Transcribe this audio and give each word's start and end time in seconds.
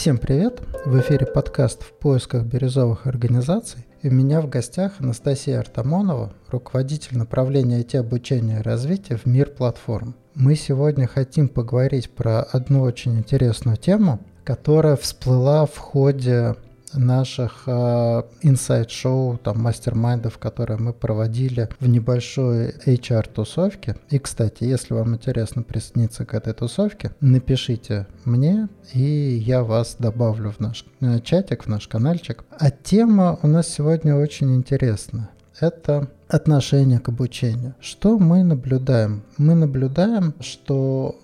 Всем 0.00 0.16
привет! 0.16 0.62
В 0.84 1.00
эфире 1.00 1.26
подкаст 1.26 1.82
«В 1.82 1.92
поисках 1.92 2.44
бирюзовых 2.44 3.08
организаций». 3.08 3.84
И 4.00 4.08
у 4.08 4.12
меня 4.12 4.40
в 4.40 4.48
гостях 4.48 4.92
Анастасия 5.00 5.58
Артамонова, 5.58 6.32
руководитель 6.52 7.18
направления 7.18 7.80
IT-обучения 7.80 8.60
и 8.60 8.62
развития 8.62 9.16
в 9.16 9.26
мир 9.26 9.50
платформ. 9.50 10.14
Мы 10.36 10.54
сегодня 10.54 11.08
хотим 11.08 11.48
поговорить 11.48 12.10
про 12.10 12.42
одну 12.42 12.82
очень 12.82 13.18
интересную 13.18 13.76
тему, 13.76 14.20
которая 14.44 14.94
всплыла 14.94 15.66
в 15.66 15.76
ходе 15.76 16.54
наших 16.94 17.64
э, 17.66 18.22
инсайд-шоу, 18.42 19.38
там, 19.38 19.60
мастер-майндов, 19.60 20.38
которые 20.38 20.78
мы 20.78 20.92
проводили 20.92 21.68
в 21.80 21.88
небольшой 21.88 22.74
HR-тусовке. 22.86 23.96
И, 24.10 24.18
кстати, 24.18 24.64
если 24.64 24.94
вам 24.94 25.14
интересно 25.14 25.62
присоединиться 25.62 26.24
к 26.24 26.34
этой 26.34 26.52
тусовке, 26.52 27.12
напишите 27.20 28.06
мне, 28.24 28.68
и 28.92 29.02
я 29.02 29.62
вас 29.62 29.96
добавлю 29.98 30.50
в 30.50 30.60
наш 30.60 30.84
э, 31.00 31.20
чатик, 31.20 31.64
в 31.64 31.68
наш 31.68 31.88
каналчик. 31.88 32.44
А 32.58 32.70
тема 32.70 33.38
у 33.42 33.46
нас 33.46 33.68
сегодня 33.68 34.16
очень 34.16 34.54
интересная. 34.54 35.30
Это 35.60 36.08
отношение 36.28 37.00
к 37.00 37.08
обучению. 37.08 37.74
Что 37.80 38.18
мы 38.18 38.44
наблюдаем? 38.44 39.22
Мы 39.38 39.54
наблюдаем, 39.54 40.34
что 40.40 41.18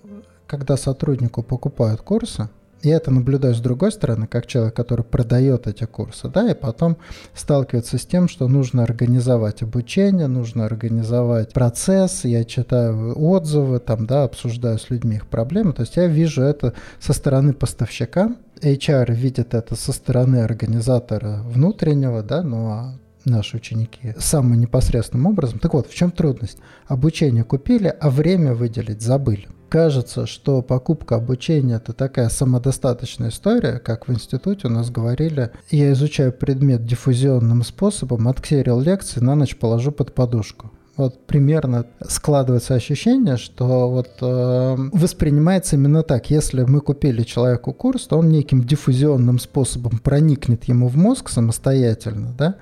когда 0.47 0.77
сотруднику 0.77 1.41
покупают 1.41 2.01
курсы, 2.01 2.49
я 2.85 2.97
это 2.97 3.11
наблюдаю 3.11 3.55
с 3.55 3.59
другой 3.59 3.91
стороны, 3.91 4.27
как 4.27 4.47
человек, 4.47 4.75
который 4.75 5.03
продает 5.03 5.67
эти 5.67 5.85
курсы, 5.85 6.27
да, 6.29 6.49
и 6.49 6.53
потом 6.53 6.97
сталкивается 7.33 7.97
с 7.97 8.05
тем, 8.05 8.27
что 8.27 8.47
нужно 8.47 8.83
организовать 8.83 9.61
обучение, 9.61 10.27
нужно 10.27 10.65
организовать 10.65 11.53
процесс, 11.53 12.25
я 12.25 12.43
читаю 12.43 13.19
отзывы, 13.19 13.79
там, 13.79 14.05
да, 14.05 14.23
обсуждаю 14.23 14.77
с 14.79 14.89
людьми 14.89 15.15
их 15.15 15.27
проблемы, 15.27 15.73
то 15.73 15.81
есть 15.81 15.95
я 15.95 16.07
вижу 16.07 16.41
это 16.41 16.73
со 16.99 17.13
стороны 17.13 17.53
поставщика, 17.53 18.35
HR 18.61 19.13
видит 19.13 19.53
это 19.53 19.75
со 19.75 19.91
стороны 19.91 20.37
организатора 20.37 21.41
внутреннего, 21.43 22.23
да, 22.23 22.41
ну 22.41 22.67
а 22.67 22.95
наши 23.25 23.57
ученики 23.57 24.13
самым 24.19 24.59
непосредственным 24.59 25.25
образом. 25.25 25.59
Так 25.59 25.73
вот, 25.73 25.87
в 25.87 25.95
чем 25.95 26.11
трудность? 26.11 26.59
Обучение 26.87 27.43
купили, 27.43 27.93
а 27.99 28.09
время 28.09 28.53
выделить 28.53 29.01
забыли 29.01 29.47
кажется, 29.69 30.25
что 30.25 30.61
покупка 30.61 31.15
обучения 31.15 31.75
это 31.75 31.93
такая 31.93 32.29
самодостаточная 32.29 33.29
история, 33.29 33.79
как 33.79 34.07
в 34.07 34.13
институте 34.13 34.67
у 34.67 34.71
нас 34.71 34.89
говорили, 34.89 35.51
я 35.69 35.91
изучаю 35.93 36.31
предмет 36.31 36.85
диффузионным 36.85 37.63
способом, 37.63 38.27
отксерил 38.27 38.79
лекции, 38.79 39.19
на 39.19 39.35
ночь 39.35 39.55
положу 39.57 39.91
под 39.91 40.13
подушку. 40.13 40.71
Вот 40.97 41.25
примерно 41.25 41.85
складывается 42.07 42.73
ощущение, 42.73 43.35
что 43.35 43.89
вот 43.89 44.09
э, 44.21 44.75
воспринимается 44.93 45.75
именно 45.75 46.03
так. 46.03 46.29
Если 46.29 46.63
мы 46.63 46.79
купили 46.79 47.23
человеку 47.23 47.73
курс, 47.73 48.07
то 48.07 48.17
он 48.17 48.29
неким 48.29 48.63
диффузионным 48.63 49.39
способом 49.39 49.99
проникнет 49.99 50.63
ему 50.65 50.87
в 50.87 50.95
мозг 50.95 51.29
самостоятельно, 51.29 52.33
да, 52.37 52.55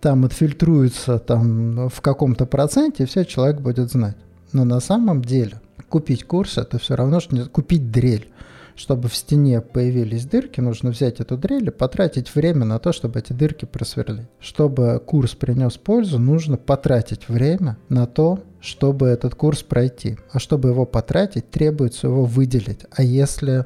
там 0.00 0.24
отфильтруется 0.24 1.20
там 1.20 1.88
в 1.88 2.00
каком-то 2.00 2.46
проценте, 2.46 3.04
и 3.04 3.06
все 3.06 3.24
человек 3.24 3.60
будет 3.60 3.92
знать. 3.92 4.16
Но 4.52 4.64
на 4.64 4.80
самом 4.80 5.22
деле 5.22 5.60
купить 5.88 6.24
курс 6.24 6.58
это 6.58 6.78
все 6.78 6.94
равно, 6.96 7.20
что 7.20 7.48
купить 7.48 7.90
дрель. 7.90 8.28
Чтобы 8.76 9.08
в 9.08 9.16
стене 9.16 9.60
появились 9.60 10.24
дырки, 10.24 10.60
нужно 10.60 10.90
взять 10.90 11.18
эту 11.18 11.36
дрель 11.36 11.66
и 11.66 11.72
потратить 11.72 12.32
время 12.32 12.64
на 12.64 12.78
то, 12.78 12.92
чтобы 12.92 13.18
эти 13.18 13.32
дырки 13.32 13.64
просверлить. 13.64 14.28
Чтобы 14.38 15.02
курс 15.04 15.34
принес 15.34 15.76
пользу, 15.76 16.20
нужно 16.20 16.56
потратить 16.56 17.28
время 17.28 17.76
на 17.88 18.06
то, 18.06 18.38
чтобы 18.60 19.08
этот 19.08 19.34
курс 19.34 19.64
пройти. 19.64 20.16
А 20.30 20.38
чтобы 20.38 20.68
его 20.68 20.86
потратить, 20.86 21.50
требуется 21.50 22.06
его 22.06 22.24
выделить. 22.24 22.82
А 22.92 23.02
если 23.02 23.64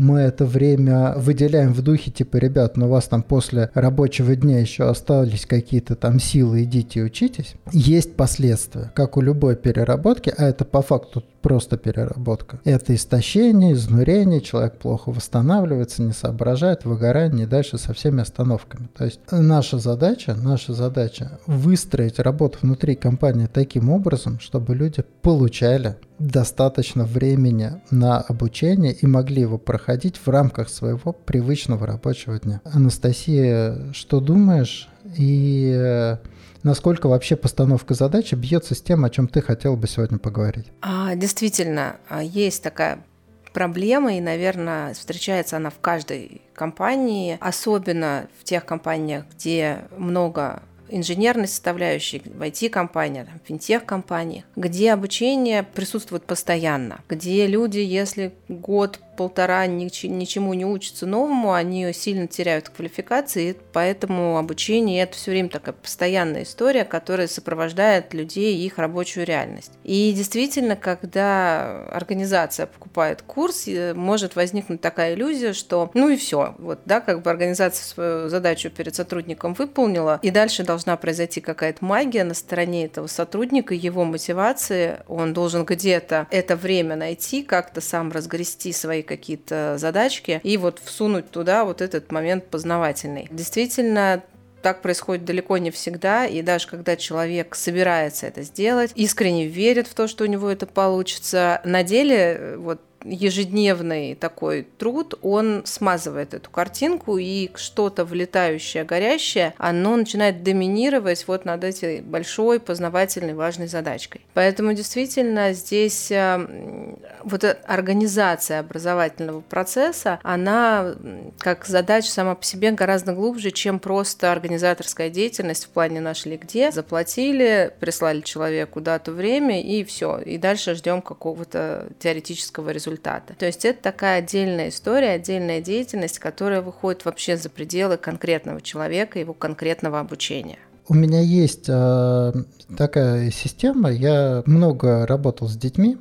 мы 0.00 0.20
это 0.20 0.46
время 0.46 1.14
выделяем 1.16 1.74
в 1.74 1.82
духе, 1.82 2.10
типа, 2.10 2.38
ребят, 2.38 2.78
ну 2.78 2.86
у 2.86 2.88
вас 2.88 3.06
там 3.06 3.22
после 3.22 3.70
рабочего 3.74 4.34
дня 4.34 4.58
еще 4.58 4.88
остались 4.88 5.44
какие-то 5.44 5.94
там 5.94 6.18
силы, 6.18 6.64
идите 6.64 7.02
учитесь, 7.02 7.54
есть 7.70 8.16
последствия, 8.16 8.92
как 8.94 9.18
у 9.18 9.20
любой 9.20 9.56
переработки, 9.56 10.32
а 10.34 10.48
это 10.48 10.64
по 10.64 10.80
факту 10.80 11.22
просто 11.42 11.76
переработка. 11.76 12.60
Это 12.64 12.94
истощение, 12.94 13.72
изнурение, 13.72 14.40
человек 14.40 14.78
плохо 14.78 15.10
восстанавливается, 15.10 16.02
не 16.02 16.12
соображает, 16.12 16.84
выгорание 16.84 17.46
и 17.46 17.48
дальше 17.48 17.78
со 17.78 17.92
всеми 17.92 18.22
остановками. 18.22 18.88
То 18.96 19.04
есть 19.04 19.20
наша 19.30 19.78
задача, 19.78 20.34
наша 20.34 20.72
задача 20.72 21.38
выстроить 21.46 22.18
работу 22.18 22.58
внутри 22.62 22.94
компании 22.94 23.48
таким 23.52 23.90
образом, 23.90 24.40
чтобы 24.40 24.74
люди 24.74 25.04
получали 25.22 25.96
достаточно 26.18 27.04
времени 27.04 27.80
на 27.90 28.18
обучение 28.18 28.92
и 28.92 29.06
могли 29.06 29.40
его 29.40 29.58
проходить 29.58 30.16
в 30.16 30.28
рамках 30.28 30.68
своего 30.68 31.12
привычного 31.12 31.86
рабочего 31.86 32.38
дня. 32.38 32.60
Анастасия, 32.64 33.92
что 33.92 34.20
думаешь? 34.20 34.88
И 35.16 35.72
э, 35.74 36.18
насколько 36.62 37.08
вообще 37.08 37.36
постановка 37.36 37.94
задачи 37.94 38.34
бьется 38.34 38.74
с 38.74 38.82
тем, 38.82 39.04
о 39.04 39.10
чем 39.10 39.28
ты 39.28 39.40
хотела 39.42 39.76
бы 39.76 39.86
сегодня 39.86 40.18
поговорить? 40.18 40.66
А, 40.80 41.14
действительно, 41.14 41.96
а, 42.08 42.22
есть 42.22 42.62
такая 42.62 43.04
проблема, 43.52 44.16
и, 44.16 44.20
наверное, 44.20 44.94
встречается 44.94 45.56
она 45.56 45.70
в 45.70 45.78
каждой 45.80 46.42
компании, 46.54 47.38
особенно 47.40 48.28
в 48.38 48.44
тех 48.44 48.64
компаниях, 48.64 49.24
где 49.34 49.84
много 49.96 50.62
инженерной 50.90 51.48
составляющей, 51.48 52.22
в 52.24 52.42
IT-компаниях, 52.42 53.28
в 53.28 53.46
финтех-компаниях, 53.46 54.44
где 54.56 54.92
обучение 54.92 55.62
присутствует 55.62 56.24
постоянно, 56.24 57.00
где 57.08 57.46
люди, 57.46 57.78
если 57.78 58.34
год 58.48 59.00
полтора 59.20 59.66
ничему 59.66 60.54
не 60.54 60.64
учатся 60.64 61.04
новому, 61.04 61.52
они 61.52 61.92
сильно 61.92 62.26
теряют 62.26 62.70
квалификации, 62.70 63.54
поэтому 63.74 64.38
обучение 64.38 65.02
это 65.02 65.14
все 65.14 65.32
время 65.32 65.50
такая 65.50 65.74
постоянная 65.74 66.44
история, 66.44 66.86
которая 66.86 67.26
сопровождает 67.26 68.14
людей 68.14 68.56
и 68.56 68.64
их 68.64 68.78
рабочую 68.78 69.26
реальность. 69.26 69.72
И 69.84 70.14
действительно, 70.16 70.74
когда 70.74 71.84
организация 71.88 72.64
покупает 72.64 73.20
курс, 73.20 73.68
может 73.94 74.36
возникнуть 74.36 74.80
такая 74.80 75.12
иллюзия, 75.12 75.52
что 75.52 75.90
ну 75.92 76.08
и 76.08 76.16
все, 76.16 76.54
вот, 76.56 76.78
да, 76.86 77.02
как 77.02 77.20
бы 77.20 77.30
организация 77.30 77.84
свою 77.84 78.28
задачу 78.30 78.70
перед 78.70 78.94
сотрудником 78.94 79.52
выполнила, 79.52 80.18
и 80.22 80.30
дальше 80.30 80.64
должна 80.64 80.96
произойти 80.96 81.42
какая-то 81.42 81.84
магия 81.84 82.24
на 82.24 82.32
стороне 82.32 82.86
этого 82.86 83.06
сотрудника, 83.06 83.74
его 83.74 84.06
мотивации, 84.06 85.00
он 85.08 85.34
должен 85.34 85.66
где-то 85.66 86.26
это 86.30 86.56
время 86.56 86.96
найти, 86.96 87.42
как-то 87.42 87.82
сам 87.82 88.10
разгрести 88.12 88.72
свои 88.72 89.02
какие-то 89.10 89.76
задачки 89.76 90.40
и 90.44 90.56
вот 90.56 90.80
всунуть 90.84 91.30
туда 91.30 91.64
вот 91.64 91.80
этот 91.80 92.12
момент 92.12 92.46
познавательный. 92.46 93.26
Действительно, 93.30 94.22
так 94.62 94.82
происходит 94.82 95.24
далеко 95.24 95.58
не 95.58 95.70
всегда, 95.70 96.26
и 96.26 96.42
даже 96.42 96.68
когда 96.68 96.96
человек 96.96 97.54
собирается 97.56 98.26
это 98.26 98.42
сделать, 98.42 98.92
искренне 98.94 99.46
верит 99.46 99.88
в 99.88 99.94
то, 99.94 100.06
что 100.06 100.24
у 100.24 100.26
него 100.26 100.48
это 100.48 100.66
получится, 100.66 101.60
на 101.64 101.82
деле 101.82 102.54
вот 102.58 102.80
ежедневный 103.04 104.14
такой 104.14 104.66
труд, 104.78 105.14
он 105.22 105.62
смазывает 105.64 106.34
эту 106.34 106.50
картинку, 106.50 107.18
и 107.18 107.50
что-то 107.54 108.04
влетающее, 108.04 108.84
горящее, 108.84 109.54
оно 109.58 109.96
начинает 109.96 110.42
доминировать 110.42 111.26
вот 111.26 111.44
над 111.44 111.64
этой 111.64 112.02
большой, 112.02 112.60
познавательной, 112.60 113.34
важной 113.34 113.68
задачкой. 113.68 114.20
Поэтому 114.34 114.72
действительно 114.74 115.52
здесь 115.52 116.10
э, 116.10 116.94
вот 117.24 117.44
организация 117.66 118.60
образовательного 118.60 119.40
процесса, 119.40 120.20
она 120.22 120.94
как 121.38 121.64
задача 121.66 122.10
сама 122.10 122.34
по 122.34 122.44
себе 122.44 122.72
гораздо 122.72 123.14
глубже, 123.14 123.50
чем 123.50 123.78
просто 123.78 124.30
организаторская 124.30 125.10
деятельность 125.10 125.64
в 125.66 125.68
плане 125.70 126.00
нашли 126.00 126.36
где, 126.36 126.70
заплатили, 126.70 127.72
прислали 127.80 128.20
человеку 128.20 128.80
дату, 128.80 129.12
время 129.12 129.62
и 129.62 129.84
все, 129.84 130.18
и 130.18 130.38
дальше 130.38 130.74
ждем 130.74 131.02
какого-то 131.02 131.88
теоретического 131.98 132.70
результата 132.70 132.89
результата. 132.90 133.34
То 133.38 133.46
есть 133.46 133.64
это 133.64 133.82
такая 133.82 134.18
отдельная 134.18 134.68
история, 134.68 135.10
отдельная 135.10 135.60
деятельность, 135.60 136.18
которая 136.18 136.62
выходит 136.62 137.04
вообще 137.04 137.36
за 137.36 137.48
пределы 137.48 137.96
конкретного 137.96 138.60
человека, 138.60 139.18
его 139.18 139.32
конкретного 139.32 140.00
обучения. 140.00 140.58
У 140.88 140.94
меня 140.94 141.20
есть 141.20 141.66
э, 141.68 142.32
такая 142.76 143.30
система, 143.30 143.90
я 143.92 144.42
много 144.46 145.06
работал 145.06 145.48
с 145.48 145.56
детьми, 145.56 145.98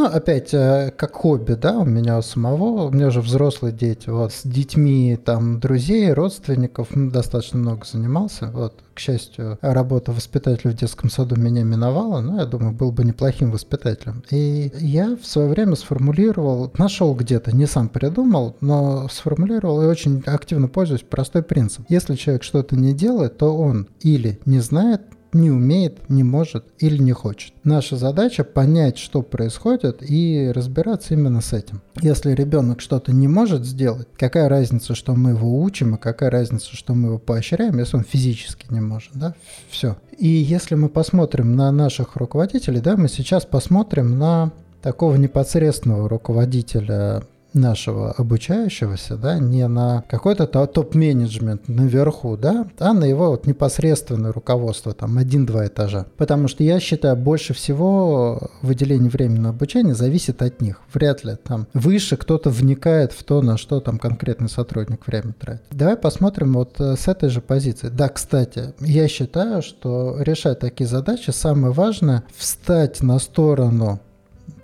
ну, 0.00 0.06
опять, 0.06 0.54
э, 0.54 0.92
как 0.96 1.14
хобби, 1.14 1.52
да, 1.52 1.78
у 1.78 1.84
меня 1.84 2.22
самого, 2.22 2.86
у 2.86 2.90
меня 2.90 3.08
уже 3.08 3.20
взрослые 3.20 3.72
дети, 3.72 4.08
вот, 4.08 4.32
с 4.32 4.44
детьми, 4.44 5.18
там, 5.22 5.60
друзей, 5.60 6.10
родственников, 6.14 6.88
ну, 6.94 7.10
достаточно 7.10 7.58
много 7.58 7.84
занимался, 7.84 8.46
вот, 8.46 8.82
к 8.94 8.98
счастью, 8.98 9.58
работа 9.60 10.12
воспитателя 10.12 10.70
в 10.70 10.74
детском 10.74 11.10
саду 11.10 11.36
меня 11.36 11.64
миновала, 11.64 12.20
но 12.20 12.40
я 12.40 12.46
думаю, 12.46 12.72
был 12.72 12.92
бы 12.92 13.04
неплохим 13.04 13.50
воспитателем. 13.50 14.24
И 14.30 14.72
я 14.78 15.16
в 15.16 15.26
свое 15.26 15.48
время 15.48 15.76
сформулировал, 15.76 16.72
нашел 16.78 17.14
где-то, 17.14 17.54
не 17.54 17.66
сам 17.66 17.90
придумал, 17.90 18.56
но 18.62 19.06
сформулировал 19.08 19.82
и 19.82 19.86
очень 19.86 20.22
активно 20.24 20.68
пользуюсь 20.68 21.02
простой 21.02 21.42
принцип. 21.42 21.84
Если 21.90 22.14
человек 22.14 22.42
что-то 22.42 22.74
не 22.74 22.94
делает, 22.94 23.36
то 23.36 23.54
он 23.54 23.86
или 24.00 24.40
не 24.46 24.60
знает, 24.60 25.02
не 25.32 25.50
умеет, 25.50 26.08
не 26.08 26.22
может 26.22 26.64
или 26.78 26.98
не 27.02 27.12
хочет. 27.12 27.52
Наша 27.64 27.96
задача 27.96 28.44
понять, 28.44 28.98
что 28.98 29.22
происходит 29.22 30.02
и 30.02 30.50
разбираться 30.54 31.14
именно 31.14 31.40
с 31.40 31.52
этим. 31.52 31.82
Если 32.00 32.32
ребенок 32.32 32.80
что-то 32.80 33.12
не 33.12 33.28
может 33.28 33.64
сделать, 33.64 34.08
какая 34.16 34.48
разница, 34.48 34.94
что 34.94 35.14
мы 35.14 35.30
его 35.30 35.62
учим, 35.62 35.94
и 35.94 35.98
какая 35.98 36.30
разница, 36.30 36.74
что 36.74 36.94
мы 36.94 37.08
его 37.08 37.18
поощряем, 37.18 37.78
если 37.78 37.96
он 37.96 38.04
физически 38.04 38.66
не 38.70 38.80
может, 38.80 39.12
да, 39.14 39.34
все. 39.68 39.96
И 40.18 40.28
если 40.28 40.74
мы 40.74 40.88
посмотрим 40.88 41.56
на 41.56 41.70
наших 41.70 42.16
руководителей, 42.16 42.80
да, 42.80 42.96
мы 42.96 43.08
сейчас 43.08 43.46
посмотрим 43.46 44.18
на 44.18 44.52
такого 44.82 45.16
непосредственного 45.16 46.08
руководителя 46.08 47.22
нашего 47.54 48.12
обучающегося, 48.12 49.16
да, 49.16 49.38
не 49.38 49.66
на 49.68 50.04
какой-то 50.08 50.46
топ-менеджмент 50.46 51.68
наверху, 51.68 52.36
да, 52.36 52.66
а 52.78 52.92
на 52.92 53.04
его 53.04 53.30
вот 53.30 53.46
непосредственное 53.46 54.32
руководство, 54.32 54.92
там, 54.92 55.18
один-два 55.18 55.66
этажа. 55.66 56.06
Потому 56.16 56.48
что 56.48 56.64
я 56.64 56.80
считаю, 56.80 57.16
больше 57.16 57.54
всего 57.54 58.50
выделение 58.62 59.10
времени 59.10 59.40
на 59.40 59.50
обучение 59.50 59.94
зависит 59.94 60.42
от 60.42 60.60
них. 60.60 60.80
Вряд 60.92 61.24
ли 61.24 61.36
там 61.36 61.66
выше 61.74 62.16
кто-то 62.16 62.50
вникает 62.50 63.12
в 63.12 63.22
то, 63.24 63.42
на 63.42 63.56
что 63.56 63.80
там 63.80 63.98
конкретный 63.98 64.48
сотрудник 64.48 65.06
время 65.06 65.34
тратит. 65.38 65.62
Давай 65.70 65.96
посмотрим 65.96 66.54
вот 66.54 66.80
э, 66.80 66.96
с 66.96 67.08
этой 67.08 67.28
же 67.28 67.40
позиции. 67.40 67.88
Да, 67.88 68.08
кстати, 68.08 68.74
я 68.80 69.08
считаю, 69.08 69.62
что 69.62 70.16
решать 70.20 70.60
такие 70.60 70.86
задачи 70.86 71.30
самое 71.30 71.72
важное 71.72 72.24
встать 72.36 73.02
на 73.02 73.18
сторону 73.18 74.00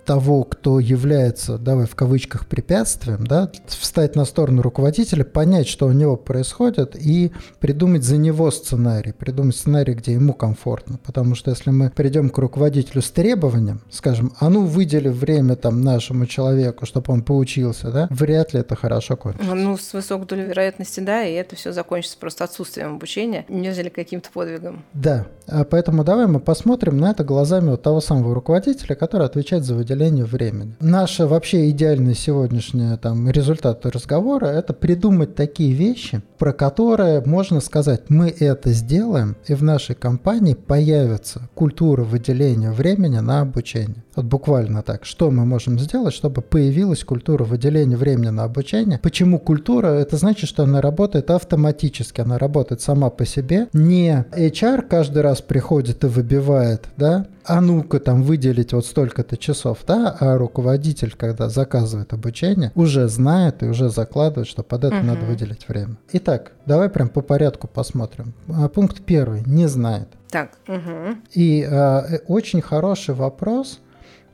того, 0.07 0.45
кто 0.45 0.79
является, 0.79 1.57
давай 1.57 1.85
в 1.85 1.93
кавычках, 1.93 2.47
препятствием, 2.47 3.27
да, 3.27 3.51
встать 3.67 4.15
на 4.15 4.23
сторону 4.23 4.61
руководителя, 4.61 5.25
понять, 5.25 5.67
что 5.67 5.85
у 5.85 5.91
него 5.91 6.15
происходит, 6.15 6.95
и 6.95 7.33
придумать 7.59 8.05
за 8.05 8.15
него 8.15 8.49
сценарий, 8.49 9.11
придумать 9.11 9.57
сценарий, 9.57 9.93
где 9.93 10.13
ему 10.13 10.33
комфортно. 10.33 10.97
Потому 11.05 11.35
что 11.35 11.51
если 11.51 11.71
мы 11.71 11.89
придем 11.89 12.29
к 12.29 12.37
руководителю 12.37 13.01
с 13.01 13.11
требованием, 13.11 13.81
скажем, 13.91 14.31
а 14.39 14.49
ну 14.49 14.65
выдели 14.65 15.09
время 15.09 15.57
там 15.57 15.81
нашему 15.81 16.25
человеку, 16.25 16.85
чтобы 16.85 17.11
он 17.11 17.21
поучился, 17.21 17.91
да, 17.91 18.07
вряд 18.09 18.53
ли 18.53 18.61
это 18.61 18.77
хорошо 18.77 19.17
кончится. 19.17 19.53
Ну, 19.53 19.77
с 19.77 19.91
высокой 19.91 20.25
долей 20.25 20.45
вероятности, 20.45 21.01
да, 21.01 21.25
и 21.25 21.33
это 21.33 21.57
все 21.57 21.73
закончится 21.73 22.17
просто 22.17 22.45
отсутствием 22.45 22.95
обучения, 22.95 23.45
нежели 23.49 23.89
каким-то 23.89 24.29
подвигом. 24.31 24.85
Да, 24.93 25.27
а 25.47 25.65
поэтому 25.65 26.05
давай 26.05 26.27
мы 26.27 26.39
посмотрим 26.39 26.97
на 26.97 27.11
это 27.11 27.25
глазами 27.25 27.71
вот 27.71 27.81
того 27.81 27.99
самого 27.99 28.33
руководителя, 28.33 28.95
который 28.95 29.27
отвечает 29.27 29.65
за 29.65 29.75
выделение 29.75 29.96
выделению 29.97 30.25
времени. 30.25 30.75
Наша 30.79 31.27
вообще 31.27 31.69
идеальный 31.69 32.15
сегодняшний 32.15 32.95
там, 32.97 33.29
результат 33.29 33.85
разговора– 33.85 34.45
это 34.47 34.73
придумать 34.73 35.35
такие 35.35 35.73
вещи, 35.73 36.21
про 36.37 36.53
которые 36.53 37.23
можно 37.25 37.59
сказать, 37.61 38.09
мы 38.09 38.29
это 38.29 38.71
сделаем, 38.71 39.35
и 39.47 39.55
в 39.55 39.63
нашей 39.63 39.95
компании 39.95 40.53
появится 40.53 41.49
культура 41.55 42.03
выделения 42.03 42.71
времени 42.71 43.19
на 43.19 43.41
обучение. 43.41 44.03
Вот 44.15 44.25
буквально 44.25 44.81
так. 44.83 45.05
Что 45.05 45.31
мы 45.31 45.45
можем 45.45 45.79
сделать, 45.79 46.13
чтобы 46.13 46.41
появилась 46.41 47.03
культура 47.03 47.43
выделения 47.43 47.97
времени 47.97 48.29
на 48.29 48.43
обучение? 48.43 48.99
Почему 48.99 49.39
культура? 49.39 49.87
Это 49.87 50.17
значит, 50.17 50.47
что 50.49 50.63
она 50.63 50.81
работает 50.81 51.31
автоматически, 51.31 52.21
она 52.21 52.37
работает 52.37 52.81
сама 52.81 53.09
по 53.09 53.25
себе. 53.25 53.67
Не 53.73 54.25
HR 54.31 54.83
каждый 54.83 55.21
раз 55.21 55.41
приходит 55.41 56.03
и 56.03 56.07
выбивает, 56.07 56.85
да, 56.97 57.27
а 57.47 57.61
ну-ка 57.61 57.99
там 57.99 58.23
выделить 58.23 58.73
вот 58.73 58.85
столько-то 58.85 59.37
часов, 59.37 59.79
да, 59.87 60.15
а 60.19 60.37
руководитель, 60.37 61.13
когда 61.17 61.49
заказывает 61.49 62.13
обучение, 62.13 62.71
уже 62.75 63.07
знает 63.07 63.63
и 63.63 63.67
уже 63.67 63.89
закладывает, 63.89 64.47
что 64.47 64.63
под 64.63 64.83
это 64.85 64.97
угу. 64.97 65.05
надо 65.05 65.25
выделить 65.25 65.67
время. 65.67 65.97
Итак, 66.13 66.53
давай 66.65 66.89
прям 66.89 67.09
по 67.09 67.21
порядку 67.21 67.67
посмотрим. 67.67 68.33
А, 68.49 68.67
пункт 68.69 69.01
первый. 69.05 69.43
Не 69.45 69.67
знает. 69.67 70.09
Так. 70.29 70.51
Угу. 70.67 71.17
И 71.33 71.67
а, 71.69 72.05
э, 72.09 72.19
очень 72.27 72.61
хороший 72.61 73.15
вопрос– 73.15 73.79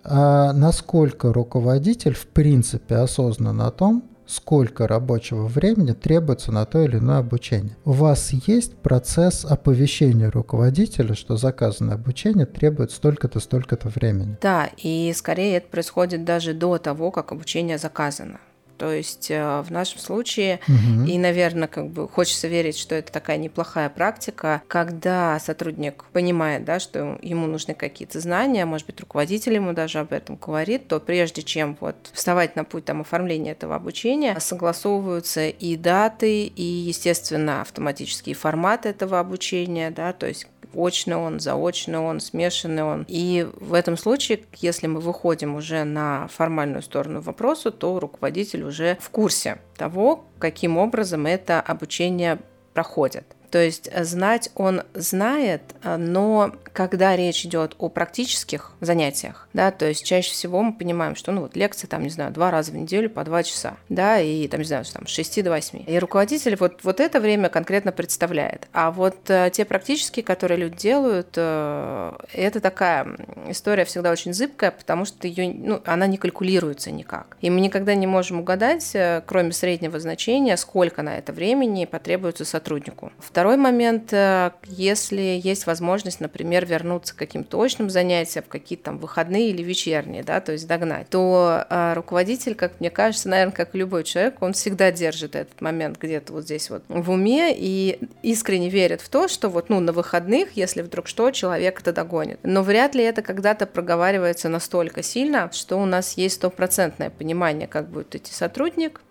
а 0.04 0.52
насколько 0.54 1.32
руководитель 1.32 2.14
в 2.14 2.28
принципе 2.28 2.96
осознан 2.96 3.62
о 3.62 3.72
том, 3.72 4.04
сколько 4.26 4.88
рабочего 4.88 5.48
времени 5.48 5.92
требуется 5.94 6.52
на 6.52 6.66
то 6.66 6.82
или 6.82 6.98
иное 6.98 7.20
обучение. 7.20 7.76
У 7.86 7.92
вас 7.92 8.32
есть 8.48 8.76
процесс 8.76 9.46
оповещения 9.46 10.30
руководителя, 10.32 11.16
что 11.16 11.36
заказанное 11.36 11.96
обучение 11.96 12.46
требует 12.46 12.92
столько-то, 12.92 13.40
столько-то 13.40 13.90
времени. 13.90 14.38
Да, 14.42 14.70
и 14.78 15.12
скорее 15.16 15.58
это 15.58 15.68
происходит 15.68 16.24
даже 16.26 16.54
до 16.54 16.78
того, 16.78 17.12
как 17.12 17.32
обучение 17.32 17.78
заказано. 17.78 18.40
То 18.84 18.92
есть 18.92 19.32
э, 19.32 19.62
в 19.62 19.72
нашем 19.72 19.98
случае, 20.00 20.60
угу. 20.68 21.06
и, 21.06 21.18
наверное, 21.18 21.70
как 21.70 21.88
бы 21.88 22.06
хочется 22.06 22.50
верить, 22.50 22.78
что 22.78 22.96
это 22.96 23.14
такая 23.14 23.38
неплохая 23.38 23.88
практика, 23.88 24.62
когда 24.68 25.40
сотрудник 25.40 26.04
понимает, 26.12 26.66
да, 26.66 26.82
что 26.82 27.18
ему 27.22 27.48
нужны 27.48 27.76
какие-то 27.76 28.20
знания, 28.20 28.66
может 28.66 28.86
быть, 28.86 29.00
руководитель 29.00 29.54
ему 29.54 29.72
даже 29.72 30.00
об 30.00 30.12
этом 30.12 30.36
говорит, 30.36 30.90
то 30.90 31.00
прежде 31.00 31.44
чем 31.44 31.78
вот 31.80 31.96
вставать 32.12 32.58
на 32.58 32.66
путь 32.66 32.84
там, 32.84 33.00
оформления 33.00 33.54
этого 33.54 33.78
обучения, 33.78 34.38
согласовываются 34.42 35.48
и 35.48 35.78
даты, 35.78 36.44
и, 36.44 36.62
естественно, 36.62 37.62
автоматические 37.62 38.36
форматы 38.36 38.90
этого 38.90 39.18
обучения, 39.18 39.92
да, 39.92 40.12
то 40.12 40.28
есть 40.28 40.48
очный 40.76 41.16
он, 41.16 41.40
заочный 41.40 42.00
он, 42.00 42.20
смешанный 42.20 42.84
он. 42.84 43.06
И 43.08 43.48
в 43.60 43.74
этом 43.74 43.98
случае, 43.98 44.44
если 44.58 44.88
мы 44.88 45.00
выходим 45.00 45.56
уже 45.56 45.84
на 45.84 46.28
формальную 46.28 46.82
сторону 46.82 47.22
вопроса, 47.22 47.72
то 47.72 48.00
руководитель 48.00 48.64
уже 48.64 48.98
в 49.00 49.10
курсе 49.10 49.60
того, 49.78 50.26
каким 50.40 50.78
образом 50.78 51.26
это 51.26 51.62
обучение 51.62 52.40
проходит. 52.74 53.26
То 53.54 53.64
есть 53.64 53.88
знать 53.96 54.50
он 54.56 54.82
знает, 54.96 55.62
но 55.84 56.56
когда 56.74 57.16
речь 57.16 57.46
идет 57.46 57.76
о 57.78 57.88
практических 57.88 58.72
занятиях, 58.82 59.48
да, 59.54 59.70
то 59.70 59.86
есть 59.88 60.04
чаще 60.04 60.32
всего 60.32 60.62
мы 60.64 60.74
понимаем, 60.74 61.16
что, 61.16 61.32
ну, 61.32 61.42
вот 61.42 61.56
лекции 61.56 61.86
там, 61.86 62.02
не 62.02 62.10
знаю, 62.10 62.32
два 62.34 62.50
раза 62.50 62.72
в 62.72 62.76
неделю 62.76 63.10
по 63.10 63.24
два 63.24 63.44
часа, 63.44 63.78
да, 63.90 64.20
и 64.20 64.48
там, 64.48 64.62
не 64.62 64.66
знаю, 64.66 64.84
там, 64.92 65.06
с 65.06 65.12
6 65.12 65.44
до 65.44 65.52
8. 65.52 65.84
И 65.86 66.00
руководитель 66.00 66.56
вот, 66.56 66.80
вот 66.84 67.00
это 67.00 67.20
время 67.20 67.50
конкретно 67.50 67.92
представляет. 67.92 68.68
А 68.74 68.90
вот 68.90 69.30
э, 69.30 69.52
те 69.54 69.66
практические, 69.66 70.24
которые 70.24 70.58
люди 70.58 70.78
делают, 70.78 71.30
э, 71.36 72.14
это 72.34 72.60
такая 72.60 73.16
история 73.50 73.86
всегда 73.86 74.12
очень 74.12 74.34
зыбкая, 74.34 74.72
потому 74.72 75.06
что 75.06 75.28
ее, 75.28 75.54
ну, 75.54 75.82
она 75.86 76.08
не 76.08 76.18
калькулируется 76.18 76.90
никак. 76.90 77.38
И 77.42 77.52
мы 77.52 77.62
никогда 77.62 77.94
не 77.94 78.08
можем 78.08 78.40
угадать, 78.40 78.96
э, 78.96 79.22
кроме 79.28 79.52
среднего 79.52 80.00
значения, 80.00 80.58
сколько 80.58 81.04
на 81.04 81.18
это 81.18 81.34
времени 81.34 81.86
потребуется 81.86 82.46
сотруднику. 82.46 83.12
Второй 83.44 83.58
момент, 83.58 84.14
э, 84.14 84.52
если 84.68 85.38
есть 85.44 85.66
возможность, 85.66 86.22
например, 86.22 86.66
вернуться 86.66 87.14
к 87.14 87.18
каким-то 87.18 87.62
очным 87.62 87.90
занятиям, 87.90 88.46
в 88.46 88.48
какие-то 88.48 88.86
там 88.86 89.00
выходные 89.00 89.50
или 89.50 89.62
вечерние, 89.62 90.24
да, 90.24 90.40
то 90.40 90.54
есть 90.54 90.66
догнать, 90.66 91.10
то 91.10 91.66
э, 91.70 91.94
руководитель, 91.94 92.56
как 92.56 92.80
мне 92.80 92.90
кажется, 92.90 93.28
наверное, 93.28 93.52
как 93.52 93.76
любой 93.76 94.06
человек, 94.06 94.42
он 94.42 94.54
всегда 94.54 94.94
держит 94.94 95.36
этот 95.36 95.60
момент 95.60 95.98
где-то 96.00 96.32
вот 96.32 96.46
здесь 96.46 96.70
вот 96.70 96.84
в 96.88 97.12
уме 97.12 97.54
и 97.54 98.00
искренне 98.22 98.70
верит 98.70 99.02
в 99.02 99.10
то, 99.10 99.28
что 99.28 99.50
вот, 99.50 99.68
ну, 99.68 99.82
на 99.82 99.92
выходных, 99.92 100.54
если 100.54 100.82
вдруг 100.82 101.10
что, 101.10 101.30
человек 101.32 101.82
это 101.82 101.92
догонит. 101.92 102.40
Но 102.44 102.64
вряд 102.64 102.96
ли 102.96 103.04
это 103.04 103.22
когда-то 103.22 103.66
проговаривается 103.66 104.48
настолько 104.48 105.04
сильно, 105.04 105.52
что 105.52 105.82
у 105.82 105.86
нас 105.86 106.14
есть 106.14 106.36
стопроцентное 106.36 107.10
понимание, 107.10 107.68
как 107.68 107.90
будет 107.90 108.16
идти 108.16 108.32
сотрудник, 108.32 109.02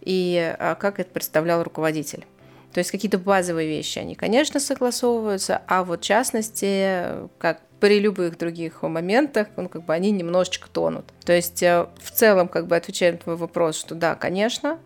и 0.00 0.54
а, 0.58 0.76
как 0.76 0.98
это 0.98 1.10
представлял 1.10 1.62
руководитель. 1.62 2.24
То 2.72 2.78
есть 2.78 2.90
какие-то 2.90 3.18
базовые 3.18 3.68
вещи, 3.68 3.98
они, 3.98 4.14
конечно, 4.14 4.58
согласовываются, 4.60 5.60
а 5.66 5.84
вот 5.84 6.00
в 6.00 6.04
частности, 6.04 7.28
как 7.38 7.60
при 7.80 7.98
любых 7.98 8.38
других 8.38 8.82
моментах, 8.82 9.48
ну, 9.56 9.68
как 9.68 9.84
бы 9.84 9.92
они 9.92 10.12
немножечко 10.12 10.68
тонут. 10.70 11.04
То 11.24 11.32
есть 11.32 11.62
э, 11.64 11.86
в 12.00 12.10
целом, 12.12 12.46
как 12.46 12.68
бы 12.68 12.76
отвечая 12.76 13.12
на 13.12 13.18
твой 13.18 13.36
вопрос, 13.36 13.76
что 13.76 13.96
да, 13.96 14.14
конечно, 14.14 14.78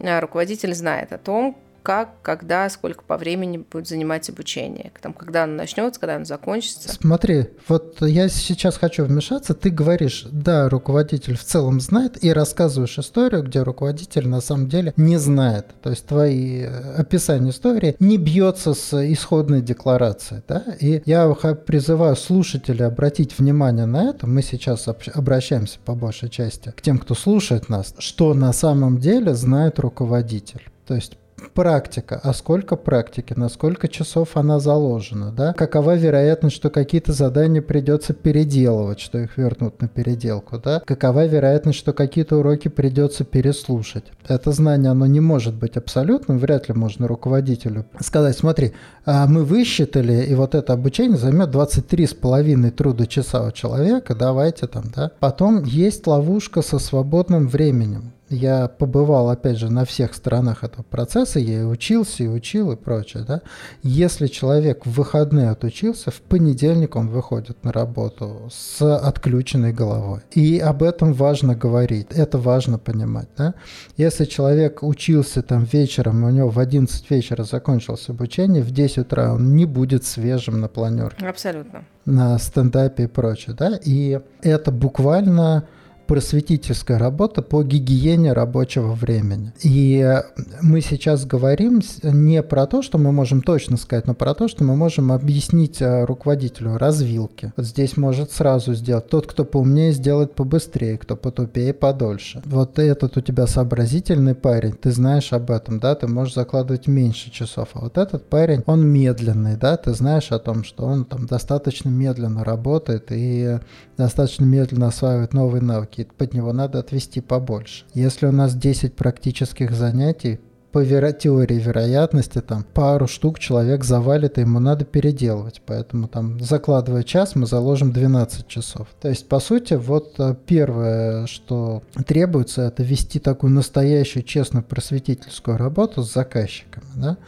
э, 0.00 0.18
руководитель 0.18 0.74
знает 0.74 1.12
о 1.12 1.18
том, 1.18 1.56
как, 1.82 2.22
когда, 2.22 2.68
сколько 2.68 3.02
по 3.04 3.16
времени 3.16 3.64
будет 3.70 3.88
занимать 3.88 4.28
обучение, 4.30 4.92
там, 5.00 5.12
когда 5.12 5.44
оно 5.44 5.54
начнется, 5.54 6.00
когда 6.00 6.16
оно 6.16 6.24
закончится. 6.24 6.92
Смотри, 6.92 7.48
вот 7.68 8.00
я 8.00 8.28
сейчас 8.28 8.76
хочу 8.76 9.04
вмешаться, 9.04 9.54
ты 9.54 9.70
говоришь, 9.70 10.26
да, 10.30 10.68
руководитель 10.68 11.36
в 11.36 11.44
целом 11.44 11.80
знает, 11.80 12.22
и 12.22 12.32
рассказываешь 12.32 12.98
историю, 12.98 13.42
где 13.42 13.62
руководитель 13.62 14.28
на 14.28 14.40
самом 14.40 14.68
деле 14.68 14.92
не 14.96 15.16
знает. 15.18 15.66
То 15.82 15.90
есть 15.90 16.06
твои 16.06 16.62
э, 16.62 16.94
описания 16.94 17.50
истории 17.50 17.96
не 17.98 18.16
бьется 18.16 18.74
с 18.74 19.12
исходной 19.12 19.60
декларацией. 19.62 20.42
Да? 20.46 20.64
И 20.80 21.02
я 21.04 21.28
призываю 21.32 22.16
слушателей 22.16 22.86
обратить 22.86 23.38
внимание 23.38 23.86
на 23.86 24.10
это. 24.10 24.26
Мы 24.26 24.42
сейчас 24.42 24.88
обращаемся 24.88 25.78
по 25.84 25.94
большей 25.94 26.28
части 26.28 26.72
к 26.76 26.82
тем, 26.82 26.98
кто 26.98 27.14
слушает 27.14 27.68
нас, 27.68 27.94
что 27.98 28.34
на 28.34 28.52
самом 28.52 28.98
деле 28.98 29.34
знает 29.34 29.78
руководитель. 29.78 30.62
То 30.86 30.94
есть 30.94 31.16
практика. 31.50 32.20
А 32.22 32.32
сколько 32.32 32.76
практики? 32.76 33.34
На 33.36 33.48
сколько 33.48 33.88
часов 33.88 34.36
она 34.36 34.58
заложена? 34.60 35.32
Да? 35.32 35.52
Какова 35.52 35.96
вероятность, 35.96 36.56
что 36.56 36.70
какие-то 36.70 37.12
задания 37.12 37.62
придется 37.62 38.14
переделывать, 38.14 39.00
что 39.00 39.18
их 39.18 39.36
вернут 39.36 39.80
на 39.80 39.88
переделку? 39.88 40.58
Да? 40.58 40.80
Какова 40.80 41.26
вероятность, 41.26 41.78
что 41.78 41.92
какие-то 41.92 42.36
уроки 42.36 42.68
придется 42.68 43.24
переслушать? 43.24 44.04
Это 44.26 44.52
знание, 44.52 44.90
оно 44.90 45.06
не 45.06 45.20
может 45.20 45.54
быть 45.54 45.76
абсолютным. 45.76 46.38
Вряд 46.38 46.68
ли 46.68 46.74
можно 46.74 47.08
руководителю 47.08 47.84
сказать, 48.00 48.36
смотри, 48.36 48.72
а 49.04 49.26
мы 49.26 49.44
высчитали, 49.44 50.24
и 50.24 50.34
вот 50.34 50.54
это 50.54 50.72
обучение 50.72 51.18
займет 51.18 51.50
23,5 51.50 52.70
труда 52.70 53.06
часа 53.06 53.46
у 53.46 53.50
человека, 53.50 54.14
давайте 54.14 54.66
там, 54.66 54.84
да. 54.94 55.10
Потом 55.20 55.64
есть 55.64 56.06
ловушка 56.06 56.62
со 56.62 56.78
свободным 56.78 57.48
временем 57.48 58.12
я 58.32 58.68
побывал, 58.68 59.30
опять 59.30 59.58
же, 59.58 59.70
на 59.70 59.84
всех 59.84 60.14
сторонах 60.14 60.64
этого 60.64 60.82
процесса, 60.82 61.38
я 61.38 61.60
и 61.60 61.64
учился, 61.64 62.24
и 62.24 62.28
учил, 62.28 62.72
и 62.72 62.76
прочее, 62.76 63.24
да. 63.26 63.42
Если 63.82 64.26
человек 64.26 64.86
в 64.86 64.90
выходные 64.90 65.50
отучился, 65.50 66.10
в 66.10 66.20
понедельник 66.20 66.96
он 66.96 67.08
выходит 67.08 67.62
на 67.64 67.72
работу 67.72 68.48
с 68.50 68.96
отключенной 68.96 69.72
головой. 69.72 70.20
И 70.32 70.58
об 70.58 70.82
этом 70.82 71.12
важно 71.12 71.54
говорить, 71.54 72.08
это 72.10 72.38
важно 72.38 72.78
понимать, 72.78 73.28
да. 73.36 73.54
Если 73.96 74.24
человек 74.24 74.82
учился 74.82 75.42
там 75.42 75.64
вечером, 75.64 76.24
у 76.24 76.30
него 76.30 76.48
в 76.48 76.58
11 76.58 77.10
вечера 77.10 77.44
закончилось 77.44 78.08
обучение, 78.08 78.62
в 78.62 78.70
10 78.70 78.98
утра 78.98 79.34
он 79.34 79.54
не 79.54 79.66
будет 79.66 80.04
свежим 80.04 80.60
на 80.60 80.68
планерке. 80.68 81.26
Абсолютно. 81.26 81.84
На 82.04 82.38
стендапе 82.38 83.04
и 83.04 83.06
прочее, 83.06 83.54
да. 83.58 83.78
И 83.84 84.20
это 84.42 84.70
буквально 84.70 85.64
просветительская 86.12 86.98
работа 86.98 87.40
по 87.40 87.62
гигиене 87.62 88.34
рабочего 88.34 88.92
времени. 88.92 89.54
И 89.62 90.20
мы 90.60 90.82
сейчас 90.82 91.24
говорим 91.24 91.80
не 92.02 92.42
про 92.42 92.66
то, 92.66 92.82
что 92.82 92.98
мы 92.98 93.12
можем 93.12 93.40
точно 93.40 93.78
сказать, 93.78 94.06
но 94.06 94.12
про 94.12 94.34
то, 94.34 94.46
что 94.46 94.62
мы 94.62 94.76
можем 94.76 95.10
объяснить 95.10 95.80
э, 95.80 96.04
руководителю 96.04 96.76
развилки. 96.76 97.54
Вот 97.56 97.64
здесь 97.64 97.96
может 97.96 98.30
сразу 98.30 98.74
сделать. 98.74 99.08
Тот, 99.08 99.26
кто 99.26 99.46
поумнее, 99.46 99.92
сделает 99.92 100.34
побыстрее, 100.34 100.98
кто 100.98 101.16
потупее, 101.16 101.72
подольше. 101.72 102.42
Вот 102.44 102.78
этот 102.78 103.16
у 103.16 103.22
тебя 103.22 103.46
сообразительный 103.46 104.34
парень, 104.34 104.72
ты 104.74 104.90
знаешь 104.90 105.32
об 105.32 105.50
этом, 105.50 105.80
да, 105.80 105.94
ты 105.94 106.08
можешь 106.08 106.34
закладывать 106.34 106.88
меньше 106.88 107.30
часов. 107.30 107.70
А 107.72 107.80
вот 107.80 107.96
этот 107.96 108.28
парень, 108.28 108.62
он 108.66 108.86
медленный, 108.86 109.56
да, 109.56 109.78
ты 109.78 109.94
знаешь 109.94 110.30
о 110.30 110.38
том, 110.38 110.62
что 110.62 110.84
он 110.84 111.06
там 111.06 111.24
достаточно 111.24 111.88
медленно 111.88 112.44
работает 112.44 113.06
и 113.08 113.60
достаточно 114.04 114.44
медленно 114.44 114.88
осваивает 114.88 115.32
новые 115.32 115.62
навыки 115.62 116.02
и 116.02 116.04
под 116.04 116.34
него 116.34 116.52
надо 116.52 116.78
отвести 116.78 117.20
побольше. 117.20 117.84
Если 117.94 118.26
у 118.26 118.32
нас 118.32 118.54
10 118.54 118.94
практических 118.94 119.72
занятий, 119.72 120.40
по 120.72 120.82
веро- 120.82 121.12
теории 121.12 121.58
вероятности 121.58 122.40
там 122.40 122.64
пару 122.64 123.06
штук 123.06 123.38
человек 123.38 123.84
завалит, 123.84 124.38
и 124.38 124.40
ему 124.40 124.58
надо 124.58 124.84
переделывать. 124.84 125.60
Поэтому 125.66 126.08
там 126.08 126.40
закладывая 126.40 127.02
час, 127.02 127.36
мы 127.36 127.46
заложим 127.46 127.92
12 127.92 128.48
часов. 128.48 128.88
То 129.00 129.08
есть, 129.08 129.28
по 129.28 129.38
сути, 129.38 129.74
вот 129.74 130.14
э, 130.18 130.34
первое, 130.46 131.26
что 131.26 131.82
требуется, 132.06 132.62
это 132.62 132.82
вести 132.82 133.18
такую 133.18 133.52
настоящую 133.52 134.22
честную 134.22 134.64
просветительскую 134.64 135.58
работу 135.58 136.02
с 136.02 136.12
заказчиками. 136.12 136.86
Да? 136.96 137.18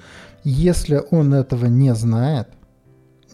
Если 0.43 1.03
он 1.11 1.35
этого 1.35 1.67
не 1.67 1.95
знает, 1.95 2.49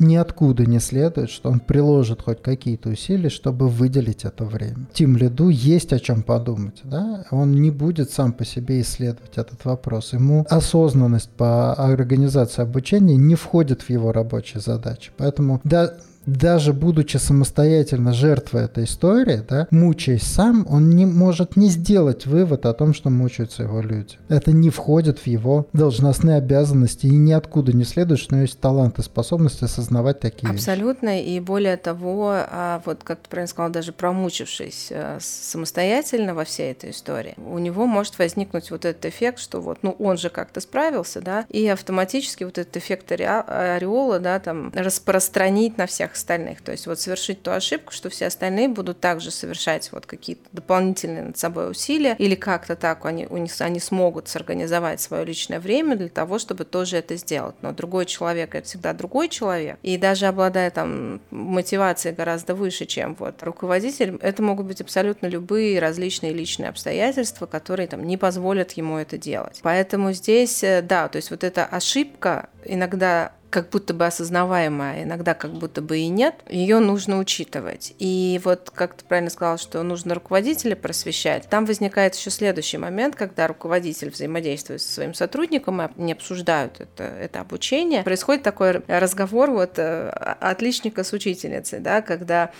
ниоткуда 0.00 0.66
не 0.66 0.80
следует, 0.80 1.30
что 1.30 1.50
он 1.50 1.60
приложит 1.60 2.22
хоть 2.22 2.42
какие-то 2.42 2.90
усилия, 2.90 3.28
чтобы 3.28 3.68
выделить 3.68 4.24
это 4.24 4.44
время. 4.44 4.86
Тим 4.92 5.16
Лиду 5.16 5.48
есть 5.48 5.92
о 5.92 6.00
чем 6.00 6.22
подумать, 6.22 6.80
да? 6.84 7.24
Он 7.30 7.52
не 7.52 7.70
будет 7.70 8.10
сам 8.10 8.32
по 8.32 8.44
себе 8.44 8.80
исследовать 8.80 9.36
этот 9.36 9.64
вопрос. 9.64 10.12
Ему 10.12 10.46
осознанность 10.48 11.30
по 11.30 11.74
организации 11.74 12.62
обучения 12.62 13.16
не 13.16 13.34
входит 13.34 13.82
в 13.82 13.90
его 13.90 14.12
рабочие 14.12 14.60
задачи. 14.60 15.10
Поэтому 15.16 15.60
да, 15.64 15.94
даже 16.26 16.72
будучи 16.72 17.16
самостоятельно 17.16 18.12
жертвой 18.12 18.64
этой 18.64 18.84
истории, 18.84 19.42
да, 19.48 19.66
мучаясь 19.70 20.22
сам, 20.22 20.66
он 20.68 20.90
не 20.90 21.06
может 21.06 21.56
не 21.56 21.68
сделать 21.68 22.26
вывод 22.26 22.66
о 22.66 22.74
том, 22.74 22.94
что 22.94 23.10
мучаются 23.10 23.62
его 23.64 23.80
люди. 23.80 24.16
Это 24.28 24.52
не 24.52 24.70
входит 24.70 25.18
в 25.18 25.26
его 25.26 25.66
должностные 25.72 26.36
обязанности 26.36 27.06
и 27.06 27.16
ниоткуда 27.16 27.72
не 27.72 27.84
следует, 27.84 28.20
что 28.20 28.34
у 28.34 28.36
него 28.36 28.46
есть 28.46 28.60
талант 28.60 28.98
и 28.98 29.02
способность 29.02 29.62
осознавать 29.62 30.20
такие 30.20 30.50
Абсолютно, 30.50 31.16
вещи. 31.16 31.28
и 31.28 31.40
более 31.40 31.76
того, 31.76 32.32
а, 32.32 32.82
вот 32.84 33.02
как 33.02 33.20
ты 33.20 33.28
правильно 33.28 33.48
сказал, 33.48 33.70
даже 33.70 33.92
промучившись 33.92 34.88
э, 34.90 35.18
самостоятельно 35.20 36.34
во 36.34 36.44
всей 36.44 36.72
этой 36.72 36.90
истории, 36.90 37.34
у 37.38 37.58
него 37.58 37.86
может 37.86 38.18
возникнуть 38.18 38.70
вот 38.70 38.84
этот 38.84 39.06
эффект, 39.06 39.38
что 39.38 39.60
вот, 39.60 39.78
ну, 39.82 39.96
он 39.98 40.18
же 40.18 40.28
как-то 40.28 40.60
справился, 40.60 41.20
да, 41.20 41.46
и 41.48 41.66
автоматически 41.66 42.44
вот 42.44 42.58
этот 42.58 42.76
эффект 42.76 43.12
ореола, 43.12 44.18
да, 44.18 44.38
там, 44.38 44.72
распространить 44.74 45.78
на 45.78 45.86
всех 45.86 46.09
всех 46.10 46.16
остальных. 46.16 46.60
То 46.62 46.72
есть 46.72 46.86
вот 46.86 47.00
совершить 47.00 47.42
ту 47.42 47.50
ошибку, 47.50 47.92
что 47.92 48.08
все 48.10 48.26
остальные 48.26 48.68
будут 48.68 49.00
также 49.00 49.30
совершать 49.30 49.90
вот 49.92 50.06
какие-то 50.06 50.42
дополнительные 50.52 51.22
над 51.22 51.38
собой 51.38 51.70
усилия, 51.70 52.16
или 52.18 52.34
как-то 52.34 52.76
так 52.76 53.04
они, 53.06 53.26
у 53.26 53.36
них, 53.36 53.52
они 53.60 53.80
смогут 53.80 54.28
сорганизовать 54.28 55.00
свое 55.00 55.24
личное 55.24 55.60
время 55.60 55.96
для 55.96 56.08
того, 56.08 56.38
чтобы 56.38 56.64
тоже 56.64 56.96
это 56.98 57.16
сделать. 57.16 57.54
Но 57.62 57.72
другой 57.72 58.06
человек— 58.06 58.54
это 58.54 58.66
всегда 58.66 58.92
другой 58.92 59.28
человек. 59.28 59.78
И 59.82 59.96
даже 59.96 60.26
обладая 60.26 60.70
там 60.70 61.20
мотивацией 61.30 62.14
гораздо 62.14 62.54
выше, 62.54 62.86
чем 62.86 63.14
вот 63.18 63.42
руководитель, 63.42 64.18
это 64.20 64.42
могут 64.42 64.66
быть 64.66 64.80
абсолютно 64.80 65.26
любые 65.26 65.78
различные 65.78 66.32
личные 66.32 66.70
обстоятельства, 66.70 67.46
которые 67.46 67.86
там 67.86 68.04
не 68.04 68.16
позволят 68.16 68.72
ему 68.72 68.98
это 68.98 69.18
делать. 69.18 69.60
Поэтому 69.62 70.12
здесь, 70.12 70.62
э, 70.62 70.82
да, 70.82 71.08
то 71.08 71.16
есть 71.16 71.30
вот 71.30 71.44
эта 71.44 71.64
ошибка 71.64 72.48
иногда 72.64 73.32
как 73.50 73.68
будто 73.70 73.92
бы 73.92 74.06
осознаваемая, 74.06 75.02
иногда 75.02 75.34
как 75.34 75.52
будто 75.52 75.82
бы 75.82 75.98
и 75.98 76.08
нет, 76.08 76.36
ее 76.48 76.78
нужно 76.78 77.18
учитывать. 77.18 77.94
И 77.98 78.40
вот, 78.44 78.70
как 78.72 78.94
ты 78.94 79.04
правильно 79.04 79.30
сказал, 79.30 79.58
что 79.58 79.82
нужно 79.82 80.14
руководителя 80.14 80.76
просвещать, 80.76 81.48
там 81.50 81.66
возникает 81.66 82.14
еще 82.14 82.30
следующий 82.30 82.78
момент, 82.78 83.16
когда 83.16 83.46
руководитель 83.46 84.10
взаимодействует 84.10 84.80
со 84.80 84.92
своим 84.92 85.14
сотрудником, 85.14 85.82
и 85.82 85.88
они 85.98 86.12
обсуждают 86.12 86.80
это, 86.80 87.04
это 87.04 87.40
обучение. 87.40 88.04
Происходит 88.04 88.42
такой 88.44 88.82
разговор 88.86 89.50
вот 89.50 89.78
э, 89.78 90.08
отличника 90.08 91.02
с 91.02 91.12
учительницей, 91.12 91.80
да, 91.80 92.02
когда 92.02 92.52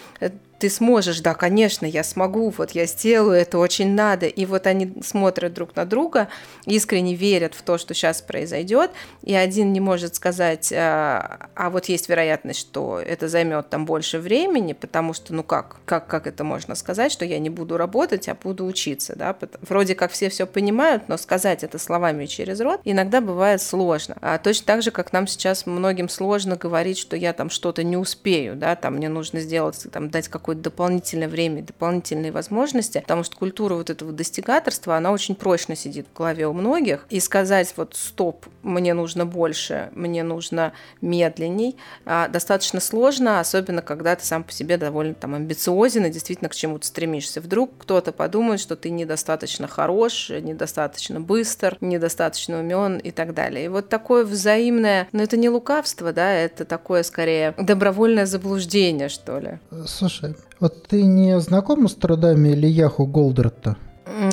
ты 0.60 0.68
сможешь, 0.68 1.20
да, 1.20 1.34
конечно, 1.34 1.86
я 1.86 2.04
смогу, 2.04 2.50
вот 2.56 2.72
я 2.72 2.86
сделаю, 2.86 3.40
это 3.40 3.58
очень 3.58 3.94
надо. 3.94 4.26
И 4.26 4.44
вот 4.44 4.66
они 4.66 4.92
смотрят 5.02 5.54
друг 5.54 5.74
на 5.74 5.86
друга, 5.86 6.28
искренне 6.66 7.14
верят 7.14 7.54
в 7.54 7.62
то, 7.62 7.78
что 7.78 7.94
сейчас 7.94 8.20
произойдет, 8.20 8.90
и 9.22 9.34
один 9.34 9.72
не 9.72 9.80
может 9.80 10.14
сказать, 10.14 10.70
а, 10.72 11.48
а 11.54 11.70
вот 11.70 11.86
есть 11.86 12.10
вероятность, 12.10 12.60
что 12.60 13.00
это 13.00 13.28
займет 13.28 13.70
там 13.70 13.86
больше 13.86 14.18
времени, 14.18 14.74
потому 14.74 15.14
что, 15.14 15.34
ну 15.34 15.42
как, 15.42 15.76
как, 15.86 16.06
как 16.06 16.26
это 16.26 16.44
можно 16.44 16.74
сказать, 16.74 17.10
что 17.10 17.24
я 17.24 17.38
не 17.38 17.48
буду 17.48 17.78
работать, 17.78 18.28
а 18.28 18.34
буду 18.34 18.66
учиться, 18.66 19.16
да, 19.16 19.34
вроде 19.62 19.94
как 19.94 20.12
все 20.12 20.28
все 20.28 20.46
понимают, 20.46 21.08
но 21.08 21.16
сказать 21.16 21.64
это 21.64 21.78
словами 21.78 22.26
через 22.26 22.60
рот 22.60 22.80
иногда 22.84 23.22
бывает 23.22 23.62
сложно. 23.62 24.16
А 24.20 24.36
точно 24.38 24.66
так 24.66 24.82
же, 24.82 24.90
как 24.90 25.12
нам 25.14 25.26
сейчас 25.26 25.64
многим 25.64 26.10
сложно 26.10 26.56
говорить, 26.56 26.98
что 26.98 27.16
я 27.16 27.32
там 27.32 27.48
что-то 27.48 27.82
не 27.82 27.96
успею, 27.96 28.56
да, 28.56 28.76
там 28.76 28.96
мне 28.96 29.08
нужно 29.08 29.40
сделать, 29.40 29.86
там 29.90 30.10
дать 30.10 30.28
какой 30.28 30.49
какое-то 30.50 30.62
дополнительное 30.62 31.28
время, 31.28 31.62
дополнительные 31.62 32.32
возможности, 32.32 32.98
потому 32.98 33.22
что 33.22 33.36
культура 33.36 33.74
вот 33.74 33.88
этого 33.88 34.12
достигаторства, 34.12 34.96
она 34.96 35.12
очень 35.12 35.36
прочно 35.36 35.76
сидит 35.76 36.06
в 36.12 36.16
голове 36.16 36.48
у 36.48 36.52
многих. 36.52 37.06
И 37.08 37.20
сказать 37.20 37.72
вот 37.76 37.94
стоп, 37.94 38.46
мне 38.62 38.94
нужно 38.94 39.26
больше, 39.26 39.90
мне 39.92 40.24
нужно 40.24 40.72
медленней, 41.00 41.76
а, 42.04 42.26
достаточно 42.28 42.80
сложно, 42.80 43.38
особенно 43.38 43.80
когда 43.80 44.16
ты 44.16 44.24
сам 44.24 44.42
по 44.42 44.50
себе 44.50 44.76
довольно 44.76 45.14
там 45.14 45.34
амбициозен 45.34 46.06
и 46.06 46.10
действительно 46.10 46.48
к 46.48 46.54
чему-то 46.54 46.86
стремишься. 46.86 47.40
Вдруг 47.40 47.70
кто-то 47.78 48.10
подумает, 48.10 48.58
что 48.58 48.74
ты 48.74 48.90
недостаточно 48.90 49.68
хорош, 49.68 50.30
недостаточно 50.30 51.20
быстр, 51.20 51.76
недостаточно 51.80 52.58
умен 52.58 52.98
и 52.98 53.12
так 53.12 53.34
далее. 53.34 53.66
И 53.66 53.68
вот 53.68 53.88
такое 53.88 54.24
взаимное, 54.24 55.06
но 55.12 55.22
это 55.22 55.36
не 55.36 55.48
лукавство, 55.48 56.12
да, 56.12 56.32
это 56.32 56.64
такое 56.64 57.04
скорее 57.04 57.54
добровольное 57.56 58.26
заблуждение, 58.26 59.08
что 59.08 59.38
ли. 59.38 59.60
Слушай, 59.86 60.34
вот 60.58 60.86
ты 60.88 61.02
не 61.02 61.40
знакома 61.40 61.88
с 61.88 61.94
трудами 61.94 62.50
Ильяху 62.50 63.06
Голдерта? 63.06 63.76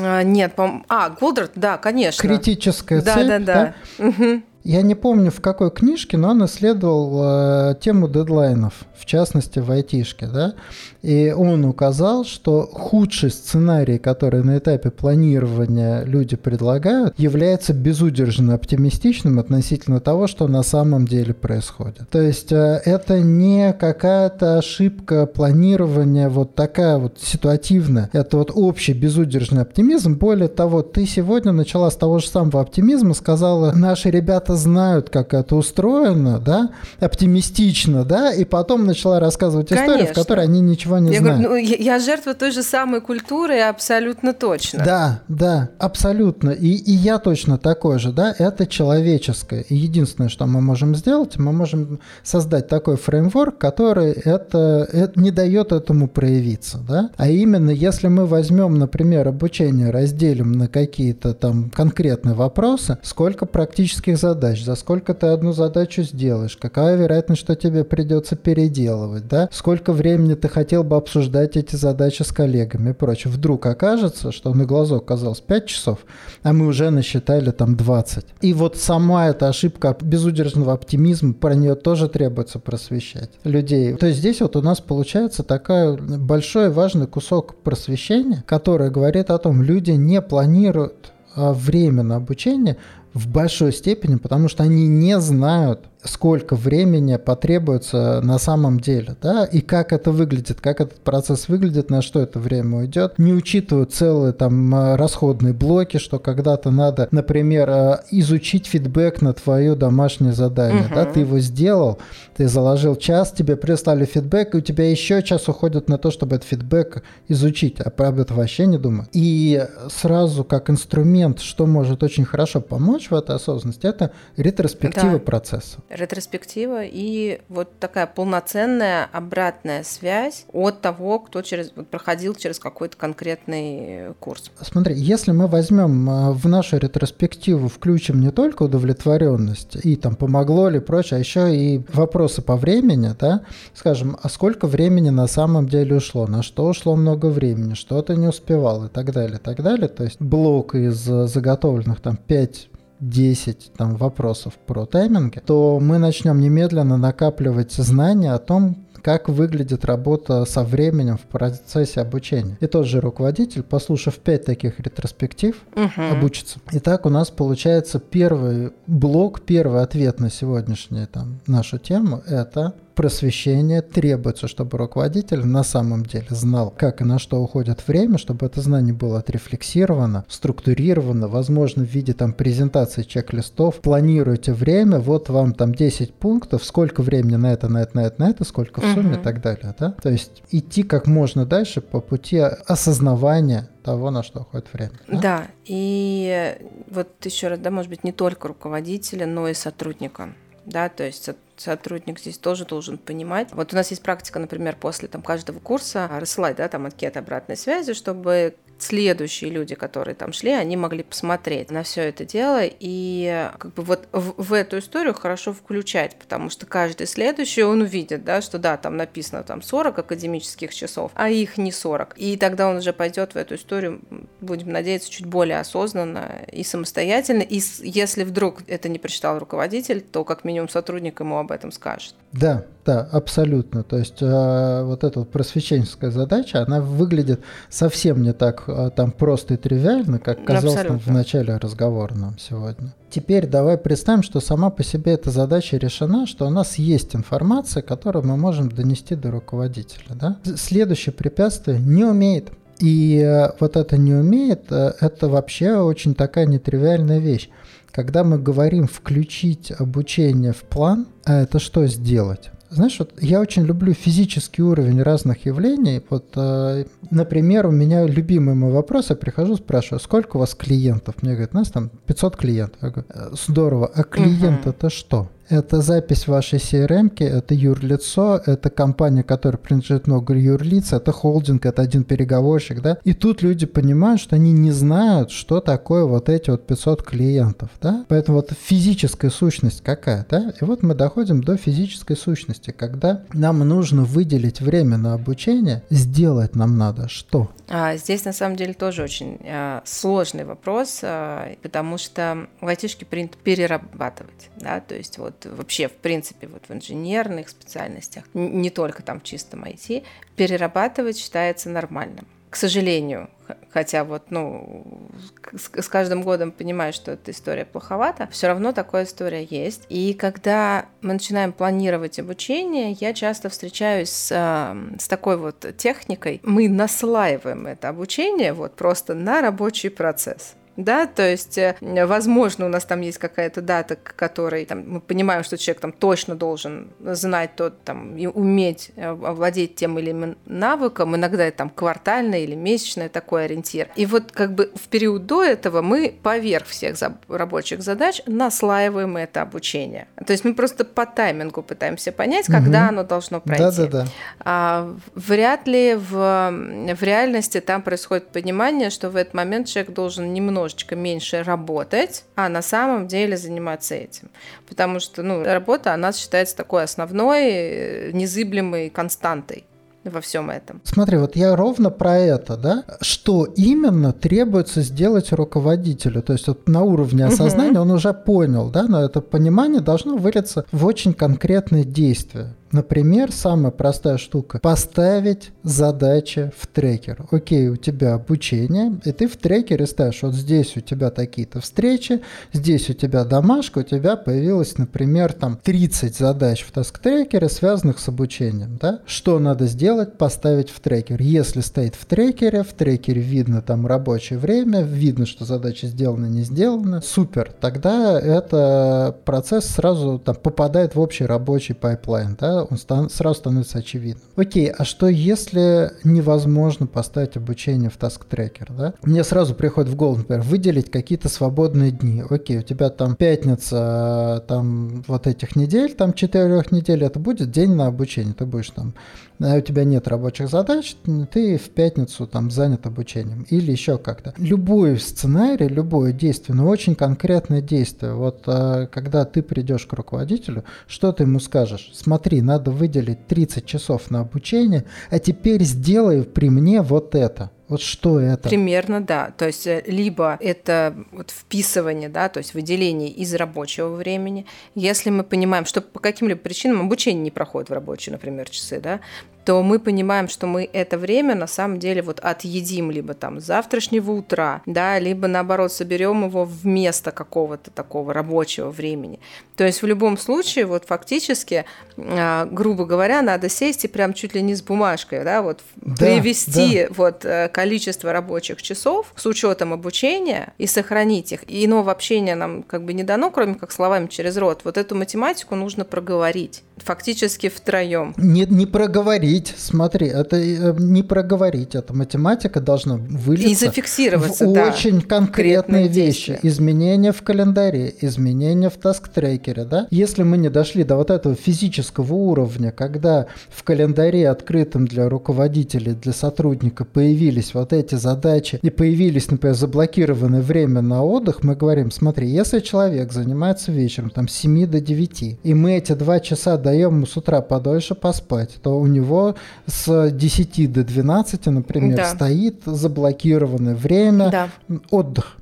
А, 0.02 0.24
нет, 0.24 0.56
по 0.56 0.84
А, 0.90 1.10
Голдрат, 1.10 1.52
да, 1.56 1.78
конечно. 1.78 2.22
Критическая 2.22 3.02
да, 3.02 3.14
цель. 3.14 3.28
Да, 3.28 3.40
да, 3.40 3.74
да. 3.98 4.06
Угу. 4.08 4.42
Я 4.68 4.82
не 4.82 4.96
помню 4.96 5.32
в 5.32 5.40
какой 5.40 5.72
книжке, 5.72 6.18
но 6.18 6.32
он 6.32 6.44
исследовал 6.44 7.22
э, 7.24 7.76
тему 7.80 8.10
дедлайнов, 8.10 8.84
в 8.98 9.06
частности 9.06 9.60
в 9.60 9.72
айтишке, 9.72 10.28
да, 10.28 10.56
и 11.02 11.32
он 11.32 11.64
указал, 11.64 12.26
что 12.26 12.68
худший 12.70 13.32
сценарий, 13.32 13.98
который 13.98 14.44
на 14.44 14.58
этапе 14.58 14.92
планирования 14.92 16.04
люди 16.04 16.36
предлагают, 16.36 17.18
является 17.18 17.72
безудержно 17.74 18.56
оптимистичным 18.56 19.40
относительно 19.40 20.02
того, 20.02 20.28
что 20.28 20.50
на 20.50 20.64
самом 20.64 21.08
деле 21.08 21.34
происходит. 21.34 22.10
То 22.10 22.20
есть 22.20 22.52
э, 22.52 22.82
это 22.84 23.22
не 23.22 23.72
какая-то 23.72 24.58
ошибка 24.58 25.28
планирования 25.28 26.28
вот 26.28 26.56
такая 26.56 26.98
вот 26.98 27.20
ситуативная, 27.22 28.10
это 28.12 28.36
вот 28.36 28.52
общий 28.54 28.92
безудержный 28.92 29.62
оптимизм. 29.62 30.18
Более 30.18 30.50
того, 30.50 30.82
ты 30.82 31.06
сегодня 31.06 31.54
начала 31.54 31.90
с 31.90 31.96
того 31.96 32.20
же 32.20 32.28
самого 32.28 32.60
оптимизма, 32.60 33.14
сказала, 33.14 33.72
наши 33.72 34.10
ребята 34.10 34.57
знают, 34.58 35.10
как 35.10 35.34
это 35.34 35.56
устроено, 35.56 36.40
да, 36.40 36.70
оптимистично, 37.00 38.04
да, 38.04 38.34
и 38.34 38.44
потом 38.46 38.86
начала 38.86 39.20
рассказывать 39.20 39.70
Конечно. 39.70 39.92
историю, 39.92 40.08
в 40.12 40.16
которой 40.16 40.46
они 40.46 40.60
ничего 40.60 40.98
не 40.98 41.14
я 41.14 41.20
знают. 41.20 41.42
Говорю, 41.42 41.66
ну, 41.66 41.76
я 41.84 42.00
жертва 42.00 42.34
той 42.34 42.52
же 42.52 42.64
самой 42.64 43.02
культуры, 43.02 43.60
абсолютно 43.60 44.34
точно. 44.34 44.84
Да, 44.84 45.22
да, 45.28 45.70
абсолютно. 45.78 46.50
И, 46.50 46.70
и 46.70 46.92
я 46.92 47.20
точно 47.20 47.58
такой 47.58 48.00
же, 48.00 48.12
да, 48.12 48.34
это 48.38 48.66
человеческое. 48.66 49.62
И 49.62 49.76
единственное, 49.76 50.30
что 50.30 50.46
мы 50.46 50.62
можем 50.62 50.96
сделать, 50.96 51.38
мы 51.38 51.52
можем 51.52 52.00
создать 52.24 52.68
такой 52.68 52.98
фреймворк, 52.98 53.58
который 53.58 54.12
это, 54.12 54.88
это 54.92 55.20
не 55.20 55.32
дает 55.32 55.72
этому 55.72 56.08
проявиться, 56.08 56.80
да. 56.88 57.10
А 57.18 57.30
именно, 57.30 57.70
если 57.70 58.08
мы 58.08 58.26
возьмем, 58.26 58.78
например, 58.78 59.28
обучение, 59.28 59.90
разделим 59.90 60.52
на 60.54 60.68
какие-то 60.68 61.34
там 61.34 61.70
конкретные 61.70 62.36
вопросы, 62.36 62.98
сколько 63.04 63.46
практических 63.46 64.18
задач 64.18 64.47
задач, 64.48 64.64
за 64.64 64.76
сколько 64.76 65.14
ты 65.14 65.28
одну 65.28 65.54
задачу 65.54 66.04
сделаешь, 66.04 66.58
какая 66.58 66.96
вероятность, 66.96 67.42
что 67.42 67.56
тебе 67.56 67.84
придется 67.84 68.36
переделывать, 68.36 69.28
да, 69.28 69.50
сколько 69.52 69.94
времени 69.94 70.36
ты 70.36 70.48
хотел 70.48 70.84
бы 70.84 70.96
обсуждать 70.96 71.58
эти 71.58 71.76
задачи 71.76 72.24
с 72.24 72.32
коллегами 72.32 72.92
и 72.92 72.94
прочее. 72.94 73.32
Вдруг 73.32 73.66
окажется, 73.66 74.32
что 74.32 74.54
на 74.54 74.66
глазок 74.66 75.06
казалось 75.06 75.42
5 75.42 75.66
часов, 75.66 76.00
а 76.44 76.54
мы 76.54 76.68
уже 76.68 76.90
насчитали 76.90 77.52
там 77.52 77.76
20. 77.76 78.26
И 78.42 78.54
вот 78.54 78.78
сама 78.78 79.28
эта 79.28 79.48
ошибка 79.48 79.96
безудержного 80.00 80.74
оптимизма, 80.74 81.34
про 81.34 81.56
нее 81.56 81.76
тоже 81.76 82.08
требуется 82.08 82.60
просвещать 82.60 83.32
людей. 83.44 83.96
То 83.96 84.08
есть 84.08 84.20
здесь 84.20 84.42
вот 84.42 84.56
у 84.56 84.62
нас 84.62 84.80
получается 84.80 85.44
такой 85.44 85.98
большой 85.98 86.70
важный 86.70 87.08
кусок 87.08 87.56
просвещения, 87.56 88.44
который 88.48 88.90
говорит 88.90 89.30
о 89.30 89.38
том, 89.38 89.62
люди 89.62 89.92
не 89.92 90.22
планируют 90.22 91.12
а, 91.36 91.54
время 91.54 92.04
на 92.04 92.16
обучение 92.16 92.78
в 93.18 93.28
большой 93.28 93.74
степени, 93.74 94.16
потому 94.16 94.48
что 94.48 94.64
они 94.64 94.88
не 94.88 95.20
знают, 95.20 95.86
сколько 96.04 96.56
времени 96.56 97.18
потребуется 97.18 98.22
на 98.24 98.38
самом 98.38 98.80
деле, 98.80 99.16
да, 99.22 99.46
и 99.46 99.62
как 99.62 99.94
это 99.94 100.12
выглядит, 100.12 100.62
как 100.62 100.82
этот 100.82 101.00
процесс 101.00 101.48
выглядит, 101.48 101.90
на 101.90 102.02
что 102.02 102.20
это 102.20 102.40
время 102.40 102.78
уйдет. 102.78 103.18
Не 103.18 103.34
учитывают 103.34 103.94
целые 103.94 104.34
там 104.34 104.74
э, 104.74 104.96
расходные 104.96 105.54
блоки, 105.54 105.98
что 105.98 106.20
когда-то 106.20 106.72
надо, 106.72 107.08
например, 107.12 107.70
э, 107.70 107.98
изучить 108.12 108.68
фидбэк 108.68 109.22
на 109.22 109.34
твое 109.34 109.76
домашнее 109.76 110.34
задание, 110.34 110.86
угу. 110.86 110.96
да, 110.96 111.06
ты 111.06 111.22
его 111.22 111.40
сделал, 111.40 112.00
ты 112.36 112.48
заложил 112.48 112.96
час, 112.96 113.32
тебе 113.32 113.56
прислали 113.56 114.06
фидбэк, 114.06 114.54
и 114.54 114.58
у 114.58 114.62
тебя 114.62 114.90
еще 114.90 115.24
час 115.24 115.48
уходит 115.48 115.90
на 115.90 115.98
то, 115.98 116.12
чтобы 116.12 116.36
этот 116.36 116.48
фидбэк 116.48 117.04
изучить, 117.28 117.80
а 117.80 117.90
правда 117.90 118.22
это 118.22 118.34
вообще 118.34 118.68
не 118.68 118.78
думаю. 118.78 119.08
И 119.14 119.66
сразу 119.90 120.44
как 120.44 120.70
инструмент, 120.70 121.40
что 121.40 121.66
может 121.66 122.04
очень 122.04 122.26
хорошо 122.26 122.62
помочь 122.62 123.10
в 123.10 123.16
этой 123.16 123.36
осознанности, 123.36 123.88
это 123.88 124.12
ретроспектива 124.36 125.14
да. 125.14 125.20
процесса 125.20 125.78
ретроспектива 125.90 126.84
и 126.84 127.42
вот 127.50 127.70
такая 127.80 128.08
полноценная 128.08 129.08
обратная 129.12 129.84
связь 129.84 130.46
от 130.52 130.82
того, 130.82 131.20
кто 131.20 131.42
через, 131.42 131.72
вот, 131.76 131.88
проходил 131.88 132.36
через 132.36 132.60
какой-то 132.60 132.98
конкретный 132.98 134.14
курс. 134.20 134.52
Смотри, 134.62 134.96
если 134.96 135.32
мы 135.32 135.48
возьмем 135.48 136.10
а, 136.10 136.32
в 136.32 136.48
нашу 136.48 136.78
ретроспективу, 136.78 137.68
включим 137.68 138.20
не 138.20 138.32
только 138.32 138.64
удовлетворенность 138.64 139.78
и 139.84 139.96
там 139.96 140.16
помогло 140.16 140.70
ли 140.70 140.80
прочее, 140.80 141.18
а 141.18 141.20
еще 141.20 141.56
и 141.56 141.82
вопросы 141.94 142.42
по 142.42 142.56
времени, 142.56 143.14
да, 143.20 143.42
скажем, 143.74 144.18
а 144.22 144.30
сколько 144.30 144.68
времени 144.68 145.10
на 145.10 145.28
самом 145.28 145.68
деле 145.68 145.96
ушло, 145.98 146.28
на 146.28 146.44
что 146.44 146.66
ушло 146.66 146.96
много 146.96 147.28
времени, 147.28 147.74
что 147.74 148.02
ты 148.02 148.16
не 148.16 148.28
успевал 148.28 148.86
и 148.86 148.90
так 148.90 149.12
далее, 149.12 149.38
и 149.38 149.42
так 149.42 149.62
далее. 149.64 149.88
То 149.88 150.04
есть 150.04 150.22
блок 150.22 150.76
из 150.76 150.98
заготовленных 150.98 152.02
там 152.02 152.18
5 152.18 152.70
10 153.00 153.72
там, 153.78 153.96
вопросов 153.96 154.54
про 154.66 154.86
тайминги, 154.86 155.40
то 155.46 155.80
мы 155.82 155.98
начнем 155.98 156.40
немедленно 156.40 156.98
накапливать 156.98 157.74
знания 157.74 158.34
о 158.34 158.40
том, 158.40 158.88
как 159.02 159.30
выглядит 159.30 159.86
работа 159.86 160.44
со 160.46 160.64
временем 160.64 161.18
в 161.18 161.22
процессе 161.22 162.02
обучения. 162.02 162.58
И 162.60 162.68
тот 162.68 162.86
же 162.86 163.00
руководитель, 163.00 163.64
послушав 163.64 164.18
5 164.18 164.46
таких 164.46 164.80
ретроспектив, 164.80 165.56
угу. 165.76 166.02
обучится. 166.12 166.60
Итак, 166.72 167.06
у 167.06 167.10
нас 167.10 167.30
получается 167.30 168.00
первый 168.00 168.74
блок, 168.86 169.42
первый 169.42 169.82
ответ 169.82 170.20
на 170.20 170.30
сегодняшнюю 170.30 171.08
там, 171.08 171.40
нашу 171.48 171.78
тему– 171.78 172.22
это 172.28 172.74
просвещение 172.98 173.84
требуется, 173.84 174.48
чтобы 174.48 174.80
руководитель 174.80 175.46
на 175.46 175.64
самом 175.64 176.04
деле 176.04 176.26
знал, 176.32 176.74
как 176.76 177.00
и 177.00 177.04
на 177.04 177.20
что 177.20 177.40
уходит 177.40 177.88
время, 177.88 178.18
чтобы 178.18 178.48
это 178.48 178.60
знание 178.60 178.94
было 178.94 179.20
отрефлексировано, 179.20 180.26
структурировано, 180.28 181.28
возможно, 181.28 181.86
в 181.86 181.88
виде 181.88 182.14
там 182.14 182.34
презентации 182.34 183.04
чек-листов. 183.04 183.82
Планируете 183.82 184.52
время, 184.52 184.98
вот 184.98 185.30
вам 185.30 185.54
там 185.54 185.76
10 185.76 186.16
пунктов, 186.16 186.66
сколько 186.66 187.04
времени 187.04 187.36
на 187.36 187.54
это, 187.54 187.70
на 187.70 187.84
это, 187.84 187.96
на 187.96 188.06
это, 188.08 188.20
на 188.20 188.30
это, 188.32 188.44
сколько 188.44 188.82
в 188.82 188.94
сумме 188.96 189.12
угу. 189.12 189.20
и 189.20 189.24
так 189.24 189.42
далее. 189.42 189.76
Да? 189.78 189.92
То 190.02 190.10
есть 190.10 190.42
идти 190.50 190.82
как 190.82 191.06
можно 191.06 191.46
дальше 191.46 191.82
по 191.82 192.02
пути 192.02 192.40
осознавания 192.40 193.70
того, 193.84 194.10
на 194.10 194.24
что 194.24 194.40
уходит 194.40 194.74
время. 194.74 194.94
Да? 195.08 195.20
да, 195.20 195.48
и 195.66 196.58
вот 196.90 197.10
еще 197.24 197.50
раз, 197.50 197.60
да, 197.60 197.70
может 197.70 197.92
быть, 197.92 198.04
не 198.04 198.12
только 198.12 198.48
руководителя, 198.48 199.28
но 199.28 199.48
и 199.48 199.54
сотрудника 199.54 200.30
да, 200.68 200.90
то 200.90 201.06
есть 201.06 201.30
сотрудник 201.58 202.20
здесь 202.20 202.38
тоже 202.38 202.66
должен 202.66 202.98
понимать. 202.98 203.50
Вот 203.52 203.74
у 203.74 203.76
нас 203.76 203.90
есть 203.90 204.04
практика, 204.04 204.40
например, 204.40 204.76
после 204.80 205.08
там 205.08 205.22
каждого 205.22 205.60
курса 205.60 206.10
рассылать, 206.12 206.58
да, 206.58 206.68
там 206.68 206.86
анкеты 206.86 207.20
обратной 207.20 207.58
связи, 207.58 207.94
чтобы 207.94 208.56
следующие 208.80 209.50
люди, 209.50 209.76
которые 209.76 210.16
там 210.16 210.34
шли, 210.34 210.52
они 210.52 210.78
могли 210.78 211.04
посмотреть 211.04 211.72
на 211.72 211.84
все 211.84 212.02
это 212.02 212.26
дело 212.26 212.62
и 212.64 213.50
как 213.58 213.74
бы 213.74 213.84
вот 213.84 214.08
в, 214.12 214.42
в 214.42 214.54
эту 214.54 214.80
историю 214.80 215.14
хорошо 215.14 215.54
включать, 215.54 216.18
потому 216.18 216.50
что 216.50 216.66
каждый 216.66 217.08
следующий 217.08 217.64
он 217.64 217.82
увидит, 217.82 218.24
да, 218.24 218.42
что 218.42 218.60
да, 218.60 218.78
там 218.78 218.98
написано 218.98 219.44
там 219.44 219.62
40 219.62 220.00
академических 220.00 220.74
часов, 220.74 221.12
а 221.16 221.30
их 221.30 221.58
не 221.58 221.72
40. 221.72 222.14
И 222.18 222.38
тогда 222.38 222.68
он 222.68 222.78
уже 222.78 222.94
пойдет 222.94 223.34
в 223.34 223.38
эту 223.38 223.56
историю, 223.56 224.02
будем 224.42 224.72
надеяться, 224.72 225.10
чуть 225.10 225.26
более 225.26 225.60
осознанно 225.60 226.46
и 226.52 226.64
самостоятельно. 226.64 227.42
И 227.42 227.62
если 227.82 228.24
вдруг 228.24 228.62
это 228.68 228.90
не 228.90 229.00
прочитал 229.00 229.40
руководитель, 229.40 230.02
то 230.02 230.24
как 230.24 230.44
минимум 230.44 230.70
сотрудник 230.70 231.20
ему 231.20 231.38
об 231.38 231.52
этом 231.52 231.72
скажет. 231.72 232.16
Да, 232.32 232.66
да, 232.86 233.02
абсолютно. 233.12 233.84
То 233.84 233.98
есть 233.98 234.22
э, 234.22 234.84
вот 234.84 235.04
эта 235.04 235.24
просвещенческая 235.24 236.12
задача, 236.12 236.62
она 236.62 236.82
выглядит 236.82 237.42
совсем 237.70 238.22
не 238.22 238.34
так 238.34 238.67
э, 238.68 238.92
там 238.96 239.12
просто 239.12 239.56
и 239.56 239.58
тривиально, 239.58 240.20
как 240.20 240.44
казалось 240.44 240.88
нам 240.88 241.00
в 241.00 241.08
начале 241.08 241.58
разговора 241.58 242.14
нам 242.16 242.38
сегодня. 242.40 242.94
Теперь 243.10 243.48
давай 243.48 243.78
представим, 243.78 244.24
что 244.24 244.40
сама 244.40 244.70
по 244.70 244.84
себе 244.84 245.14
эта 245.14 245.32
задача 245.32 245.78
решена, 245.78 246.28
что 246.28 246.46
у 246.46 246.50
нас 246.50 246.76
есть 246.76 247.16
информация, 247.16 247.82
которую 247.82 248.26
мы 248.26 248.38
можем 248.38 248.70
донести 248.70 249.16
до 249.16 249.32
руководителя. 249.32 250.16
Да? 250.16 250.38
Следующее 250.56 251.14
препятствие 251.14 251.80
не 251.80 252.04
умеет. 252.04 252.52
И 252.80 253.18
э, 253.18 253.52
вот 253.60 253.76
это 253.76 253.98
не 253.98 254.14
умеет, 254.14 254.72
э, 254.72 254.94
это 255.00 255.28
вообще 255.28 255.78
очень 255.78 256.14
такая 256.14 256.46
нетривиальная 256.46 257.20
вещь. 257.20 257.50
Когда 257.92 258.24
мы 258.24 258.38
говорим 258.38 258.88
включить 258.88 259.72
обучение 259.72 260.54
в 260.54 260.62
план, 260.64 261.08
а 261.26 261.42
это 261.42 261.58
что 261.60 261.88
сделать? 261.88 262.52
Знаешь, 262.70 263.00
вот 263.00 263.14
я 263.22 263.40
очень 263.40 263.64
люблю 263.64 263.94
физический 263.94 264.62
уровень 264.62 265.02
разных 265.02 265.46
явлений. 265.46 266.02
Вот, 266.10 266.26
э, 266.36 266.86
например, 267.12 267.68
у 267.68 267.72
меня 267.72 268.06
любимый 268.06 268.56
мой 268.56 268.72
вопрос, 268.72 269.10
я 269.10 269.16
прихожу, 269.16 269.56
спрашиваю, 269.56 270.00
сколько 270.00 270.38
у 270.38 270.40
вас 270.40 270.54
клиентов? 270.54 271.16
Мне 271.22 271.32
говорят, 271.32 271.54
у 271.54 271.58
нас 271.58 271.70
там 271.70 271.90
500 272.06 272.36
клиентов. 272.36 272.78
Я 272.82 272.90
говорю, 272.90 273.08
«Э, 273.10 273.30
здорово, 273.34 273.92
а 273.94 274.04
клиент 274.04 274.66
uh-huh. 274.66 274.72
это 274.72 274.90
что? 274.90 275.30
Это 275.50 275.82
запись 275.82 276.28
вашей 276.28 276.60
CRM, 276.60 277.12
это 277.24 277.54
юрлицо, 277.54 278.42
это 278.46 278.70
компания, 278.70 279.24
которая 279.24 279.58
принадлежит 279.58 280.08
много 280.08 280.34
юрлиц, 280.34 280.94
это 280.94 281.12
холдинг, 281.12 281.66
это 281.66 281.82
один 281.82 282.04
переговорщик, 282.04 282.82
да, 282.82 282.98
и 283.04 283.14
тут 283.14 283.42
люди 283.42 283.66
понимают, 283.66 284.22
что 284.22 284.36
они 284.36 284.52
не 284.52 284.72
знают, 284.72 285.32
что 285.32 285.62
такое 285.62 286.04
вот 286.04 286.30
эти 286.30 286.50
вот 286.50 286.68
500 286.68 287.04
клиентов, 287.04 287.70
да, 287.82 288.06
поэтому 288.08 288.38
вот 288.38 288.52
физическая 288.60 289.32
сущность 289.32 289.82
какая, 289.84 290.26
да, 290.30 290.54
и 290.60 290.64
вот 290.64 290.84
мы 290.84 290.96
доходим 290.96 291.44
до 291.44 291.58
физической 291.58 292.16
сущности, 292.16 292.72
когда 292.72 293.24
нам 293.34 293.60
нужно 293.60 294.04
выделить 294.04 294.62
время 294.62 294.98
на 294.98 295.14
обучение, 295.14 295.84
сделать 295.90 296.56
нам 296.56 296.78
надо 296.78 297.08
что? 297.08 297.50
А, 297.70 297.98
здесь 297.98 298.26
на 298.26 298.34
самом 298.34 298.56
деле 298.56 298.74
тоже 298.74 299.04
очень 299.04 299.40
а, 299.46 299.82
сложный 299.86 300.46
вопрос, 300.46 301.00
а, 301.04 301.54
потому 301.62 301.98
что 301.98 302.48
в 302.62 302.68
айтишке 302.68 303.06
принято 303.06 303.38
перерабатывать, 303.44 304.50
да, 304.58 304.80
то 304.80 304.96
есть 304.96 305.18
вот 305.18 305.37
вообще 305.46 305.88
в 305.88 305.94
принципе 305.94 306.48
вот 306.48 306.64
в 306.68 306.74
инженерных 306.74 307.50
специальностях, 307.50 308.24
не 308.34 308.70
только 308.70 309.04
там 309.04 309.22
чистом 309.22 309.64
IT, 309.64 310.04
перерабатывать 310.36 311.18
считается 311.18 311.70
нормальным. 311.70 312.26
К 312.50 312.56
сожалению, 312.56 313.30
хотя 313.72 314.06
вот, 314.06 314.32
ну, 314.32 315.10
с, 315.54 315.88
каждым 315.88 316.24
годом 316.24 316.52
понимаю, 316.52 316.94
что 316.94 317.12
эта 317.12 317.32
история 317.32 317.66
плоховата, 317.66 318.30
все 318.32 318.48
равно 318.48 318.72
такая 318.72 319.04
история 319.04 319.44
есть. 319.44 319.84
И 319.90 320.14
когда 320.14 320.86
мы 321.02 321.14
начинаем 321.14 321.52
планировать 321.52 322.20
обучение, 322.20 322.94
я 322.94 323.14
часто 323.14 323.50
встречаюсь 323.50 324.10
с, 324.10 324.76
с 324.98 325.08
такой 325.10 325.36
вот 325.38 325.66
техникой. 325.78 326.40
Мы 326.44 326.70
наслаиваем 326.70 327.68
это 327.68 327.90
обучение 327.90 328.54
вот 328.54 328.76
просто 328.76 329.14
на 329.14 329.42
рабочий 329.42 329.90
процесс 329.90 330.56
да, 330.78 331.08
то 331.08 331.28
есть, 331.28 331.58
э, 331.58 331.76
возможно, 331.82 332.68
у 332.68 332.70
нас 332.70 332.86
там 332.86 333.02
есть 333.02 333.18
какая-то 333.18 333.62
дата, 333.62 333.96
к 333.96 334.16
которой 334.16 334.64
там, 334.66 334.84
мы 334.88 335.02
понимаем, 335.02 335.44
что 335.44 335.58
человек 335.58 335.82
там 335.82 335.92
точно 335.92 336.36
должен 336.36 336.92
знать 337.00 337.56
тот, 337.56 337.84
там, 337.84 338.16
и 338.16 338.28
уметь 338.28 338.92
э, 338.96 339.10
овладеть 339.10 339.76
тем 339.76 339.98
или 339.98 340.12
иным 340.12 340.38
навыком, 340.46 341.16
иногда 341.16 341.46
это 341.46 341.58
там 341.58 341.70
квартальное 341.72 342.40
или 342.40 342.54
месячное 342.54 343.10
такой 343.10 343.46
ориентир. 343.46 343.88
И 343.96 344.06
вот 344.06 344.32
как 344.32 344.54
бы 344.54 344.72
в 344.76 344.88
период 344.88 345.26
до 345.26 345.44
этого 345.44 345.82
мы 345.82 346.16
поверх 346.22 346.68
всех 346.68 346.96
рабочих 347.28 347.82
задач 347.82 348.22
наслаиваем 348.28 349.18
это 349.18 349.42
обучение. 349.42 350.08
То 350.26 350.32
есть 350.32 350.46
мы 350.46 350.54
просто 350.54 350.86
по 350.86 351.08
таймингу 351.08 351.64
пытаемся 351.64 352.12
понять, 352.12 352.46
когда 352.46 352.84
угу. 352.84 352.90
оно 352.90 353.04
должно 353.04 353.42
пройти. 353.42 353.64
Да, 353.64 353.72
да, 353.72 353.88
да. 353.88 354.06
А, 354.42 354.96
вряд 355.16 355.68
ли 355.68 355.96
в, 355.96 356.12
в 356.12 357.04
реальности 357.04 357.62
там 357.62 357.82
происходит 357.82 358.28
понимание, 358.28 358.92
что 358.92 359.10
в 359.10 359.16
этот 359.16 359.34
момент 359.34 359.68
человек 359.68 359.94
должен 359.94 360.34
немного 360.34 360.67
немножечко 360.68 360.96
меньше 360.96 361.44
работать, 361.44 362.24
а 362.36 362.50
на 362.50 362.62
самом 362.62 363.08
деле 363.08 363.38
заниматься 363.38 363.96
этим. 363.96 364.30
Потому 364.68 365.00
что 365.00 365.24
ну, 365.24 365.44
работа, 365.44 365.94
она 365.94 366.12
считается 366.12 366.58
такой 366.58 366.84
основной, 366.84 367.50
э, 367.50 368.12
незыблемой 368.14 368.90
константой 368.90 369.64
во 370.04 370.22
всем 370.22 370.50
этом. 370.50 370.82
Смотри, 370.84 371.18
вот 371.18 371.36
я 371.36 371.56
ровно 371.56 371.90
про 371.90 372.18
это, 372.18 372.58
да, 372.58 372.84
что 373.02 373.46
именно 373.46 374.14
требуется 374.14 374.82
сделать 374.82 375.32
руководителю, 375.32 376.22
то 376.22 376.34
есть 376.34 376.48
вот 376.48 376.70
на 376.70 376.84
уровне 376.84 377.26
осознания 377.26 377.80
угу. 377.80 377.82
он 377.82 377.92
уже 377.92 378.14
понял, 378.14 378.70
да, 378.70 378.84
но 378.84 379.04
это 379.04 379.22
понимание 379.22 379.82
должно 379.82 380.18
вылиться 380.18 380.66
в 380.72 380.86
очень 380.86 381.14
конкретные 381.14 381.84
действия. 381.84 382.56
Например, 382.72 383.32
самая 383.32 383.72
простая 383.72 384.18
штука– 384.18 384.60
поставить 384.62 385.52
задачи 385.64 386.52
в 386.58 386.68
трекер. 386.68 387.26
Окей, 387.32 387.70
у 387.70 387.78
тебя 387.78 388.14
обучение, 388.14 389.00
и 389.06 389.12
ты 389.12 389.28
в 389.28 389.38
трекере 389.38 389.88
ставишь, 389.88 390.22
вот 390.24 390.34
здесь 390.34 390.76
у 390.76 390.82
тебя 390.82 391.10
такие-то 391.10 391.62
встречи, 391.62 392.22
здесь 392.52 392.90
у 392.90 392.94
тебя 392.94 393.24
домашка, 393.24 393.80
у 393.80 393.84
тебя 393.84 394.18
появилось, 394.18 394.78
например, 394.78 395.34
там 395.34 395.58
30 395.62 396.16
задач 396.18 396.64
в 396.64 396.72
таск-трекере, 396.72 397.50
связанных 397.50 398.00
с 398.00 398.08
обучением. 398.10 398.78
Да? 398.82 399.00
Что 399.06 399.40
надо 399.40 399.66
сделать? 399.66 400.18
Поставить 400.18 400.70
в 400.70 400.80
трекер. 400.80 401.22
Если 401.22 401.62
стоит 401.62 401.96
в 401.96 402.06
трекере, 402.06 402.64
в 402.64 402.74
трекере 402.74 403.22
видно 403.22 403.62
там 403.62 403.88
рабочее 403.88 404.40
время, 404.40 404.82
видно, 404.82 405.26
что 405.26 405.46
задача 405.46 405.88
сделана, 405.88 406.26
не 406.26 406.42
сделана, 406.42 407.02
супер. 407.02 407.52
Тогда 407.60 408.20
это 408.20 409.16
процесс 409.26 409.66
сразу 409.66 410.20
там, 410.20 410.36
попадает 410.36 410.96
в 410.96 411.00
общий 411.00 411.26
рабочий 411.26 411.74
пайплайн. 411.74 412.36
Да? 412.40 412.57
Он 412.64 412.78
стан, 412.78 413.10
сразу 413.10 413.40
становится 413.40 413.80
очевидным. 413.80 414.24
Окей, 414.36 414.70
а 414.70 414.84
что 414.86 415.08
если 415.08 415.92
невозможно 416.04 416.88
поставить 416.88 417.38
обучение 417.38 417.90
в 417.90 417.98
task 417.98 418.22
tracker, 418.30 418.76
да? 418.76 418.94
Мне 419.04 419.24
сразу 419.24 419.56
приходит 419.56 419.92
в 419.92 419.96
голову, 419.96 420.20
например, 420.20 420.44
выделить 420.44 420.92
какие-то 420.92 421.30
свободные 421.30 421.92
дни. 421.92 422.24
Окей, 422.30 422.60
у 422.60 422.62
тебя 422.62 422.90
там 422.90 423.16
пятница, 423.16 424.44
там 424.48 425.04
вот 425.08 425.28
этих 425.28 425.56
недель, 425.56 425.94
там 425.94 426.14
четырех 426.14 426.72
недель, 426.72 427.04
это 427.04 427.20
будет 427.20 427.52
день 427.52 427.74
на 427.74 427.88
обучение, 427.88 428.34
ты 428.34 428.46
будешь 428.46 428.70
там 428.70 428.94
у 429.40 429.62
тебя 429.62 429.84
нет 429.84 430.08
рабочих 430.08 430.50
задач, 430.50 430.96
ты 431.32 431.58
в 431.58 431.70
пятницу 431.70 432.28
там 432.28 432.50
занят 432.52 432.86
обучением 432.86 433.46
или 433.50 433.72
еще 433.72 433.98
как-то. 433.98 434.34
Любой 434.38 435.00
сценарий, 435.00 435.68
любое 435.68 436.12
действие, 436.12 436.56
но 436.56 436.68
очень 436.68 436.96
конкретное 436.96 437.62
действие. 437.62 438.14
Вот 438.14 438.44
а, 438.48 438.88
когда 438.88 439.26
ты 439.26 439.42
придешь 439.42 439.86
к 439.86 439.94
руководителю, 439.94 440.64
что 440.88 441.12
ты 441.12 441.24
ему 441.24 441.40
скажешь? 441.40 441.92
Смотри, 441.94 442.42
надо 442.42 442.72
выделить 442.72 443.28
30 443.28 443.66
часов 443.66 444.10
на 444.10 444.22
обучение, 444.22 444.86
а 445.10 445.20
теперь 445.20 445.64
сделай 445.64 446.24
при 446.24 446.50
мне 446.50 446.82
вот 446.82 447.16
это. 447.16 447.52
Вот 447.68 447.82
что 447.82 448.20
это? 448.20 448.48
Примерно, 448.48 449.02
да. 449.02 449.32
То 449.38 449.48
есть 449.48 449.68
э, 449.68 449.84
либо 449.86 450.38
это 450.40 450.96
вот 451.12 451.32
вписывание, 451.32 452.08
да, 452.08 452.30
то 452.30 452.38
есть 452.38 452.54
выделение 452.54 453.10
из 453.10 453.34
рабочего 453.36 453.90
времени. 453.90 454.46
Если 454.76 455.10
мы 455.10 455.24
понимаем, 455.24 455.66
что 455.66 455.82
по 455.82 456.00
каким-либо 456.00 456.40
причинам 456.40 456.82
обучение 456.82 457.22
не 457.22 457.32
проходит 457.32 457.70
в 457.70 457.74
рабочие, 457.74 458.14
например, 458.14 458.50
часы, 458.50 458.80
да, 458.80 459.02
то 459.48 459.64
мы 459.64 459.80
понимаем, 459.80 460.28
что 460.28 460.46
мы 460.46 460.70
это 460.74 460.98
время 460.98 461.34
на 461.34 461.48
самом 461.48 461.80
деле 461.80 462.02
вот 462.02 462.20
отъедим 462.20 462.92
либо 462.92 463.14
там 463.14 463.40
с 463.40 463.46
завтрашнего 463.46 464.12
утра, 464.12 464.62
да, 464.66 465.00
либо 465.00 465.30
наоборот 465.30 465.72
соберем 465.72 466.26
его 466.26 466.44
вместо 466.44 467.12
какого-то 467.12 467.72
такого 467.72 468.14
рабочего 468.14 468.70
времени. 468.72 469.22
То 469.56 469.64
есть 469.64 469.82
в 469.82 469.88
любом 469.88 470.18
случае 470.18 470.66
вот 470.66 470.84
фактически, 470.86 471.64
а, 471.98 472.46
грубо 472.46 472.84
говоря, 472.84 473.22
надо 473.22 473.48
сесть 473.48 473.86
и 473.86 473.88
прям 473.88 474.14
чуть 474.14 474.36
ли 474.36 474.42
не 474.42 474.54
с 474.54 474.62
бумажкой, 474.62 475.24
да, 475.24 475.42
вот 475.42 475.62
да, 475.78 476.06
привести 476.06 476.84
да. 476.84 476.94
вот 476.98 477.24
э, 477.24 477.48
количество 477.48 478.12
рабочих 478.12 478.62
часов 478.62 479.14
с 479.16 479.26
учетом 479.26 479.72
обучения 479.72 480.54
и 480.58 480.68
сохранить 480.68 481.32
их. 481.32 481.50
И 481.50 481.64
иного 481.64 481.94
общения 481.94 482.36
нам 482.36 482.64
как 482.64 482.84
бы 482.84 482.92
не 482.92 483.04
дано, 483.04 483.32
кроме 483.32 483.56
как 483.56 483.72
словами 483.72 484.08
через 484.08 484.36
рот. 484.36 484.62
Вот 484.66 484.78
эту 484.78 484.94
математику 484.94 485.56
нужно 485.56 485.86
проговорить 485.86 486.64
фактически 486.78 487.50
втроем. 487.50 488.14
Не, 488.18 488.46
не 488.46 488.66
проговорить, 488.66 489.37
смотри, 489.58 490.08
это 490.08 490.38
э, 490.38 490.74
не 490.78 491.04
проговорить, 491.04 491.76
это 491.76 491.94
математика 491.94 492.60
должна 492.60 492.96
вылиться 492.96 493.50
и 493.50 493.56
зафиксироваться, 493.56 494.48
в 494.48 494.54
да, 494.54 494.68
очень 494.68 495.02
конкретные 495.02 495.88
вещи. 495.88 496.34
Действия. 496.34 496.40
Изменения 496.44 497.12
в 497.12 497.22
календаре, 497.22 497.94
изменения 498.02 498.70
в 498.70 498.78
таск-трекере, 498.78 499.66
да? 499.66 499.88
Если 499.92 500.24
мы 500.24 500.38
не 500.38 500.50
дошли 500.50 500.84
до 500.84 500.96
вот 500.96 501.12
этого 501.12 501.36
физического 501.36 502.14
уровня, 502.14 502.72
когда 502.72 503.28
в 503.50 503.64
календаре 503.64 504.30
открытом 504.30 504.88
для 504.88 505.10
руководителей, 505.10 505.94
для 505.94 506.14
сотрудника 506.14 506.86
появились 506.86 507.54
вот 507.54 507.74
эти 507.74 507.96
задачи 507.96 508.60
и 508.62 508.70
появились, 508.70 509.30
например, 509.30 509.56
заблокированное 509.56 510.42
время 510.42 510.82
на 510.82 511.04
отдых, 511.04 511.44
мы 511.44 511.56
говорим, 511.56 511.92
смотри, 511.92 512.30
если 512.30 512.60
человек 512.60 513.12
занимается 513.12 513.72
вечером 513.72 514.10
там 514.10 514.28
с 514.28 514.34
7 514.34 514.68
до 514.68 514.80
9, 514.80 515.40
и 515.44 515.54
мы 515.54 515.78
эти 515.78 515.94
два 515.94 516.20
часа 516.20 516.58
даем 516.58 516.98
ему 516.98 517.06
с 517.06 517.18
утра 517.18 517.42
подольше 517.42 517.96
поспать, 517.96 518.58
то 518.62 518.80
у 518.80 518.88
него 518.88 519.27
с 519.66 520.12
10 520.12 520.72
до 520.72 520.84
12, 520.84 521.46
например, 521.48 521.98
да. 521.98 522.06
стоит 522.06 522.62
заблокированное 522.66 523.76
время, 523.76 524.30
да. 524.30 524.50
отдых. 524.90 525.38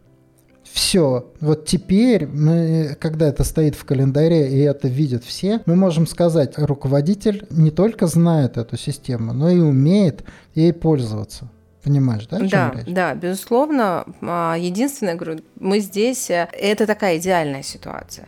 Все. 0.76 1.32
Вот 1.40 1.66
теперь, 1.66 2.28
мы, 2.28 2.98
когда 3.00 3.28
это 3.28 3.46
стоит 3.46 3.76
в 3.76 3.86
календаре 3.86 4.50
и 4.50 4.60
это 4.60 4.90
видят 4.90 5.24
все, 5.24 5.62
мы 5.66 5.76
можем 5.78 6.06
сказать, 6.06 6.58
руководитель 6.58 7.48
не 7.50 7.72
только 7.72 8.08
знает 8.08 8.58
эту 8.58 8.76
систему, 8.76 9.32
но 9.32 9.50
и 9.50 9.58
умеет 9.58 10.26
ей 10.54 10.74
пользоваться. 10.74 11.50
Понимаешь, 11.82 12.28
да? 12.28 12.40
Да, 12.40 12.74
речь? 12.76 12.94
да, 12.94 13.14
безусловно. 13.14 14.06
А, 14.22 14.56
единственное, 14.60 15.16
говорю, 15.16 15.40
мы 15.60 15.80
здесь, 15.80 16.30
э, 16.32 16.50
это 16.52 16.88
такая 16.88 17.20
идеальная 17.20 17.62
ситуация 17.62 18.28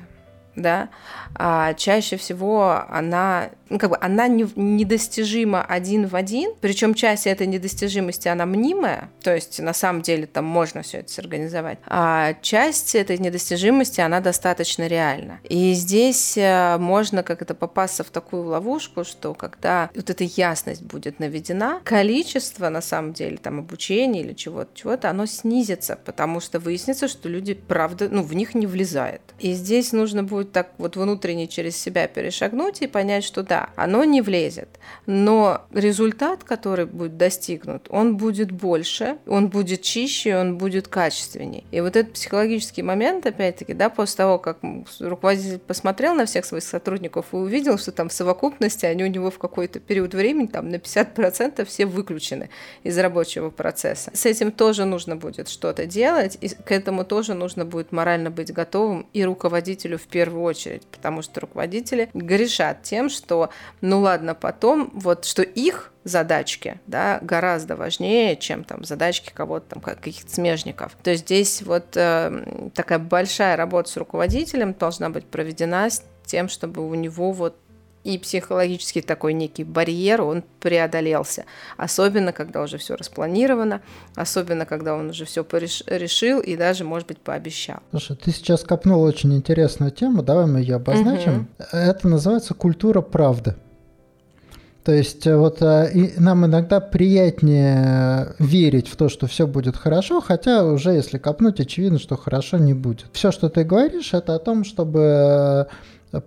да, 0.57 0.89
а 1.35 1.73
чаще 1.75 2.17
всего 2.17 2.83
она, 2.89 3.51
ну, 3.69 3.77
как 3.77 3.91
бы 3.91 3.97
она 4.01 4.27
не, 4.27 4.47
недостижима 4.55 5.63
один 5.63 6.07
в 6.07 6.15
один, 6.15 6.53
причем 6.59 6.93
часть 6.93 7.27
этой 7.27 7.47
недостижимости 7.47 8.27
она 8.27 8.45
мнимая, 8.45 9.09
то 9.21 9.33
есть 9.33 9.59
на 9.59 9.73
самом 9.73 10.01
деле 10.01 10.25
там 10.25 10.45
можно 10.45 10.81
все 10.81 10.99
это 10.99 11.11
сорганизовать, 11.11 11.77
а 11.85 12.33
часть 12.41 12.95
этой 12.95 13.19
недостижимости 13.19 14.01
она 14.01 14.19
достаточно 14.19 14.87
реальна. 14.87 15.39
И 15.43 15.73
здесь 15.73 16.37
э, 16.37 16.77
можно 16.79 17.21
как 17.21 17.41
это 17.41 17.53
попасться 17.53 18.03
в 18.03 18.09
такую 18.09 18.43
ловушку, 18.47 19.03
что 19.03 19.33
когда 19.35 19.89
вот 19.95 20.09
эта 20.09 20.23
ясность 20.23 20.81
будет 20.81 21.19
наведена, 21.19 21.81
количество 21.83 22.69
на 22.69 22.81
самом 22.81 23.13
деле 23.13 23.37
там 23.37 23.59
обучения 23.59 24.21
или 24.21 24.33
чего-то, 24.33 24.71
чего-то, 24.73 25.09
оно 25.09 25.27
снизится, 25.27 25.99
потому 26.03 26.39
что 26.39 26.59
выяснится, 26.59 27.07
что 27.07 27.29
люди 27.29 27.53
правда, 27.53 28.09
ну, 28.09 28.23
в 28.23 28.33
них 28.33 28.55
не 28.55 28.65
влезает. 28.65 29.21
И 29.39 29.53
здесь 29.53 29.91
нужно 29.91 30.23
будет 30.23 30.46
могут 30.47 30.51
так 30.51 30.71
вот 30.77 30.95
внутренне 30.95 31.47
через 31.47 31.77
себя 31.77 32.07
перешагнуть 32.07 32.81
и 32.81 32.87
понять, 32.87 33.23
что 33.23 33.43
да, 33.43 33.69
оно 33.75 34.03
не 34.05 34.21
влезет. 34.21 34.69
Но 35.05 35.61
результат, 35.73 36.43
который 36.43 36.85
будет 36.85 37.17
достигнут, 37.17 37.87
он 37.89 38.17
будет 38.17 38.51
больше, 38.51 39.17
он 39.27 39.49
будет 39.49 39.81
чище, 39.81 40.37
он 40.37 40.57
будет 40.57 40.87
качественней. 40.87 41.63
И 41.71 41.81
вот 41.81 41.95
этот 41.95 42.13
психологический 42.13 42.83
момент, 42.83 43.25
опять-таки, 43.25 43.73
да, 43.73 43.89
после 43.89 44.17
того, 44.17 44.39
как 44.39 44.57
руководитель 44.99 45.59
посмотрел 45.59 46.15
на 46.15 46.25
всех 46.25 46.45
своих 46.45 46.63
сотрудников 46.63 47.25
и 47.33 47.35
увидел, 47.35 47.77
что 47.77 47.91
там 47.91 48.09
в 48.09 48.13
совокупности 48.13 48.85
они 48.85 49.03
у 49.03 49.07
него 49.07 49.29
в 49.29 49.37
какой-то 49.37 49.79
период 49.79 50.13
времени 50.13 50.47
там 50.47 50.69
на 50.69 50.77
50% 50.77 51.65
все 51.65 51.85
выключены 51.85 52.49
из 52.83 52.97
рабочего 52.97 53.49
процесса. 53.49 54.11
С 54.13 54.25
этим 54.25 54.51
тоже 54.51 54.85
нужно 54.85 55.15
будет 55.15 55.49
что-то 55.49 55.85
делать, 55.85 56.37
и 56.41 56.49
к 56.49 56.71
этому 56.71 57.03
тоже 57.03 57.33
нужно 57.33 57.65
будет 57.65 57.91
морально 57.91 58.29
быть 58.29 58.53
готовым 58.53 59.07
и 59.13 59.25
руководителю 59.25 59.97
в 59.97 60.07
первую 60.07 60.36
очередь, 60.41 60.85
потому 60.87 61.21
что 61.21 61.41
руководители 61.41 62.09
грешат 62.13 62.83
тем, 62.83 63.09
что, 63.09 63.49
ну 63.81 63.99
ладно, 64.01 64.35
потом, 64.35 64.91
вот 64.93 65.25
что 65.25 65.41
их 65.41 65.91
задачки, 66.03 66.79
да, 66.87 67.19
гораздо 67.21 67.75
важнее, 67.75 68.37
чем 68.37 68.63
там 68.63 68.83
задачки 68.83 69.31
кого-то 69.33 69.75
там, 69.75 69.81
каких-то 69.81 70.33
смежников. 70.33 70.97
То 71.03 71.11
есть 71.11 71.25
здесь 71.25 71.61
вот 71.61 71.95
э, 71.95 72.69
такая 72.73 72.99
большая 72.99 73.57
работа 73.57 73.89
с 73.89 73.97
руководителем 73.97 74.73
должна 74.73 75.09
быть 75.09 75.25
проведена 75.25 75.89
с 75.89 76.03
тем, 76.25 76.49
чтобы 76.49 76.87
у 76.87 76.93
него 76.95 77.31
вот 77.31 77.57
и 78.07 78.17
психологический 78.17 79.01
такой 79.01 79.33
некий 79.33 79.65
барьер, 79.65 80.21
он 80.21 80.43
преодолелся. 80.61 81.43
Особенно, 81.75 82.31
когда 82.31 82.61
уже 82.61 82.77
все 82.77 82.95
распланировано, 82.95 83.81
особенно, 84.15 84.65
когда 84.65 84.95
он 84.95 85.09
уже 85.09 85.25
все 85.25 85.45
решил 85.87 86.39
и 86.39 86.55
даже, 86.55 86.85
может 86.85 87.09
быть, 87.09 87.19
пообещал. 87.19 87.79
Слушай, 87.91 88.15
ты 88.15 88.31
сейчас 88.31 88.63
копнул 88.63 89.01
очень 89.01 89.35
интересную 89.35 89.91
тему, 89.91 90.23
давай 90.23 90.45
мы 90.45 90.59
ее 90.59 90.75
обозначим. 90.75 91.49
Угу. 91.59 91.77
Это 91.77 92.07
называется 92.07 92.53
культура 92.53 93.01
правды. 93.01 93.55
То 94.85 94.93
есть 94.93 95.27
э, 95.27 95.35
вот 95.35 95.61
э, 95.61 95.91
и 95.93 96.13
нам 96.17 96.45
иногда 96.45 96.79
приятнее 96.79 98.35
верить 98.39 98.87
в 98.87 98.95
то, 98.95 99.09
что 99.09 99.27
все 99.27 99.45
будет 99.45 99.75
хорошо, 99.75 100.21
хотя 100.21 100.63
уже 100.63 100.91
если 100.91 101.17
копнуть, 101.17 101.59
очевидно, 101.59 101.99
что 101.99 102.15
хорошо 102.15 102.57
не 102.57 102.73
будет. 102.73 103.07
Все, 103.11 103.33
что 103.33 103.49
ты 103.49 103.65
говоришь, 103.65 104.13
это 104.13 104.33
о 104.33 104.39
том, 104.39 104.63
чтобы 104.63 105.67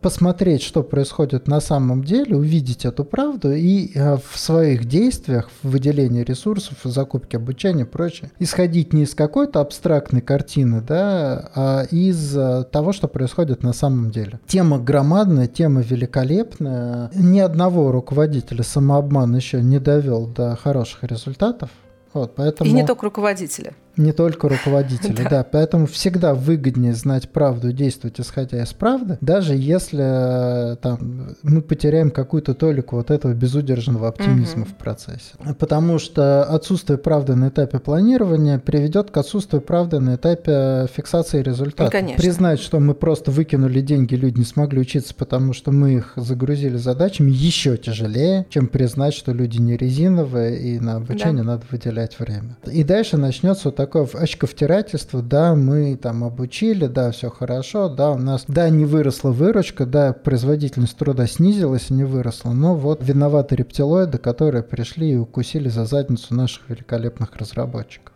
посмотреть, 0.01 0.63
что 0.63 0.83
происходит 0.83 1.49
на 1.49 1.61
самом 1.61 2.05
деле, 2.05 2.37
увидеть 2.37 2.85
эту 2.85 3.05
правду 3.05 3.53
и 3.53 3.91
э, 3.95 4.17
в 4.17 4.39
своих 4.39 4.85
действиях, 4.85 5.51
в 5.63 5.71
выделении 5.71 6.23
ресурсов, 6.23 6.85
в 6.85 6.91
закупке 6.91 7.39
обучения 7.39 7.83
и 7.83 7.87
прочее, 7.87 8.31
исходить 8.39 8.93
не 8.93 9.05
из 9.05 9.15
какой-то 9.15 9.61
абстрактной 9.61 10.21
картины, 10.21 10.81
да, 10.81 11.51
а 11.55 11.83
из 11.91 12.37
э, 12.37 12.65
того, 12.71 12.93
что 12.93 13.09
происходит 13.09 13.63
на 13.63 13.73
самом 13.73 14.11
деле. 14.11 14.41
Тема 14.47 14.79
громадная, 14.79 15.47
тема 15.47 15.81
великолепная. 15.81 17.11
Ни 17.15 17.41
одного 17.41 17.93
руководителя 17.93 18.63
самообман 18.63 19.35
еще 19.35 19.63
не 19.63 19.79
довел 19.79 20.27
до 20.27 20.57
хороших 20.57 21.05
результатов. 21.05 21.71
Вот, 22.13 22.35
поэтому... 22.35 22.69
И 22.69 22.73
не 22.73 22.85
только 22.85 23.05
руководителя. 23.05 23.75
Не 24.01 24.13
только 24.13 24.49
руководители, 24.49 25.27
да. 25.31 25.45
Поэтому 25.45 25.87
всегда 25.87 26.35
выгоднее 26.35 26.95
знать 26.95 27.29
правду 27.29 27.69
и 27.69 27.73
действовать 27.73 28.21
исходя 28.21 28.63
из 28.63 28.73
правды, 28.73 29.19
даже 29.21 29.55
если 29.55 30.77
там, 30.77 31.37
мы 31.43 31.61
потеряем 31.61 32.11
какую-то 32.11 32.55
толику 32.55 32.97
вот 32.97 33.11
этого 33.11 33.33
безудержного 33.35 34.09
оптимизма 34.09 34.65
в 34.65 34.75
процессе. 34.75 35.35
Потому 35.59 35.99
что 35.99 36.45
отсутствие 36.45 36.99
правды 36.99 37.35
на 37.35 37.49
этапе 37.49 37.79
планирования 37.79 38.59
приведет 38.59 39.11
к 39.11 39.17
отсутствию 39.17 39.61
правды 39.61 40.01
на 40.01 40.17
этапе 40.17 40.87
фиксации 40.95 41.43
результата. 41.43 42.01
Ну, 42.03 42.15
Признать, 42.17 42.61
что 42.61 42.81
мы 42.81 42.95
просто 42.95 43.31
выкинули 43.31 43.81
деньги, 43.81 44.15
люди 44.15 44.39
не 44.39 44.45
смогли 44.45 44.81
учиться, 44.81 45.15
потому 45.15 45.53
что 45.53 45.73
мы 45.73 45.95
их 45.95 46.13
загрузили 46.17 46.77
задачами, 46.77 47.31
еще 47.31 47.77
тяжелее, 47.77 48.47
чем 48.49 48.67
признать, 48.67 49.15
что 49.15 49.33
люди 49.33 49.59
не 49.59 49.77
резиновые 49.77 50.59
и 50.59 50.81
на 50.81 50.97
обучение 50.97 51.45
да. 51.45 51.53
надо 51.53 51.65
выделять 51.71 52.19
время. 52.19 52.57
И 52.71 52.83
дальше 52.85 53.17
начнется 53.17 53.69
вот 53.69 53.77
такое 53.91 54.23
очковтирательство, 54.23 55.21
да, 55.21 55.55
мы 55.57 55.97
там 55.97 56.23
обучили, 56.23 56.87
да, 56.87 57.11
все 57.11 57.29
хорошо, 57.29 57.89
да, 57.89 58.13
у 58.13 58.19
нас, 58.19 58.45
да, 58.47 58.71
не 58.71 58.85
выросла 58.85 59.31
выручка, 59.31 59.85
да, 59.85 60.13
производительность 60.13 60.97
труда 60.97 61.27
снизилась, 61.27 61.91
не 61.91 62.05
выросла, 62.05 62.53
но 62.53 62.77
вот 62.77 63.03
виноваты 63.03 63.57
рептилоиды, 63.57 64.19
которые 64.19 64.63
пришли 64.63 65.13
и 65.13 65.17
укусили 65.17 65.69
за 65.69 65.87
задницу 65.87 66.35
наших 66.35 66.69
великолепных 66.69 67.35
разработчиков. 67.37 68.15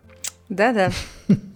Да-да. 0.49 0.91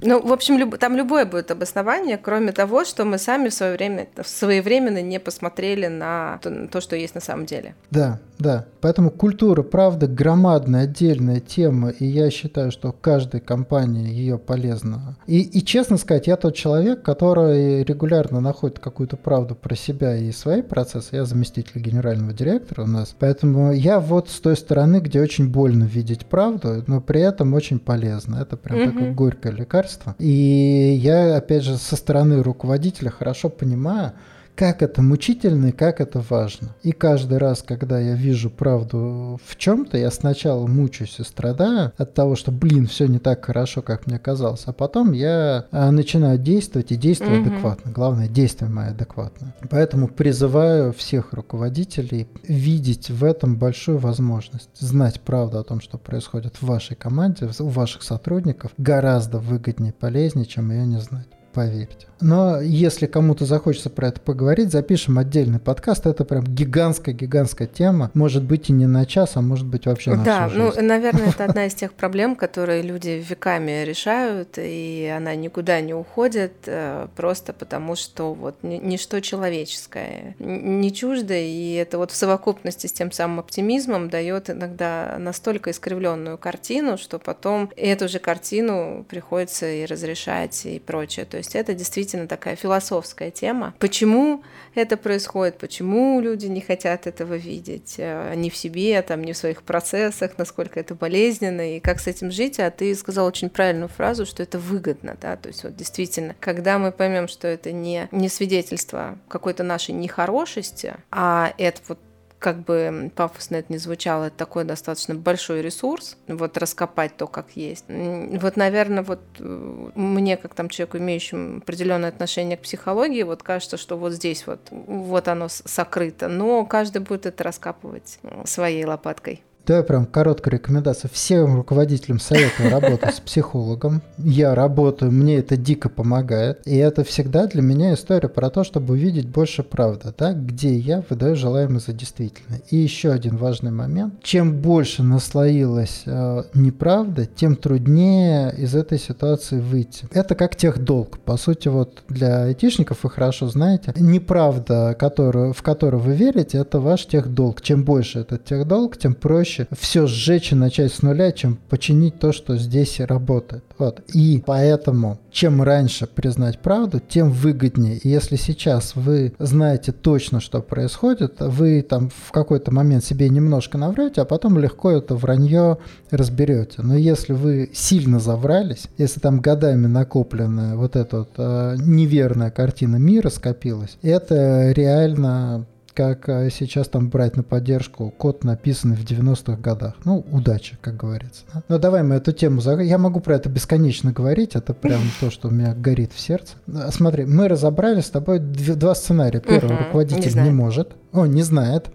Ну, 0.01 0.27
в 0.27 0.33
общем, 0.33 0.59
люб... 0.59 0.79
там 0.79 0.97
любое 0.97 1.27
будет 1.27 1.51
обоснование, 1.51 2.19
кроме 2.19 2.53
того, 2.53 2.85
что 2.85 3.05
мы 3.05 3.19
сами 3.19 3.49
в 3.49 3.55
свое 3.55 3.75
время, 3.77 4.09
своевременно 4.25 5.03
не 5.03 5.19
посмотрели 5.19 5.89
на 5.89 6.39
то, 6.43 6.51
на 6.51 6.69
то, 6.69 6.81
что 6.81 6.97
есть 6.97 7.15
на 7.15 7.21
самом 7.21 7.47
деле. 7.47 7.75
Да, 7.91 8.21
да. 8.39 8.67
Поэтому 8.81 9.11
культура, 9.11 9.63
правда, 9.63 10.07
громадная 10.07 10.85
отдельная 10.85 11.41
тема, 11.41 11.91
и 11.91 12.07
я 12.07 12.31
считаю, 12.31 12.71
что 12.71 12.93
каждой 12.93 13.41
компании 13.41 14.13
ее 14.13 14.39
полезно. 14.39 15.17
И, 15.27 15.41
и 15.41 15.65
честно 15.65 15.97
сказать, 15.97 16.29
я 16.29 16.37
тот 16.37 16.55
человек, 16.55 17.03
который 17.03 17.83
регулярно 17.83 18.41
находит 18.41 18.79
какую-то 18.79 19.17
правду 19.17 19.55
про 19.55 19.75
себя 19.75 20.17
и 20.17 20.31
свои 20.31 20.63
процессы. 20.63 21.17
Я 21.17 21.25
заместитель 21.25 21.81
генерального 21.81 22.33
директора 22.33 22.85
у 22.85 22.87
нас. 22.87 23.15
Поэтому 23.19 23.73
я 23.73 23.99
вот 23.99 24.31
с 24.31 24.41
той 24.41 24.57
стороны, 24.57 25.01
где 25.01 25.21
очень 25.21 25.51
больно 25.51 25.85
видеть 25.85 26.27
правду, 26.27 26.85
но 26.87 27.01
при 27.01 27.21
этом 27.21 27.55
очень 27.55 27.81
полезно. 27.81 28.37
Это 28.37 28.57
прям 28.57 28.81
угу. 28.81 28.93
такое 28.93 29.13
горькое 29.13 29.55
лекарство. 29.59 30.15
И 30.19 30.99
я, 31.03 31.37
опять 31.37 31.63
же, 31.63 31.77
со 31.77 31.97
стороны 31.97 32.43
руководителя 32.43 33.11
хорошо 33.11 33.49
понимаю, 33.49 34.13
как 34.59 34.83
это 34.83 35.03
мучительно 35.03 35.67
и 35.67 35.73
как 35.73 36.01
это 36.01 36.21
важно. 36.29 36.75
И 36.83 36.91
каждый 36.91 37.39
раз, 37.39 37.63
когда 37.63 38.01
я 38.01 38.15
вижу 38.15 38.51
правду 38.51 39.41
в 39.47 39.57
чем-то, 39.57 39.97
я 39.97 40.11
сначала 40.11 40.67
мучаюсь 40.67 41.21
и 41.21 41.23
страдаю 41.23 41.93
от 41.97 42.15
того, 42.15 42.35
что, 42.35 42.51
блин, 42.51 42.89
все 42.89 43.07
не 43.07 43.21
так 43.21 43.45
хорошо, 43.45 43.83
как 43.83 44.09
мне 44.09 44.19
казалось, 44.19 44.65
а 44.67 44.73
потом 44.73 45.13
я 45.13 45.67
а, 45.71 45.93
начинаю 45.93 46.39
действовать 46.39 46.91
и 46.91 46.97
действую 46.97 47.41
угу. 47.41 47.49
адекватно. 47.49 47.93
Главное, 47.93 48.27
действие 48.27 48.69
мое 48.69 48.89
адекватно. 48.89 49.55
Поэтому 49.71 50.09
призываю 50.09 50.93
всех 50.93 51.35
руководителей 51.35 52.27
видеть 52.43 53.11
в 53.11 53.23
этом 53.23 53.57
большую 53.57 53.99
возможность, 53.99 54.71
знать 54.77 55.21
правду 55.21 55.61
о 55.61 55.65
том, 55.65 55.81
что 55.81 55.99
происходит 55.99 56.57
в 56.57 56.67
вашей 56.67 56.97
команде, 56.97 57.49
у 57.61 57.69
ваших 57.69 58.03
сотрудников, 58.03 58.73
гораздо 58.77 59.39
выгоднее, 59.39 59.93
полезнее, 59.93 60.47
чем 60.47 60.73
ее 60.73 60.85
не 60.85 60.99
знать 60.99 61.29
поверьте. 61.59 62.07
Но 62.21 62.61
если 62.61 63.07
кому-то 63.07 63.45
захочется 63.45 63.91
про 63.91 64.09
это 64.09 64.21
поговорить, 64.21 64.71
запишем 64.71 65.19
отдельный 65.19 65.59
подкаст. 65.59 66.07
Это 66.07 66.25
прям 66.25 66.45
гигантская-гигантская 66.45 67.67
тема. 67.67 68.11
Может 68.15 68.45
быть 68.45 68.71
и 68.71 68.73
не 68.73 68.87
на 68.87 69.07
час, 69.07 69.33
а 69.37 69.41
может 69.41 69.67
быть 69.67 69.87
вообще 69.87 70.15
на 70.15 70.25
Да, 70.25 70.51
ну, 70.53 70.73
наверное, 70.81 71.29
это 71.29 71.45
одна 71.49 71.67
из 71.67 71.75
тех 71.75 71.93
проблем, 71.93 72.35
которые 72.37 72.83
люди 72.83 73.25
веками 73.29 73.85
решают, 73.85 74.55
и 74.57 75.13
она 75.15 75.35
никуда 75.35 75.81
не 75.81 75.95
уходит, 75.95 76.53
э, 76.67 77.07
просто 77.17 77.53
потому 77.53 77.95
что 77.95 78.35
вот 78.35 78.57
ничто 78.63 79.21
человеческое 79.21 80.35
не 80.39 80.93
чуждо, 80.93 81.35
и 81.35 81.75
это 81.75 81.99
вот 81.99 82.11
в 82.11 82.17
совокупности 82.17 82.87
с 82.87 82.93
тем 82.93 83.13
самым 83.13 83.41
оптимизмом 83.41 84.11
дает 84.11 84.51
иногда 84.51 85.17
настолько 85.19 85.71
искривленную 85.71 86.39
картину, 86.39 86.99
что 86.99 87.19
потом 87.19 87.71
эту 87.77 88.09
же 88.09 88.19
картину 88.19 89.05
приходится 89.09 89.71
и 89.71 89.87
разрешать 89.87 90.67
и 90.67 90.79
прочее. 90.81 91.27
То 91.27 91.37
есть 91.37 91.48
это 91.55 91.75
действительно 91.75 92.27
такая 92.27 92.57
философская 92.57 93.31
тема. 93.31 93.75
Почему 93.79 94.43
это 94.75 94.97
происходит, 94.97 95.59
почему 95.59 96.21
люди 96.21 96.47
не 96.47 96.61
хотят 96.61 97.07
этого 97.07 97.35
видеть, 97.35 97.95
э, 97.99 98.35
ни 98.37 98.51
в 98.51 98.57
себе, 98.57 99.01
там, 99.03 99.23
ни 99.23 99.33
в 99.33 99.37
своих 99.37 99.63
процессах, 99.63 100.33
насколько 100.39 100.79
это 100.79 100.95
болезненно 100.95 101.77
и 101.77 101.81
как 101.81 102.01
с 102.01 102.07
этим 102.07 102.31
жить. 102.31 102.59
А 102.61 102.71
ты 102.71 102.95
сказал 102.95 103.27
очень 103.27 103.51
правильную 103.51 103.89
фразу, 103.89 104.27
что 104.27 104.43
это 104.43 104.59
выгодно, 104.59 105.17
да, 105.21 105.37
то 105.37 105.49
есть 105.49 105.65
вот 105.65 105.77
действительно, 105.77 106.35
когда 106.41 106.79
мы 106.79 106.93
поймем, 106.93 107.29
что 107.29 107.49
это 107.49 107.73
не, 107.73 108.09
не 108.11 108.29
свидетельство 108.29 109.19
какой-то 109.29 109.63
нашей 109.63 109.93
нехорошести, 109.93 110.95
а 111.11 111.53
это 111.59 111.81
вот 111.89 111.99
как 112.39 112.61
бы 112.65 113.11
пафосно 113.15 113.57
это 113.57 113.73
не 113.73 113.79
звучало, 113.79 114.25
это 114.25 114.37
такой 114.37 114.65
достаточно 114.65 115.15
большой 115.15 115.63
ресурс, 115.63 116.17
вот 116.29 116.57
раскопать 116.57 117.17
то, 117.17 117.27
как 117.27 117.51
есть. 117.55 117.85
Вот, 117.89 118.57
наверное, 118.57 119.03
вот 119.03 119.21
э, 119.39 119.91
мне, 119.95 120.37
как 120.37 120.55
там 120.55 120.69
человеку, 120.69 120.99
имеющему 120.99 121.59
определенное 121.59 122.09
отношение 122.09 122.57
к 122.57 122.63
психологии, 122.63 123.23
вот 123.23 123.43
кажется, 123.43 123.77
что 123.77 123.97
вот 123.97 124.13
здесь 124.13 124.47
вот, 124.47 124.61
вот 124.71 125.29
оно 125.29 125.49
сокрыто, 125.49 126.29
но 126.29 126.65
каждый 126.65 127.03
будет 127.03 127.27
это 127.27 127.45
раскапывать 127.45 128.21
своей 128.45 128.85
лопаткой. 128.85 129.43
Давай 129.69 129.83
прям 129.83 130.07
короткая 130.07 130.55
рекомендация. 130.55 131.11
Всем 131.13 131.57
руководителям 131.57 132.21
советую 132.21 132.71
работать 132.71 133.15
с 133.15 133.21
психологом. 133.21 134.01
Я 134.17 134.55
работаю, 134.55 135.13
мне 135.13 135.37
это 135.37 135.59
дико 135.59 135.91
помогает. 135.91 136.63
И 136.65 136.75
это 136.75 137.05
всегда 137.05 137.47
для 137.47 137.61
меня 137.61 137.93
история 137.93 138.31
про 138.31 138.49
то, 138.49 138.65
чтобы 138.65 138.95
увидеть 138.95 139.29
больше 139.29 139.63
правды, 139.63 140.15
да, 140.17 140.33
где 140.33 140.75
я 140.75 141.05
выдаю 141.11 141.37
желаемое 141.37 141.81
за 141.81 141.93
действительное. 141.93 142.63
И 142.71 142.77
еще 142.77 143.13
один 143.13 143.37
важный 143.37 143.71
момент. 143.71 144.15
Чем 144.23 144.55
больше 144.55 145.03
наслоилась 145.03 146.01
э, 146.07 146.45
неправда, 146.55 147.27
тем 147.27 147.55
труднее 147.55 148.55
из 148.57 148.75
этой 148.75 148.99
ситуации 148.99 149.61
выйти. 149.61 150.07
Это 150.13 150.35
как 150.35 150.57
техдолг. 150.57 151.19
По 151.19 151.37
сути, 151.37 151.69
вот 151.69 152.05
для 152.09 152.45
айтишников 152.45 153.05
вы 153.05 153.11
хорошо 153.11 153.49
знаете, 153.49 153.93
неправда, 153.97 154.97
которую, 154.99 155.53
в 155.53 155.61
которую 155.61 156.03
вы 156.03 156.15
верите, 156.15 156.57
это 156.57 156.81
ваш 156.81 157.05
техдолг. 157.05 157.61
Чем 157.61 157.85
больше 157.85 158.21
этот 158.21 158.47
техдолг, 158.47 158.97
тем 158.97 159.13
проще 159.13 159.58
все 159.77 160.07
сжечь 160.07 160.53
и 160.53 160.55
начать 160.55 160.93
с 160.93 161.03
нуля, 161.03 161.33
чем 161.33 161.59
починить 161.69 162.19
то, 162.19 162.33
что 162.33 162.57
здесь 162.57 163.01
работает. 163.01 163.65
Вот. 163.79 164.03
И 164.15 164.43
поэтому, 164.45 165.19
чем 165.31 165.63
раньше 165.63 166.07
признать 166.07 166.59
правду, 166.59 167.01
тем 167.01 167.31
выгоднее. 167.31 167.99
И 167.99 168.09
если 168.09 168.37
сейчас 168.37 168.95
вы 168.95 169.33
знаете 169.39 169.93
точно, 169.93 170.41
что 170.41 170.61
происходит, 170.61 171.37
вы 171.41 171.83
там 171.83 172.11
в 172.11 172.33
какой-то 172.33 172.73
момент 172.73 173.05
себе 173.05 173.29
немножко 173.29 173.79
наврете, 173.79 174.23
а 174.23 174.25
потом 174.25 174.59
легко 174.59 174.91
это 174.91 175.15
вранье 175.15 175.79
разберете. 176.11 176.83
Но 176.83 176.97
если 176.97 177.33
вы 177.33 177.71
сильно 177.73 178.19
заврались, 178.19 178.89
если 178.97 179.21
там 179.21 179.41
годами 179.41 179.87
накопленная 179.87 180.77
вот 180.77 180.97
эта 180.97 181.19
вот 181.19 181.31
э, 181.37 181.77
неверная 181.79 182.51
картина 182.51 182.97
мира 182.97 183.31
скопилась, 183.31 183.97
это 184.03 184.73
реально 184.73 185.67
как 185.99 186.29
э, 186.29 186.49
сейчас 186.51 186.87
там 186.87 187.09
брать 187.09 187.37
на 187.37 187.43
поддержку 187.43 188.15
код, 188.17 188.45
написанный 188.45 188.95
в 188.95 189.05
90-х 189.05 189.61
годах. 189.61 189.95
Ну, 190.05 190.25
удачи, 190.31 190.79
как 190.81 190.97
говорится. 190.97 191.43
Да? 191.53 191.63
Но 191.67 191.79
давай 191.79 192.05
мы 192.05 192.15
эту 192.15 192.31
тему 192.31 192.61
закроем. 192.61 192.89
Я 192.89 192.99
могу 192.99 193.19
про 193.19 193.35
это 193.35 193.49
бесконечно 193.49 194.13
говорить, 194.13 194.55
это 194.55 194.75
прям 194.75 195.01
то, 195.21 195.33
что 195.33 195.49
у 195.49 195.51
меня 195.51 195.75
горит 195.75 196.13
в 196.13 196.21
сердце. 196.21 196.55
Смотри, 196.93 197.25
мы 197.25 197.49
разобрали 197.49 198.01
с 198.01 198.11
тобой 198.11 198.39
два 198.39 198.95
сценария. 198.95 199.41
Первый, 199.41 199.77
руководитель 199.77 200.41
не 200.41 200.51
может, 200.51 200.93
он 201.13 201.31
не 201.33 201.43
знает. 201.43 201.91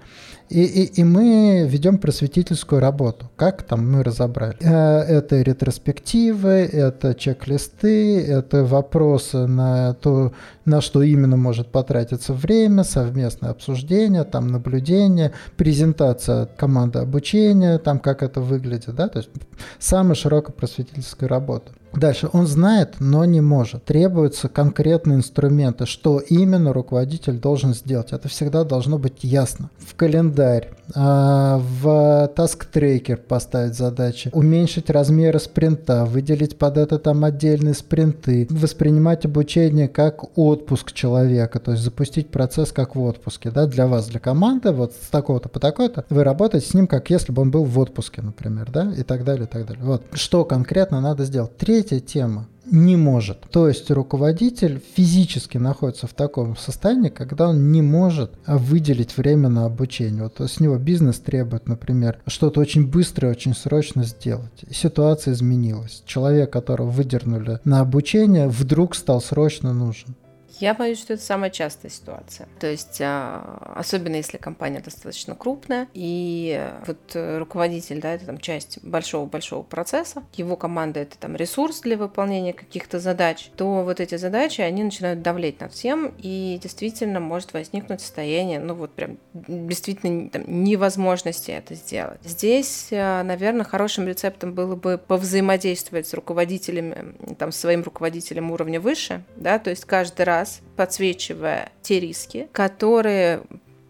И, 0.50 0.62
и, 0.62 1.02
и 1.02 1.04
мы 1.04 1.66
ведем 1.68 1.98
просветительскую 1.98 2.80
работу. 2.80 3.32
Как 3.36 3.64
там 3.64 3.92
мы 3.92 4.04
разобрали? 4.04 4.58
Э, 4.60 5.00
это 5.00 5.42
ретроспективы, 5.42 6.70
это 6.72 7.16
чек-листы, 7.16 8.22
это 8.24 8.64
вопросы 8.64 9.48
на 9.48 9.96
то, 9.96 10.34
на 10.66 10.82
что 10.82 11.02
именно 11.02 11.38
может 11.38 11.70
потратиться 11.72 12.34
время, 12.34 12.84
совместное 12.84 13.50
обсуждение, 13.50 14.26
там 14.26 14.48
наблюдение, 14.48 15.32
презентация 15.58 16.46
команды 16.46 17.00
обучения, 17.00 17.80
там 17.80 17.98
как 17.98 18.22
это 18.22 18.40
выглядит, 18.40 18.94
да, 18.94 19.08
то 19.08 19.20
есть 19.20 19.32
самая 19.80 20.14
широкая 20.14 20.54
просветительская 20.54 21.28
работа. 21.28 21.72
Дальше. 21.96 22.30
Он 22.34 22.48
знает, 22.48 22.96
но 23.00 23.24
не 23.26 23.42
может. 23.42 23.86
Требуются 23.86 24.50
конкретные 24.50 25.18
инструменты, 25.18 25.86
что 25.86 26.20
именно 26.20 26.74
руководитель 26.74 27.40
должен 27.40 27.74
сделать. 27.74 28.12
Это 28.12 28.28
всегда 28.28 28.64
должно 28.64 28.98
быть 28.98 29.24
ясно. 29.24 29.70
В 29.78 29.96
календарь, 29.96 30.72
а, 30.96 31.60
в 31.60 32.32
таск-трекер 32.36 33.18
поставить 33.18 33.76
задачи, 33.76 34.30
уменьшить 34.34 34.90
размеры 34.90 35.40
спринта, 35.40 36.06
выделить 36.06 36.58
под 36.58 36.78
это 36.78 37.00
там 37.00 37.24
отдельные 37.24 37.74
спринты, 37.74 38.48
воспринимать 38.50 39.26
обучение 39.26 39.88
как 39.88 40.38
отпуск 40.38 40.92
человека, 40.92 41.60
то 41.60 41.72
есть 41.72 41.84
запустить 41.84 42.30
процесс 42.30 42.72
как 42.72 42.96
в 42.96 43.02
отпуске. 43.02 43.52
Да, 43.52 43.66
для 43.66 43.88
вас, 43.88 44.08
для 44.08 44.20
команды, 44.20 44.72
вот 44.72 44.94
с 44.94 45.10
такого-то 45.10 45.50
по 45.50 45.60
такой-то, 45.60 46.06
вы 46.10 46.24
работаете 46.24 46.68
с 46.68 46.74
ним, 46.74 46.88
как 46.88 47.10
если 47.10 47.32
бы 47.32 47.42
он 47.42 47.52
был 47.52 47.64
в 47.64 47.80
отпуске, 47.80 48.22
например, 48.22 48.70
да, 48.72 48.92
и 48.96 49.04
так 49.04 49.24
далее, 49.24 49.46
и 49.46 49.50
так 49.50 49.66
далее. 49.66 49.84
Вот. 49.84 50.04
Что 50.14 50.46
конкретно 50.46 51.02
надо 51.02 51.26
сделать? 51.26 51.58
Третья 51.58 52.00
тема 52.00 52.48
не 52.66 52.96
может. 52.96 53.42
То 53.52 53.68
есть 53.68 53.92
руководитель 53.92 54.82
физически 54.96 55.58
находится 55.58 56.08
в 56.08 56.14
таком 56.14 56.56
состоянии, 56.58 57.10
когда 57.10 57.50
он 57.50 57.72
не 57.72 57.82
может 57.82 58.32
выделить 58.48 59.18
время 59.18 59.50
на 59.50 59.66
обучение. 59.66 60.24
Вот 60.24 60.40
с 60.40 60.60
него 60.60 60.78
бизнес 60.78 61.20
требует, 61.20 61.68
например, 61.68 62.20
что-то 62.28 62.60
очень 62.60 62.88
быстро 62.88 63.30
и 63.30 63.32
очень 63.32 63.56
срочно 63.56 64.04
сделать. 64.04 64.66
Ситуация 64.72 65.34
изменилась. 65.34 66.04
Человек, 66.06 66.52
которого 66.52 66.90
выдернули 66.90 67.60
на 67.64 67.82
обучение, 67.82 68.48
вдруг 68.48 68.96
стал 68.96 69.22
срочно 69.22 69.74
нужен. 69.74 70.16
Я 70.64 70.74
боюсь, 70.74 71.00
что 71.00 71.16
это 71.16 71.22
самая 71.22 71.50
частая 71.50 71.92
ситуация. 71.92 72.48
То 72.58 72.68
есть, 72.68 73.00
а, 73.02 73.74
особенно 73.76 74.16
если 74.16 74.38
компания 74.38 74.80
достаточно 74.80 75.36
крупная, 75.36 75.90
и 75.94 76.72
вот 76.88 77.00
э, 77.16 77.38
руководитель, 77.38 78.00
да, 78.00 78.14
это 78.14 78.28
там 78.28 78.38
часть 78.38 78.82
большого-большого 78.82 79.64
процесса, 79.64 80.24
его 80.36 80.56
команда 80.56 81.02
это 81.02 81.18
там 81.18 81.36
ресурс 81.36 81.82
для 81.82 81.98
выполнения 81.98 82.54
каких-то 82.54 83.02
задач, 83.02 83.50
то 83.58 83.84
вот 83.84 84.00
эти 84.00 84.16
задачи, 84.16 84.62
они 84.62 84.86
начинают 84.86 85.22
давлеть 85.22 85.60
над 85.60 85.74
всем, 85.74 86.14
и 86.18 86.58
действительно 86.64 87.20
может 87.20 87.52
возникнуть 87.52 88.00
состояние, 88.00 88.62
ну 88.62 88.74
вот 88.74 88.94
прям 88.94 89.18
действительно 89.34 90.30
там, 90.30 90.44
невозможности 90.48 91.52
это 91.52 91.76
сделать. 91.76 92.22
Здесь, 92.24 92.88
э, 92.92 93.22
наверное, 93.24 93.66
хорошим 93.66 94.08
рецептом 94.08 94.54
было 94.54 94.78
бы 94.78 94.98
повзаимодействовать 94.98 96.08
с 96.08 96.14
руководителями, 96.14 97.16
там, 97.38 97.52
своим 97.52 97.84
руководителем 97.84 98.50
уровня 98.50 98.80
выше, 98.80 99.26
да, 99.36 99.60
то 99.60 99.70
есть 99.70 99.84
каждый 99.84 100.24
раз 100.24 100.53
подсвечивая 100.76 101.72
те 101.82 102.00
риски, 102.00 102.48
которые 102.52 103.44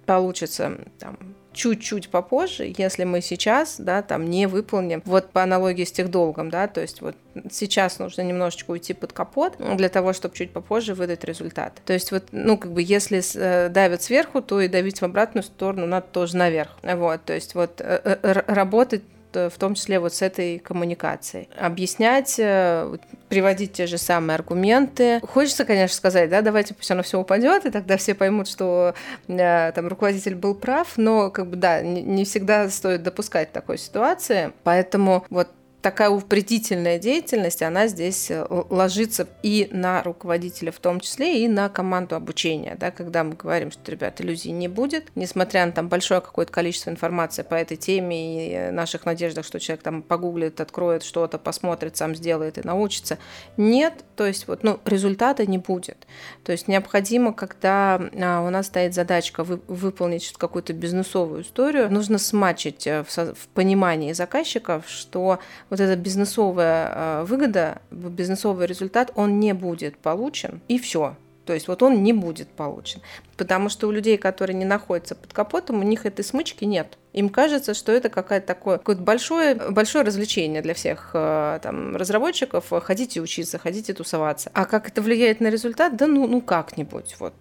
получатся 0.06 0.78
там, 1.00 1.18
чуть-чуть 1.54 2.10
попозже, 2.10 2.74
если 2.78 3.04
мы 3.04 3.22
сейчас, 3.22 3.76
да, 3.80 4.02
там 4.02 4.30
не 4.30 4.48
выполним, 4.48 5.02
вот 5.06 5.30
по 5.30 5.44
аналогии 5.44 5.86
с 5.86 5.92
техдолгом, 5.92 6.50
да, 6.50 6.68
то 6.68 6.82
есть 6.82 7.02
вот 7.02 7.16
сейчас 7.52 8.00
нужно 8.00 8.22
немножечко 8.24 8.72
уйти 8.72 8.94
под 8.94 9.14
капот 9.14 9.58
для 9.78 9.90
того, 9.90 10.14
чтобы 10.14 10.36
чуть 10.36 10.52
попозже 10.52 10.94
выдать 10.94 11.24
результат. 11.24 11.82
То 11.86 11.94
есть 11.94 12.12
вот, 12.12 12.26
ну, 12.32 12.58
как 12.58 12.72
бы, 12.72 12.82
если 12.82 13.22
э, 13.36 13.70
давят 13.70 14.02
сверху, 14.02 14.42
то 14.42 14.60
и 14.62 14.68
давить 14.68 15.02
в 15.02 15.06
обратную 15.06 15.44
сторону 15.44 15.86
надо 15.86 16.08
тоже 16.12 16.38
наверх. 16.38 16.78
Вот, 16.82 17.24
то 17.24 17.34
есть 17.34 17.56
вот 17.56 17.80
э, 17.80 18.18
э, 18.22 18.44
работать 18.48 19.04
в 19.36 19.58
том 19.58 19.76
числе 19.76 20.00
вот 20.00 20.14
с 20.14 20.22
этой 20.22 20.60
коммуникацией. 20.60 21.50
Объяснять, 21.58 22.36
э, 22.38 22.98
приводить 23.30 23.74
те 23.74 23.88
же 23.88 23.98
самые 23.98 24.36
аргументы. 24.36 25.20
Хочется, 25.22 25.66
конечно, 25.66 25.96
сказать, 25.96 26.30
да, 26.30 26.42
давайте 26.42 26.74
пусть 26.74 26.92
оно 26.92 27.04
все 27.04 27.20
упадет, 27.20 27.66
и 27.66 27.72
тогда 27.72 27.98
все 27.98 28.14
поймут, 28.14 28.48
что 28.48 28.94
э, 29.28 29.72
там 29.74 29.88
руководитель 29.88 30.36
был 30.36 30.56
прав, 30.56 30.94
но 30.98 31.32
как 31.32 31.48
бы 31.48 31.56
да, 31.56 31.82
не 31.82 32.26
всегда 32.26 32.70
стоит 32.70 33.04
допускать 33.04 33.52
такой 33.52 33.78
ситуации, 33.78 34.54
поэтому 34.64 35.26
вот 35.30 35.50
такая 35.84 36.10
упредительная 36.10 36.98
деятельность, 36.98 37.62
она 37.62 37.88
здесь 37.88 38.32
э, 38.32 38.44
ложится 38.70 39.28
и 39.44 39.68
на 39.70 40.02
руководителя 40.02 40.72
в 40.72 40.80
том 40.80 41.02
числе, 41.02 41.44
и 41.44 41.48
на 41.50 41.68
команду 41.68 42.16
обучения. 42.16 42.76
Да, 42.80 42.90
когда 42.90 43.24
мы 43.26 43.34
говорим, 43.34 43.70
что, 43.70 43.92
ребят, 43.92 44.20
иллюзий 44.22 44.52
не 44.52 44.70
будет, 44.70 45.12
несмотря 45.16 45.66
на 45.66 45.74
там 45.74 45.90
большое 45.90 46.22
какое-то 46.22 46.52
количество 46.52 46.90
информации 46.90 47.44
по 47.44 47.56
этой 47.56 47.76
теме 47.76 48.70
и 48.70 48.72
наших 48.72 49.06
надеждах, 49.06 49.46
что 49.46 49.60
человек 49.60 49.84
там 49.84 50.02
погуглит, 50.02 50.62
откроет 50.62 51.04
что-то, 51.04 51.38
посмотрит, 51.38 51.98
сам 51.98 52.16
сделает 52.16 52.58
и 52.58 52.66
научится. 52.66 53.18
Нет, 53.58 54.06
то 54.16 54.26
есть 54.26 54.48
вот, 54.48 54.64
ну, 54.64 54.80
результата 54.86 55.46
не 55.46 55.58
будет. 55.58 56.08
То 56.46 56.54
есть 56.54 56.70
необходимо, 56.70 57.34
когда 57.34 58.02
а, 58.22 58.42
у 58.42 58.50
нас 58.50 58.68
стоит 58.68 58.94
задачка 58.94 59.44
вы, 59.44 59.60
выполнить 59.68 60.32
какую-то 60.38 60.72
бизнесовую 60.72 61.44
историю, 61.44 61.92
нужно 61.92 62.18
смачить 62.20 62.88
э, 62.88 63.04
в, 63.04 63.10
в 63.10 63.48
понимании 63.54 64.14
заказчиков, 64.14 64.86
что 64.88 65.40
вот 65.74 65.80
эта 65.80 65.96
бизнесовая 65.96 66.92
а, 66.94 67.26
выгода, 67.26 67.82
бизнесовый 67.90 68.68
результат, 68.68 69.12
он 69.16 69.40
не 69.40 69.56
будет 69.56 69.98
получен, 69.98 70.62
и 70.68 70.78
все. 70.78 71.16
То 71.48 71.54
есть 71.54 71.68
вот 71.68 71.82
он 71.82 72.04
не 72.04 72.14
будет 72.14 72.48
получен. 72.50 73.02
Потому 73.38 73.70
что 73.70 73.88
у 73.88 73.92
людей, 73.92 74.20
которые 74.20 74.56
не 74.56 74.66
находятся 74.66 75.16
под 75.16 75.34
капотом, 75.34 75.80
у 75.80 75.84
них 75.84 76.06
этой 76.06 76.24
смычки 76.24 76.64
нет. 76.64 77.00
Им 77.14 77.30
кажется, 77.30 77.74
что 77.74 77.92
это 77.92 78.10
какое-то 78.10 78.46
такое 78.46 78.78
какое 78.78 78.98
большое, 78.98 79.56
большое 79.56 80.06
развлечение 80.06 80.62
для 80.62 80.76
всех 80.76 81.10
а, 81.16 81.58
там, 81.58 81.96
разработчиков. 81.96 82.66
Хотите 82.84 83.20
учиться, 83.20 83.58
хотите 83.58 83.96
тусоваться. 83.96 84.52
А 84.54 84.66
как 84.66 84.88
это 84.90 85.02
влияет 85.02 85.40
на 85.40 85.48
результат? 85.48 85.98
Да 85.98 86.06
ну, 86.06 86.28
ну 86.28 86.40
как-нибудь. 86.42 87.16
Вот. 87.18 87.34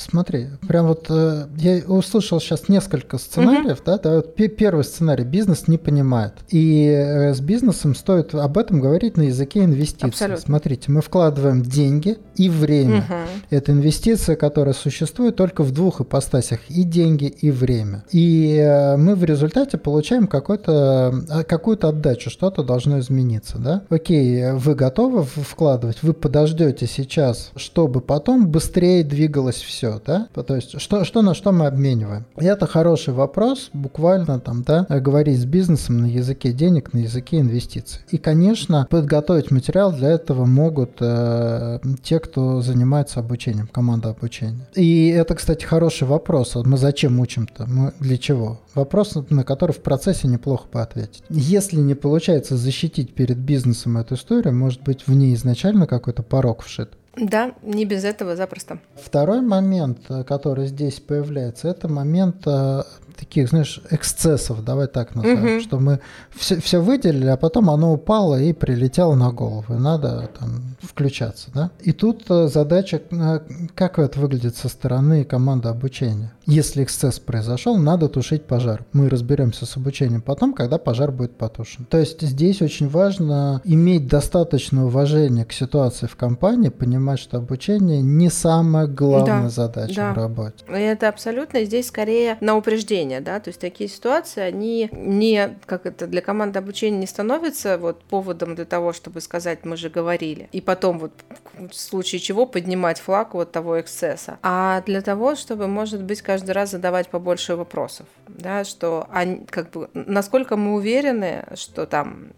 Смотри, 0.00 0.48
прям 0.66 0.86
вот 0.86 1.06
э, 1.10 1.46
я 1.58 1.78
услышал 1.86 2.40
сейчас 2.40 2.68
несколько 2.68 3.18
сценариев, 3.18 3.78
угу. 3.78 3.84
да, 3.86 3.98
да, 3.98 4.16
вот 4.16 4.34
первый 4.34 4.82
сценарий 4.84 5.24
бизнес 5.24 5.68
не 5.68 5.76
понимает. 5.76 6.34
И 6.48 6.86
э, 6.86 7.34
с 7.34 7.40
бизнесом 7.40 7.94
стоит 7.94 8.34
об 8.34 8.56
этом 8.56 8.80
говорить 8.80 9.16
на 9.16 9.22
языке 9.22 9.64
инвестиций. 9.64 10.08
Абсолютно. 10.08 10.42
Смотрите, 10.42 10.90
мы 10.90 11.02
вкладываем 11.02 11.62
деньги 11.62 12.18
и 12.36 12.48
время. 12.48 12.98
Угу. 12.98 13.14
Это 13.50 13.72
инвестиция, 13.72 14.36
которая 14.36 14.74
существует 14.74 15.36
только 15.36 15.62
в 15.62 15.72
двух 15.72 16.00
ипостасях, 16.00 16.60
и 16.68 16.82
деньги, 16.82 17.26
и 17.26 17.50
время. 17.50 18.04
И 18.10 18.56
э, 18.56 18.96
мы 18.96 19.14
в 19.14 19.24
результате 19.24 19.76
получаем 19.76 20.26
какой-то, 20.26 21.12
э, 21.28 21.44
какую-то 21.44 21.88
отдачу, 21.88 22.30
что-то 22.30 22.62
должно 22.62 23.00
измениться, 23.00 23.58
да. 23.58 23.82
Окей, 23.90 24.52
вы 24.52 24.74
готовы 24.74 25.24
вкладывать, 25.24 26.02
вы 26.02 26.14
подождете 26.14 26.86
сейчас, 26.86 27.50
чтобы 27.56 28.00
потом 28.00 28.48
быстрее 28.48 29.04
двигалось 29.04 29.56
все 29.56 29.89
все, 29.90 30.00
да? 30.04 30.28
То 30.42 30.54
есть 30.54 30.80
что, 30.80 31.04
что 31.04 31.22
на 31.22 31.34
что 31.34 31.52
мы 31.52 31.66
обмениваем? 31.66 32.24
И 32.38 32.44
это 32.44 32.66
хороший 32.66 33.14
вопрос, 33.14 33.70
буквально 33.72 34.40
там, 34.40 34.62
да, 34.62 34.86
говорить 34.88 35.38
с 35.38 35.44
бизнесом 35.44 35.98
на 35.98 36.06
языке 36.06 36.52
денег, 36.52 36.92
на 36.92 36.98
языке 36.98 37.40
инвестиций. 37.40 38.00
И, 38.10 38.18
конечно, 38.18 38.86
подготовить 38.90 39.50
материал 39.50 39.92
для 39.92 40.10
этого 40.10 40.44
могут 40.44 40.92
э, 41.00 41.78
те, 42.02 42.18
кто 42.18 42.60
занимается 42.60 43.20
обучением, 43.20 43.66
команда 43.66 44.10
обучения. 44.10 44.68
И 44.74 45.08
это, 45.08 45.34
кстати, 45.34 45.64
хороший 45.64 46.06
вопрос. 46.06 46.54
Мы 46.54 46.76
зачем 46.76 47.20
учим-то? 47.20 47.66
Мы 47.66 47.92
для 48.00 48.18
чего? 48.18 48.60
Вопрос, 48.74 49.16
на 49.30 49.44
который 49.44 49.72
в 49.72 49.82
процессе 49.82 50.28
неплохо 50.28 50.66
бы 50.72 50.80
ответить. 50.80 51.22
Если 51.28 51.80
не 51.80 51.94
получается 51.94 52.56
защитить 52.56 53.14
перед 53.14 53.38
бизнесом 53.38 53.98
эту 53.98 54.14
историю, 54.14 54.54
может 54.54 54.82
быть, 54.82 55.06
в 55.06 55.14
ней 55.14 55.34
изначально 55.34 55.86
какой-то 55.86 56.22
порог 56.22 56.62
вшит. 56.62 56.90
Да, 57.16 57.52
не 57.62 57.84
без 57.84 58.04
этого 58.04 58.36
запросто. 58.36 58.78
Второй 58.94 59.40
момент, 59.40 59.98
э, 60.08 60.22
который 60.24 60.66
здесь 60.66 61.00
появляется, 61.00 61.68
это 61.68 61.88
момент 61.88 62.46
э, 62.46 62.82
таких, 63.20 63.50
знаешь, 63.50 63.82
эксцессов, 63.90 64.64
давай 64.64 64.86
так 64.86 65.14
назовем, 65.14 65.56
угу. 65.56 65.60
что 65.60 65.78
мы 65.78 66.00
все, 66.34 66.60
все 66.60 66.80
выделили, 66.80 67.26
а 67.26 67.36
потом 67.36 67.68
оно 67.68 67.92
упало 67.92 68.40
и 68.40 68.52
прилетело 68.52 69.14
на 69.14 69.30
голову, 69.30 69.74
и 69.74 69.78
надо 69.78 70.30
там 70.38 70.76
включаться, 70.80 71.50
да. 71.54 71.70
И 71.80 71.92
тут 71.92 72.24
э, 72.30 72.48
задача, 72.48 73.02
э, 73.10 73.40
как 73.74 73.98
это 73.98 74.18
выглядит 74.18 74.56
со 74.56 74.68
стороны 74.68 75.24
команды 75.24 75.68
обучения. 75.68 76.32
Если 76.50 76.82
эксцесс 76.82 77.20
произошел, 77.20 77.76
надо 77.76 78.08
тушить 78.08 78.44
пожар. 78.44 78.84
Мы 78.92 79.08
разберемся 79.08 79.66
с 79.66 79.76
обучением 79.76 80.20
потом, 80.20 80.52
когда 80.52 80.78
пожар 80.78 81.12
будет 81.12 81.36
потушен. 81.36 81.86
То 81.88 81.98
есть 81.98 82.20
здесь 82.22 82.60
очень 82.60 82.88
важно 82.88 83.62
иметь 83.64 84.08
достаточное 84.08 84.84
уважение 84.84 85.44
к 85.44 85.52
ситуации 85.52 86.06
в 86.06 86.16
компании, 86.16 86.68
понимать, 86.68 87.20
что 87.20 87.36
обучение 87.36 88.02
не 88.02 88.30
самая 88.30 88.86
главная 88.86 89.44
да, 89.44 89.48
задача 89.48 89.94
да. 89.94 90.12
в 90.12 90.16
работе. 90.16 90.64
Это 90.68 91.08
абсолютно 91.08 91.64
здесь 91.64 91.86
скорее 91.86 92.36
на 92.40 92.56
упреждение 92.56 93.20
да, 93.20 93.40
то 93.40 93.50
есть 93.50 93.60
такие 93.60 93.88
ситуации, 93.88 94.40
они 94.40 94.88
не, 94.92 95.58
как 95.66 95.86
это, 95.86 96.06
для 96.06 96.20
команды 96.20 96.58
обучения 96.58 96.98
не 96.98 97.06
становятся 97.06 97.78
вот 97.78 98.02
поводом 98.02 98.54
для 98.54 98.64
того, 98.64 98.92
чтобы 98.92 99.20
сказать, 99.20 99.64
мы 99.64 99.76
же 99.76 99.90
говорили, 99.90 100.48
и 100.52 100.60
потом 100.60 100.98
вот 100.98 101.12
в 101.56 101.74
случае 101.74 102.20
чего 102.20 102.46
поднимать 102.46 102.98
флаг 102.98 103.34
вот 103.34 103.52
того 103.52 103.80
эксцесса, 103.80 104.38
а 104.42 104.82
для 104.82 105.02
того, 105.02 105.36
чтобы, 105.36 105.66
может 105.66 106.02
быть, 106.02 106.22
каждый 106.22 106.39
раз 106.48 106.70
задавать 106.70 107.08
побольше 107.08 107.56
вопросов, 107.56 108.06
да, 108.28 108.64
что 108.64 109.06
они, 109.10 109.44
как 109.46 109.70
бы, 109.70 109.90
насколько 109.94 110.56
мы 110.56 110.74
уверены, 110.74 111.44
что 111.54 111.86
там, 111.86 112.28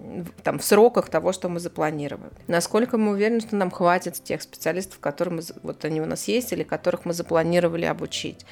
там 0.42 0.59
в 0.59 0.64
сроках 0.64 1.09
того, 1.09 1.32
что 1.32 1.48
мы 1.48 1.61
запланировали, 1.61 2.32
насколько 2.46 2.98
мы 2.98 3.12
уверены, 3.12 3.40
что 3.40 3.57
нам 3.57 3.70
хватит 3.70 4.14
тех 4.22 4.42
специалистов, 4.42 4.98
которые 4.98 5.36
мы, 5.36 5.42
вот 5.62 5.84
они 5.84 6.00
у 6.00 6.07
нас 6.07 6.28
есть 6.28 6.53
или 6.53 6.62
которых 6.62 7.05
мы 7.05 7.12
запланировали 7.12 7.84
обучить. 7.84 8.44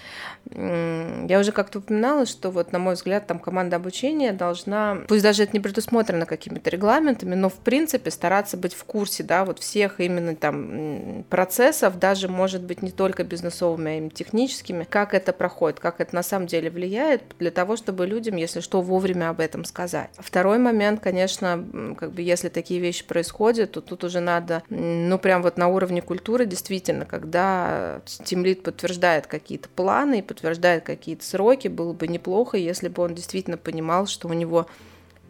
Я 0.50 1.38
уже 1.40 1.52
как-то 1.52 1.80
упоминала, 1.80 2.26
что 2.26 2.50
вот, 2.50 2.72
на 2.72 2.78
мой 2.78 2.94
взгляд, 2.94 3.26
там 3.26 3.38
команда 3.38 3.76
обучения 3.76 4.32
должна, 4.32 4.98
пусть 5.08 5.22
даже 5.22 5.42
это 5.42 5.52
не 5.52 5.60
предусмотрено 5.60 6.26
какими-то 6.26 6.70
регламентами, 6.70 7.34
но 7.34 7.48
в 7.48 7.58
принципе 7.58 8.10
стараться 8.10 8.56
быть 8.56 8.74
в 8.74 8.84
курсе, 8.84 9.22
да, 9.22 9.44
вот 9.44 9.58
всех 9.58 10.00
именно 10.00 10.34
там 10.36 11.24
процессов, 11.28 11.98
даже, 11.98 12.28
может 12.28 12.62
быть, 12.62 12.82
не 12.82 12.90
только 12.90 13.24
бизнесовыми, 13.24 13.90
а 13.90 13.96
именно 13.96 14.10
техническими, 14.10 14.84
как 14.84 15.14
это 15.14 15.32
проходит, 15.40 15.80
как 15.80 16.02
это 16.02 16.14
на 16.14 16.22
самом 16.22 16.48
деле 16.48 16.68
влияет, 16.68 17.22
для 17.38 17.50
того, 17.50 17.76
чтобы 17.76 18.04
людям, 18.06 18.36
если 18.36 18.60
что, 18.60 18.82
вовремя 18.82 19.30
об 19.30 19.40
этом 19.40 19.64
сказать. 19.64 20.10
Второй 20.18 20.58
момент, 20.58 21.00
конечно, 21.00 21.96
как 21.98 22.12
бы 22.12 22.20
если 22.20 22.50
такие 22.50 22.78
вещи 22.78 23.06
происходят, 23.06 23.72
то 23.72 23.80
тут 23.80 24.04
уже 24.04 24.20
надо, 24.20 24.62
ну, 24.68 25.18
прям 25.18 25.40
вот 25.42 25.56
на 25.56 25.68
уровне 25.68 26.02
культуры, 26.02 26.44
действительно, 26.44 27.06
когда 27.06 28.02
тимлит 28.04 28.62
подтверждает 28.62 29.26
какие-то 29.26 29.70
планы 29.70 30.18
и 30.18 30.22
подтверждает 30.22 30.84
какие-то 30.84 31.24
сроки, 31.24 31.68
было 31.68 31.94
бы 31.94 32.06
неплохо, 32.06 32.58
если 32.58 32.88
бы 32.88 33.02
он 33.02 33.14
действительно 33.14 33.56
понимал, 33.56 34.06
что 34.06 34.28
у 34.28 34.34
него 34.34 34.66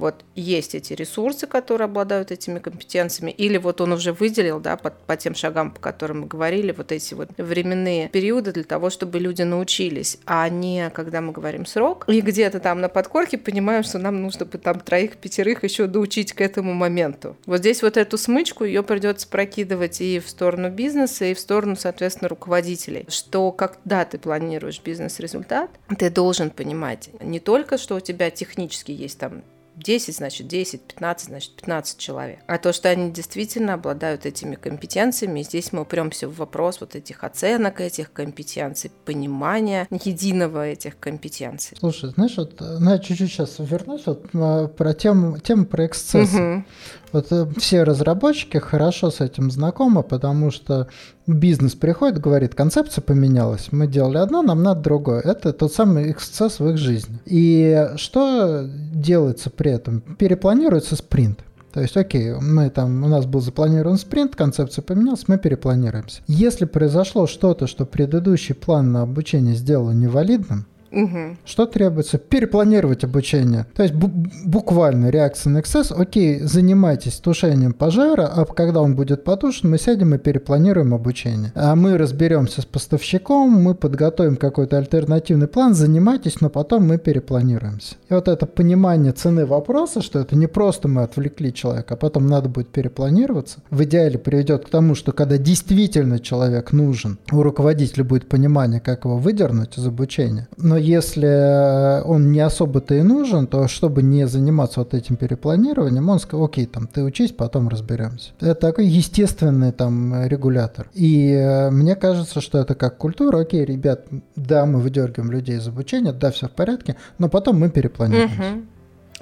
вот 0.00 0.24
есть 0.34 0.74
эти 0.74 0.94
ресурсы, 0.94 1.46
которые 1.46 1.84
обладают 1.84 2.32
этими 2.32 2.58
компетенциями, 2.58 3.30
или 3.30 3.58
вот 3.58 3.80
он 3.80 3.92
уже 3.92 4.12
выделил, 4.12 4.58
да, 4.58 4.76
по, 4.76 4.90
по 4.90 5.16
тем 5.16 5.34
шагам, 5.34 5.70
по 5.70 5.80
которым 5.80 6.22
мы 6.22 6.26
говорили, 6.26 6.72
вот 6.72 6.90
эти 6.90 7.14
вот 7.14 7.28
временные 7.36 8.08
периоды 8.08 8.52
для 8.52 8.64
того, 8.64 8.90
чтобы 8.90 9.18
люди 9.18 9.42
научились, 9.42 10.18
а 10.26 10.48
не 10.48 10.90
когда 10.90 11.20
мы 11.20 11.32
говорим 11.32 11.66
срок, 11.66 12.04
и 12.08 12.20
где-то 12.20 12.60
там 12.60 12.80
на 12.80 12.88
подкорке 12.88 13.38
понимаем, 13.38 13.82
что 13.84 13.98
нам 13.98 14.22
нужно 14.22 14.46
бы 14.46 14.58
там 14.58 14.80
троих-пятерых 14.80 15.62
еще 15.64 15.86
доучить 15.86 16.32
к 16.32 16.40
этому 16.40 16.72
моменту. 16.72 17.36
Вот 17.46 17.58
здесь 17.58 17.82
вот 17.82 17.96
эту 17.96 18.18
смычку, 18.18 18.64
ее 18.64 18.82
придется 18.82 19.28
прокидывать 19.28 20.00
и 20.00 20.18
в 20.18 20.28
сторону 20.28 20.70
бизнеса, 20.70 21.26
и 21.26 21.34
в 21.34 21.38
сторону, 21.38 21.76
соответственно, 21.76 22.28
руководителей, 22.28 23.04
что 23.08 23.52
когда 23.52 24.04
ты 24.04 24.18
планируешь 24.18 24.80
бизнес-результат, 24.82 25.70
ты 25.98 26.10
должен 26.10 26.50
понимать 26.50 27.10
не 27.20 27.40
только, 27.40 27.76
что 27.76 27.96
у 27.96 28.00
тебя 28.00 28.30
технически 28.30 28.92
есть 28.92 29.18
там 29.18 29.42
10, 29.82 30.16
значит 30.16 30.46
10, 30.46 30.82
15, 30.82 31.28
значит 31.28 31.56
15 31.56 31.98
человек. 31.98 32.38
А 32.46 32.58
то, 32.58 32.72
что 32.72 32.88
они 32.88 33.10
действительно 33.10 33.74
обладают 33.74 34.26
этими 34.26 34.54
компетенциями, 34.54 35.42
здесь 35.42 35.72
мы 35.72 35.82
упремся 35.82 36.28
в 36.28 36.36
вопрос 36.36 36.80
вот 36.80 36.94
этих 36.94 37.24
оценок 37.24 37.80
этих 37.80 38.12
компетенций, 38.12 38.90
понимания 39.04 39.86
единого 39.90 40.66
этих 40.66 40.98
компетенций. 40.98 41.76
Слушай, 41.78 42.10
знаешь, 42.10 42.36
вот, 42.36 42.60
ну, 42.60 42.90
я 42.90 42.98
чуть-чуть 42.98 43.30
сейчас 43.30 43.56
вернусь 43.58 44.02
вот, 44.06 44.26
а, 44.34 44.68
про 44.68 44.94
тему, 44.94 45.38
тему 45.38 45.66
про 45.66 45.86
эксцесс. 45.86 46.32
Угу. 46.32 46.64
Вот 47.12 47.26
э, 47.30 47.46
все 47.56 47.82
разработчики 47.82 48.58
хорошо 48.58 49.10
с 49.10 49.20
этим 49.20 49.50
знакомы, 49.50 50.02
потому 50.02 50.50
что 50.50 50.88
бизнес 51.26 51.74
приходит, 51.74 52.20
говорит, 52.20 52.54
концепция 52.54 53.02
поменялась, 53.02 53.68
мы 53.72 53.86
делали 53.86 54.18
одно, 54.18 54.42
нам 54.42 54.62
надо 54.62 54.80
другое. 54.80 55.20
Это 55.20 55.52
тот 55.52 55.72
самый 55.72 56.12
эксцесс 56.12 56.60
в 56.60 56.68
их 56.68 56.78
жизни. 56.78 57.18
И 57.24 57.88
что 57.96 58.64
делается 58.64 59.50
при 59.50 59.72
этом? 59.72 60.00
Перепланируется 60.00 60.96
спринт. 60.96 61.40
То 61.72 61.80
есть, 61.80 61.96
окей, 61.96 62.34
мы 62.34 62.68
там, 62.68 63.04
у 63.04 63.08
нас 63.08 63.26
был 63.26 63.40
запланирован 63.40 63.96
спринт, 63.96 64.34
концепция 64.34 64.82
поменялась, 64.82 65.28
мы 65.28 65.38
перепланируемся. 65.38 66.20
Если 66.26 66.64
произошло 66.64 67.28
что-то, 67.28 67.68
что 67.68 67.86
предыдущий 67.86 68.56
план 68.56 68.90
на 68.90 69.02
обучение 69.02 69.54
сделал 69.54 69.92
невалидным, 69.92 70.66
Угу. 70.92 71.36
Что 71.44 71.66
требуется? 71.66 72.18
Перепланировать 72.18 73.04
обучение. 73.04 73.66
То 73.74 73.82
есть 73.82 73.94
буквально 73.94 75.10
реакция 75.10 75.50
на 75.50 75.60
эксцесс. 75.60 75.92
Окей, 75.92 76.40
занимайтесь 76.40 77.18
тушением 77.18 77.72
пожара, 77.72 78.26
а 78.26 78.44
когда 78.44 78.80
он 78.80 78.96
будет 78.96 79.24
потушен, 79.24 79.70
мы 79.70 79.78
сядем 79.78 80.14
и 80.14 80.18
перепланируем 80.18 80.94
обучение. 80.94 81.52
А 81.54 81.74
мы 81.76 81.96
разберемся 81.96 82.62
с 82.62 82.64
поставщиком, 82.64 83.50
мы 83.50 83.74
подготовим 83.74 84.36
какой-то 84.36 84.78
альтернативный 84.78 85.46
план, 85.46 85.74
занимайтесь, 85.74 86.40
но 86.40 86.50
потом 86.50 86.86
мы 86.86 86.98
перепланируемся. 86.98 87.94
И 88.08 88.14
вот 88.14 88.28
это 88.28 88.46
понимание 88.46 89.12
цены 89.12 89.46
вопроса, 89.46 90.02
что 90.02 90.18
это 90.18 90.36
не 90.36 90.46
просто 90.46 90.88
мы 90.88 91.02
отвлекли 91.02 91.52
человека, 91.54 91.94
а 91.94 91.96
потом 91.96 92.26
надо 92.26 92.48
будет 92.48 92.68
перепланироваться, 92.68 93.60
в 93.70 93.82
идеале 93.84 94.18
приведет 94.18 94.66
к 94.66 94.68
тому, 94.68 94.94
что 94.94 95.12
когда 95.12 95.38
действительно 95.38 96.18
человек 96.18 96.72
нужен, 96.72 97.18
у 97.30 97.42
руководителя 97.42 98.04
будет 98.04 98.28
понимание, 98.28 98.80
как 98.80 99.04
его 99.04 99.16
выдернуть 99.16 99.78
из 99.78 99.86
обучения. 99.86 100.48
Но 100.56 100.79
если 100.80 102.02
он 102.04 102.32
не 102.32 102.40
особо-то 102.40 102.94
и 102.94 103.02
нужен, 103.02 103.46
то 103.46 103.68
чтобы 103.68 104.02
не 104.02 104.26
заниматься 104.26 104.80
вот 104.80 104.94
этим 104.94 105.16
перепланированием, 105.16 106.08
он 106.08 106.18
сказал, 106.18 106.46
окей, 106.46 106.66
там, 106.66 106.86
ты 106.86 107.02
учись, 107.02 107.32
потом 107.32 107.68
разберемся. 107.68 108.32
Это 108.40 108.54
такой 108.54 108.86
естественный 108.86 109.72
там 109.72 110.26
регулятор. 110.26 110.88
И 110.94 111.32
э, 111.32 111.70
мне 111.70 111.94
кажется, 111.96 112.40
что 112.40 112.58
это 112.58 112.74
как 112.74 112.98
культура, 112.98 113.40
окей, 113.40 113.64
ребят, 113.64 114.06
да, 114.36 114.66
мы 114.66 114.80
выдергиваем 114.80 115.30
людей 115.30 115.58
из 115.58 115.68
обучения, 115.68 116.12
да, 116.12 116.30
все 116.30 116.48
в 116.48 116.52
порядке, 116.52 116.96
но 117.18 117.28
потом 117.28 117.58
мы 117.58 117.70
перепланируем. 117.70 118.30
Угу. 118.30 118.62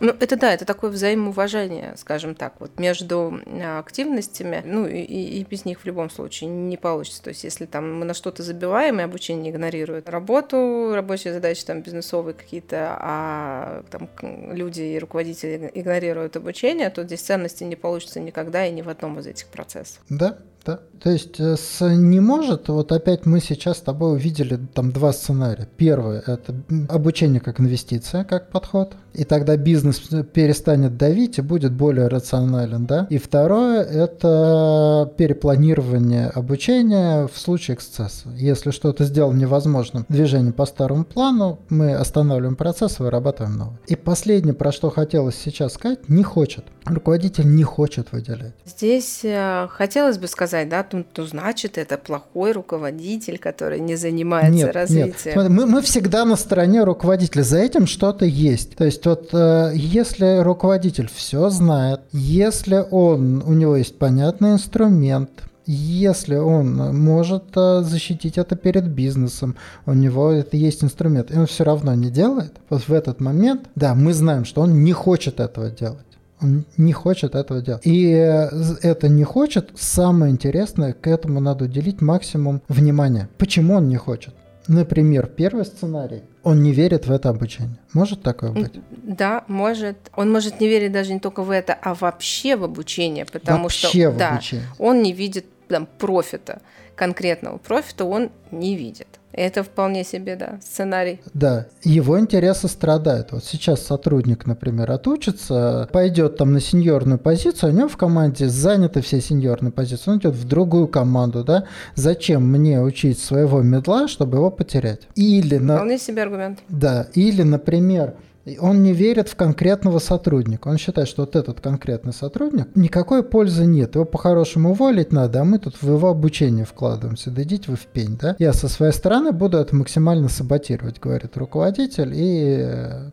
Ну, 0.01 0.15
это 0.21 0.37
да, 0.37 0.53
это 0.53 0.65
такое 0.65 0.91
взаимоуважение, 0.91 1.95
скажем 1.97 2.35
так, 2.35 2.55
вот 2.61 2.79
между 2.79 3.41
активностями, 3.79 4.63
ну, 4.65 4.87
и, 4.87 5.01
и 5.01 5.45
без 5.45 5.65
них 5.65 5.81
в 5.81 5.85
любом 5.85 6.11
случае 6.11 6.51
не 6.51 6.77
получится. 6.77 7.23
То 7.23 7.29
есть, 7.31 7.45
если 7.45 7.67
там 7.67 7.99
мы 7.99 8.05
на 8.05 8.15
что-то 8.15 8.43
забиваем, 8.43 9.01
и 9.01 9.03
обучение 9.03 9.53
игнорирует 9.53 10.09
работу, 10.09 10.93
рабочие 10.95 11.33
задачи 11.33 11.65
там 11.65 11.83
бизнесовые 11.83 12.35
какие-то, 12.35 12.97
а 13.01 13.83
там 13.91 14.09
люди 14.53 14.83
и 14.83 14.99
руководители 14.99 15.71
игнорируют 15.75 16.37
обучение, 16.37 16.91
то 16.91 17.03
здесь 17.05 17.21
ценности 17.21 17.65
не 17.65 17.77
получится 17.77 18.21
никогда 18.21 18.67
и 18.67 18.73
ни 18.73 18.83
в 18.83 18.89
одном 18.89 19.19
из 19.19 19.27
этих 19.27 19.47
процессов. 19.47 20.01
Да, 20.09 20.39
да. 20.65 20.81
То 21.01 21.11
есть 21.11 21.41
э, 21.41 21.57
с 21.57 21.81
не 21.89 22.21
может, 22.21 22.69
вот 22.69 22.93
опять 22.93 23.25
мы 23.25 23.41
сейчас 23.41 23.79
с 23.79 23.81
тобой 23.81 24.15
увидели 24.15 24.59
там 24.75 24.93
два 24.93 25.13
сценария. 25.13 25.69
Первый– 25.77 26.19
это 26.27 26.55
обучение 26.89 27.41
как 27.41 27.61
инвестиция, 27.61 28.25
как 28.25 28.51
подход, 28.51 28.95
и 29.19 29.25
тогда 29.25 29.57
бизнес 29.57 29.99
перестанет 30.33 30.97
давить 30.97 31.39
и 31.39 31.43
будет 31.43 31.73
более 31.73 32.07
рационален, 32.07 32.87
да. 32.87 33.07
И 33.11 33.19
второе– 33.19 33.83
это 33.83 35.13
перепланирование 35.17 36.29
обучения 36.29 37.27
в 37.27 37.37
случае 37.37 37.75
эксцесса. 37.75 38.29
Если 38.37 38.71
что-то 38.71 39.05
сделал 39.05 39.33
невозможным 39.33 40.07
движение 40.09 40.53
по 40.53 40.67
старому 40.67 41.05
плану, 41.05 41.59
мы 41.69 41.95
останавливаем 41.95 42.55
процесс 42.55 43.01
и 43.01 43.03
вырабатываем 43.03 43.59
новый. 43.59 43.79
И 43.89 43.97
последнее, 43.97 44.55
про 44.55 44.71
что 44.71 44.91
хотелось 44.91 45.37
сейчас 45.37 45.75
сказать, 45.75 46.09
не 46.09 46.23
хочет. 46.23 46.65
Руководитель 46.85 47.53
не 47.55 47.65
хочет 47.65 48.13
выделять. 48.13 48.55
Здесь 48.65 49.21
э, 49.25 49.67
хотелось 49.71 50.19
бы 50.19 50.29
сказать, 50.29 50.69
да, 50.69 50.85
то, 50.85 51.03
то 51.03 51.27
значит 51.27 51.77
это 51.77 51.99
плохой 51.99 52.53
руководитель, 52.53 53.39
который 53.39 53.81
не 53.81 53.97
занимается 53.97 54.53
нет, 54.53 54.75
развитием. 54.75 55.43
Нет. 55.43 55.51
Мы, 55.51 55.67
мы 55.67 55.83
всегда 55.83 56.25
на 56.25 56.37
стороне 56.37 56.85
руководителя. 56.85 57.43
За 57.43 57.59
этим 57.59 57.87
что-то 57.87 58.25
есть. 58.25 58.77
То 58.77 58.85
есть 58.85 59.03
вот 59.09 59.31
э, 59.33 59.73
если 59.75 60.39
руководитель 60.39 61.09
все 61.13 61.51
знает, 61.51 62.01
если 62.13 62.85
он 62.91 63.43
у 63.47 63.53
него 63.53 63.77
есть 63.77 63.99
понятный 63.99 64.53
инструмент, 64.53 65.31
если 65.67 66.37
он 66.37 66.77
может 66.97 67.45
э, 67.55 67.83
защитить 67.83 68.39
это 68.39 68.57
перед 68.57 68.89
бизнесом, 68.89 69.57
у 69.87 69.93
него 69.93 70.31
это 70.31 70.57
есть 70.57 70.83
инструмент, 70.83 71.31
и 71.31 71.39
он 71.39 71.47
все 71.47 71.65
равно 71.65 71.95
не 71.95 72.11
делает, 72.11 72.55
вот 72.71 72.89
в 72.89 72.93
этот 72.93 73.21
момент, 73.21 73.69
да, 73.75 73.95
мы 73.95 74.15
знаем, 74.15 74.45
что 74.45 74.63
он 74.63 74.83
не 74.83 74.93
хочет 74.93 75.41
этого 75.41 75.71
делать. 75.71 75.99
Он 76.41 76.65
не 76.77 76.93
хочет 76.93 77.35
этого 77.35 77.61
делать. 77.61 77.83
И 77.85 78.13
э, 78.13 78.49
это 78.83 79.09
не 79.09 79.25
хочет, 79.25 79.71
самое 79.77 80.33
интересное, 80.33 80.93
к 80.93 81.07
этому 81.07 81.41
надо 81.41 81.65
уделить 81.65 82.01
максимум 82.01 82.63
внимания. 82.69 83.29
Почему 83.39 83.75
он 83.75 83.89
не 83.89 83.97
хочет? 83.97 84.35
Например, 84.69 85.27
первый 85.27 85.65
сценарий. 85.65 86.23
Он 86.43 86.63
не 86.63 86.73
верит 86.73 87.07
в 87.07 87.11
это 87.11 87.31
обучение. 87.31 87.79
Может 87.95 88.23
такое 88.23 88.53
быть? 88.53 88.81
Да, 88.91 89.45
может. 89.49 89.97
Он 90.15 90.31
может 90.31 90.61
не 90.61 90.69
верить 90.69 90.93
даже 90.93 91.15
не 91.15 91.21
только 91.21 91.43
в 91.43 91.51
это, 91.51 91.73
а 91.73 91.95
вообще 91.95 92.55
в 92.57 92.65
обучение, 92.65 93.25
потому 93.25 93.65
вообще 93.65 93.89
что 93.89 94.11
в 94.11 94.17
да, 94.19 94.29
обучение. 94.33 94.67
он 94.79 95.03
не 95.03 95.13
видит 95.13 95.47
там, 95.69 95.89
профита, 95.99 96.61
конкретного 96.99 97.59
профита 97.59 98.05
он 98.05 98.31
не 98.51 98.77
видит. 98.77 99.07
Это 99.33 99.63
вполне 99.63 100.03
себе, 100.03 100.35
да, 100.35 100.59
сценарий. 100.61 101.21
Да, 101.33 101.67
его 101.85 102.19
интересы 102.19 102.67
страдают. 102.67 103.31
Вот 103.31 103.45
сейчас 103.45 103.87
сотрудник, 103.87 104.47
например, 104.47 104.91
отучится, 104.91 105.89
пойдет 105.93 106.39
там 106.39 106.53
на 106.53 106.61
сеньорную 106.61 107.21
позицию, 107.21 107.73
у 107.73 107.77
него 107.77 107.89
в 107.89 107.97
команде 107.97 108.49
заняты 108.49 109.01
все 109.01 109.21
сеньорные 109.21 109.71
позиции, 109.71 110.11
он 110.11 110.19
идет 110.19 110.35
в 110.35 110.45
другую 110.45 110.89
команду, 110.89 111.45
да. 111.45 111.65
Зачем 111.95 112.51
мне 112.51 112.83
учить 112.83 113.21
своего 113.21 113.63
медла, 113.63 114.09
чтобы 114.09 114.39
его 114.39 114.51
потерять? 114.51 115.03
Или 115.15 115.59
на... 115.59 115.77
Вполне 115.77 115.99
себе 115.99 116.23
аргумент. 116.23 116.59
Да, 116.69 117.07
или, 117.15 117.43
например, 117.43 118.15
он 118.57 118.83
не 118.83 118.93
верит 118.93 119.29
в 119.29 119.37
конкретного 119.37 119.99
сотрудника. 119.99 120.69
Он 120.69 120.79
считает, 120.79 121.09
что 121.09 121.23
вот 121.23 121.37
этот 121.37 121.61
конкретный 121.61 122.13
сотрудник 122.13 122.69
никакой 122.75 123.23
пользы 123.23 123.67
нет. 123.67 123.95
Его 123.95 124.05
по-хорошему 124.05 124.71
уволить 124.71 125.13
надо, 125.13 125.41
а 125.41 125.45
мы 125.45 125.59
тут 125.59 125.83
в 125.83 125.93
его 125.93 126.09
обучение 126.09 126.65
вкладываемся. 126.65 127.31
Да 127.31 127.43
идите 127.43 127.71
вы 127.71 127.77
в 127.77 127.87
пень, 127.87 128.17
да? 128.21 128.37
Я 128.39 128.53
со 128.53 128.69
своей 128.69 128.93
стороны 128.93 129.33
буду 129.33 129.59
это 129.59 129.75
максимально 129.75 130.29
саботировать, 130.29 131.01
говорит 131.01 131.37
руководитель, 131.37 132.13
и 132.15 132.59
э, 132.61 133.11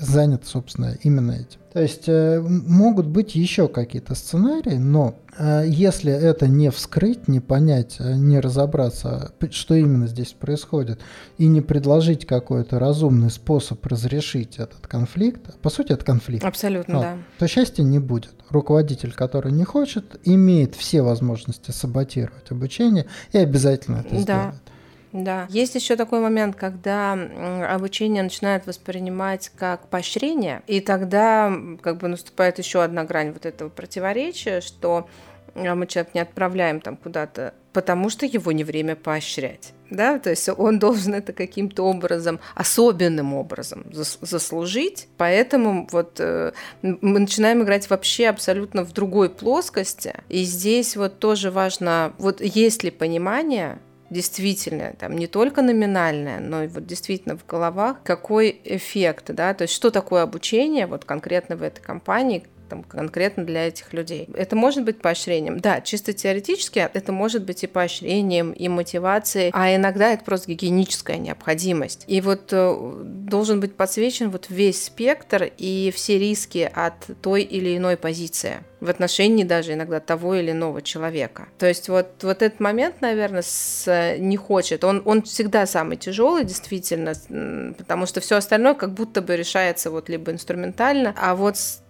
занят, 0.00 0.44
собственно, 0.44 0.96
именно 1.02 1.32
этим. 1.32 1.61
То 1.72 1.80
есть 1.80 2.04
э, 2.06 2.38
могут 2.40 3.06
быть 3.06 3.34
еще 3.34 3.66
какие-то 3.66 4.14
сценарии, 4.14 4.74
но 4.76 5.14
э, 5.38 5.64
если 5.66 6.12
это 6.12 6.46
не 6.46 6.70
вскрыть, 6.70 7.28
не 7.28 7.40
понять, 7.40 7.96
э, 7.98 8.12
не 8.14 8.40
разобраться, 8.40 9.32
что 9.50 9.74
именно 9.74 10.06
здесь 10.06 10.32
происходит, 10.38 11.00
и 11.38 11.46
не 11.46 11.62
предложить 11.62 12.26
какой-то 12.26 12.78
разумный 12.78 13.30
способ 13.30 13.84
разрешить 13.86 14.58
этот 14.58 14.86
конфликт, 14.86 15.58
по 15.60 15.70
сути 15.70 15.92
это 15.92 16.04
конфликт. 16.04 16.44
Абсолютно, 16.44 16.94
вот, 16.96 17.02
да. 17.02 17.18
То 17.38 17.48
счастья 17.48 17.82
не 17.82 17.98
будет. 17.98 18.34
Руководитель, 18.50 19.12
который 19.14 19.50
не 19.50 19.64
хочет, 19.64 20.20
имеет 20.24 20.74
все 20.74 21.00
возможности 21.00 21.70
саботировать 21.70 22.50
обучение 22.50 23.06
и 23.32 23.38
обязательно 23.38 23.98
это 24.00 24.10
Да. 24.16 24.20
сделает. 24.20 24.61
Да. 25.12 25.46
Есть 25.50 25.74
еще 25.74 25.96
такой 25.96 26.20
момент, 26.20 26.56
когда 26.56 27.12
обучение 27.68 28.22
начинают 28.22 28.66
воспринимать 28.66 29.50
как 29.56 29.88
поощрение, 29.88 30.62
и 30.66 30.80
тогда 30.80 31.52
как 31.82 31.98
бы 31.98 32.08
наступает 32.08 32.58
еще 32.58 32.82
одна 32.82 33.04
грань 33.04 33.32
вот 33.32 33.44
этого 33.44 33.68
противоречия, 33.68 34.60
что 34.60 35.06
а, 35.54 35.74
мы 35.74 35.86
человека 35.86 36.12
не 36.14 36.20
отправляем 36.20 36.80
там 36.80 36.96
куда-то, 36.96 37.54
потому 37.72 38.08
что 38.08 38.26
его 38.26 38.52
не 38.52 38.64
время 38.64 38.96
поощрять. 38.96 39.72
Да, 39.90 40.18
то 40.18 40.30
есть 40.30 40.48
он 40.48 40.78
должен 40.78 41.12
это 41.12 41.34
каким-то 41.34 41.82
образом, 41.82 42.40
особенным 42.54 43.34
образом 43.34 43.84
заслужить. 43.92 45.08
Поэтому 45.18 45.86
вот 45.92 46.16
э, 46.18 46.52
мы 46.80 47.18
начинаем 47.18 47.62
играть 47.62 47.90
вообще 47.90 48.28
абсолютно 48.28 48.86
в 48.86 48.92
другой 48.92 49.28
плоскости. 49.28 50.14
И 50.30 50.44
здесь 50.44 50.96
вот 50.96 51.18
тоже 51.18 51.50
важно, 51.50 52.14
вот 52.16 52.40
есть 52.40 52.84
ли 52.84 52.90
понимание, 52.90 53.80
действительно, 54.12 54.94
там 54.98 55.16
не 55.16 55.26
только 55.26 55.62
номинальное, 55.62 56.38
но 56.40 56.64
и 56.64 56.68
вот 56.68 56.86
действительно 56.86 57.36
в 57.36 57.46
головах, 57.46 58.02
какой 58.04 58.60
эффект, 58.64 59.30
да, 59.32 59.54
то 59.54 59.62
есть 59.62 59.74
что 59.74 59.90
такое 59.90 60.22
обучение 60.22 60.86
вот 60.86 61.04
конкретно 61.04 61.56
в 61.56 61.62
этой 61.62 61.80
компании, 61.80 62.44
там, 62.72 62.84
конкретно 62.84 63.44
для 63.44 63.68
этих 63.68 63.92
людей. 63.92 64.26
Это 64.34 64.56
может 64.56 64.84
быть 64.84 64.98
поощрением. 64.98 65.60
Да, 65.60 65.82
чисто 65.82 66.14
теоретически 66.14 66.78
это 66.78 67.12
может 67.12 67.44
быть 67.44 67.64
и 67.64 67.66
поощрением, 67.66 68.52
и 68.52 68.68
мотивацией, 68.68 69.50
а 69.52 69.74
иногда 69.74 70.12
это 70.12 70.24
просто 70.24 70.50
гигиеническая 70.50 71.18
необходимость. 71.18 72.04
И 72.06 72.22
вот 72.22 72.50
э, 72.52 73.02
должен 73.04 73.60
быть 73.60 73.76
подсвечен 73.76 74.30
вот 74.30 74.46
весь 74.48 74.84
спектр 74.84 75.50
и 75.58 75.92
все 75.94 76.18
риски 76.18 76.70
от 76.74 76.94
той 77.20 77.42
или 77.42 77.76
иной 77.76 77.98
позиции 77.98 78.60
в 78.82 78.90
отношении 78.90 79.44
даже 79.44 79.74
иногда 79.74 80.00
того 80.00 80.34
или 80.34 80.50
иного 80.50 80.82
человека. 80.82 81.46
То 81.56 81.66
есть 81.66 81.88
вот, 81.88 82.08
вот 82.22 82.42
этот 82.42 82.58
момент, 82.58 83.00
наверное, 83.00 83.42
с 83.42 84.16
не 84.18 84.36
хочет, 84.36 84.82
он, 84.82 85.02
он 85.04 85.22
всегда 85.22 85.66
самый 85.66 85.96
тяжелый, 85.96 86.44
действительно, 86.44 87.12
потому 87.78 88.06
что 88.06 88.20
все 88.20 88.36
остальное 88.36 88.74
как 88.74 88.92
будто 88.92 89.22
бы 89.22 89.36
решается 89.36 89.92
вот 89.92 90.08
либо 90.08 90.32
инструментально, 90.32 91.14
а 91.16 91.36
вот 91.36 91.58
с 91.58 91.81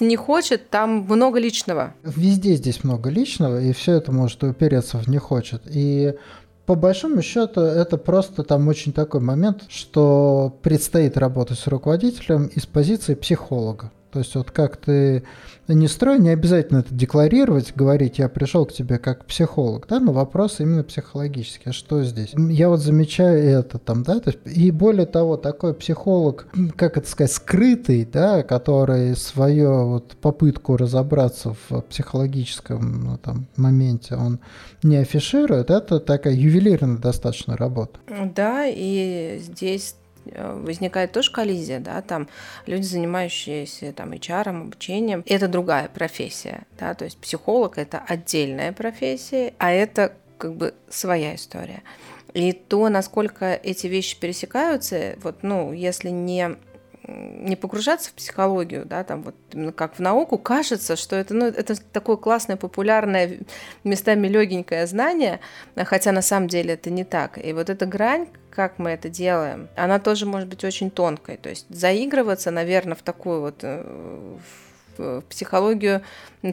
не 0.00 0.16
хочет, 0.16 0.70
там 0.70 1.06
много 1.08 1.38
личного. 1.38 1.94
Везде 2.02 2.54
здесь 2.54 2.84
много 2.84 3.10
личного, 3.10 3.60
и 3.60 3.72
все 3.72 3.92
это 3.94 4.12
может 4.12 4.42
упереться 4.42 4.98
в 4.98 5.08
не 5.08 5.18
хочет. 5.18 5.62
И 5.66 6.14
по 6.66 6.74
большому 6.74 7.22
счету 7.22 7.60
это 7.60 7.96
просто 7.96 8.42
там 8.42 8.66
очень 8.68 8.92
такой 8.92 9.20
момент, 9.20 9.64
что 9.68 10.56
предстоит 10.62 11.16
работать 11.16 11.58
с 11.58 11.66
руководителем 11.66 12.46
из 12.46 12.66
позиции 12.66 13.14
психолога. 13.14 13.92
То 14.10 14.18
есть 14.18 14.34
вот 14.34 14.50
как 14.50 14.76
ты 14.76 15.24
не 15.74 15.88
строй, 15.88 16.18
не 16.18 16.30
обязательно 16.30 16.78
это 16.78 16.94
декларировать, 16.94 17.74
говорить, 17.74 18.18
я 18.18 18.28
пришел 18.28 18.66
к 18.66 18.72
тебе 18.72 18.98
как 18.98 19.26
психолог, 19.26 19.86
да, 19.88 20.00
но 20.00 20.12
вопрос 20.12 20.60
именно 20.60 20.84
психологический, 20.84 21.70
а 21.70 21.72
что 21.72 22.02
здесь? 22.04 22.32
Я 22.36 22.68
вот 22.68 22.80
замечаю 22.80 23.42
это 23.42 23.78
там, 23.78 24.02
да, 24.02 24.20
то 24.20 24.30
есть, 24.30 24.40
и 24.44 24.70
более 24.70 25.06
того, 25.06 25.36
такой 25.36 25.74
психолог, 25.74 26.48
как 26.76 26.96
это 26.96 27.08
сказать, 27.08 27.32
скрытый, 27.32 28.08
да, 28.10 28.42
который 28.42 29.16
свою 29.16 29.86
вот 29.86 30.16
попытку 30.20 30.76
разобраться 30.76 31.56
в 31.68 31.80
психологическом 31.82 33.04
ну, 33.04 33.18
там, 33.18 33.46
моменте, 33.56 34.16
он 34.16 34.38
не 34.82 34.96
афиширует, 34.96 35.70
это 35.70 36.00
такая 36.00 36.34
ювелирная 36.34 36.98
достаточно 36.98 37.56
работа. 37.56 37.98
Да, 38.34 38.66
и 38.66 39.40
здесь 39.40 39.96
возникает 40.34 41.12
тоже 41.12 41.30
коллизия, 41.32 41.80
да, 41.80 42.02
там 42.02 42.28
люди, 42.66 42.84
занимающиеся 42.84 43.92
там 43.92 44.12
HR, 44.12 44.62
обучением, 44.62 45.22
это 45.26 45.48
другая 45.48 45.88
профессия, 45.88 46.64
да, 46.78 46.94
то 46.94 47.04
есть 47.04 47.18
психолог 47.18 47.78
это 47.78 48.02
отдельная 48.06 48.72
профессия, 48.72 49.54
а 49.58 49.72
это 49.72 50.12
как 50.38 50.54
бы 50.54 50.74
своя 50.88 51.34
история. 51.34 51.82
И 52.34 52.52
то, 52.52 52.88
насколько 52.90 53.54
эти 53.54 53.86
вещи 53.86 54.18
пересекаются, 54.20 55.16
вот, 55.22 55.42
ну, 55.42 55.72
если 55.72 56.10
не 56.10 56.56
не 57.08 57.56
погружаться 57.56 58.10
в 58.10 58.14
психологию, 58.14 58.84
да, 58.84 59.04
там 59.04 59.22
вот 59.22 59.34
именно 59.52 59.72
как 59.72 59.94
в 59.94 60.00
науку, 60.00 60.38
кажется, 60.38 60.96
что 60.96 61.16
это, 61.16 61.34
ну, 61.34 61.46
это 61.46 61.76
такое 61.92 62.16
классное, 62.16 62.56
популярное, 62.56 63.38
местами 63.84 64.26
легенькое 64.26 64.86
знание, 64.86 65.40
хотя 65.76 66.12
на 66.12 66.22
самом 66.22 66.48
деле 66.48 66.74
это 66.74 66.90
не 66.90 67.04
так. 67.04 67.38
И 67.44 67.52
вот 67.52 67.70
эта 67.70 67.86
грань, 67.86 68.26
как 68.56 68.78
мы 68.78 68.90
это 68.90 69.10
делаем, 69.10 69.68
она 69.76 69.98
тоже 69.98 70.24
может 70.24 70.48
быть 70.48 70.64
очень 70.64 70.90
тонкой. 70.90 71.36
То 71.36 71.50
есть 71.50 71.66
заигрываться, 71.68 72.50
наверное, 72.50 72.94
в 72.94 73.02
такую 73.02 73.42
вот 73.42 73.58
э, 73.60 74.38
в 74.96 75.20
психологию 75.28 76.00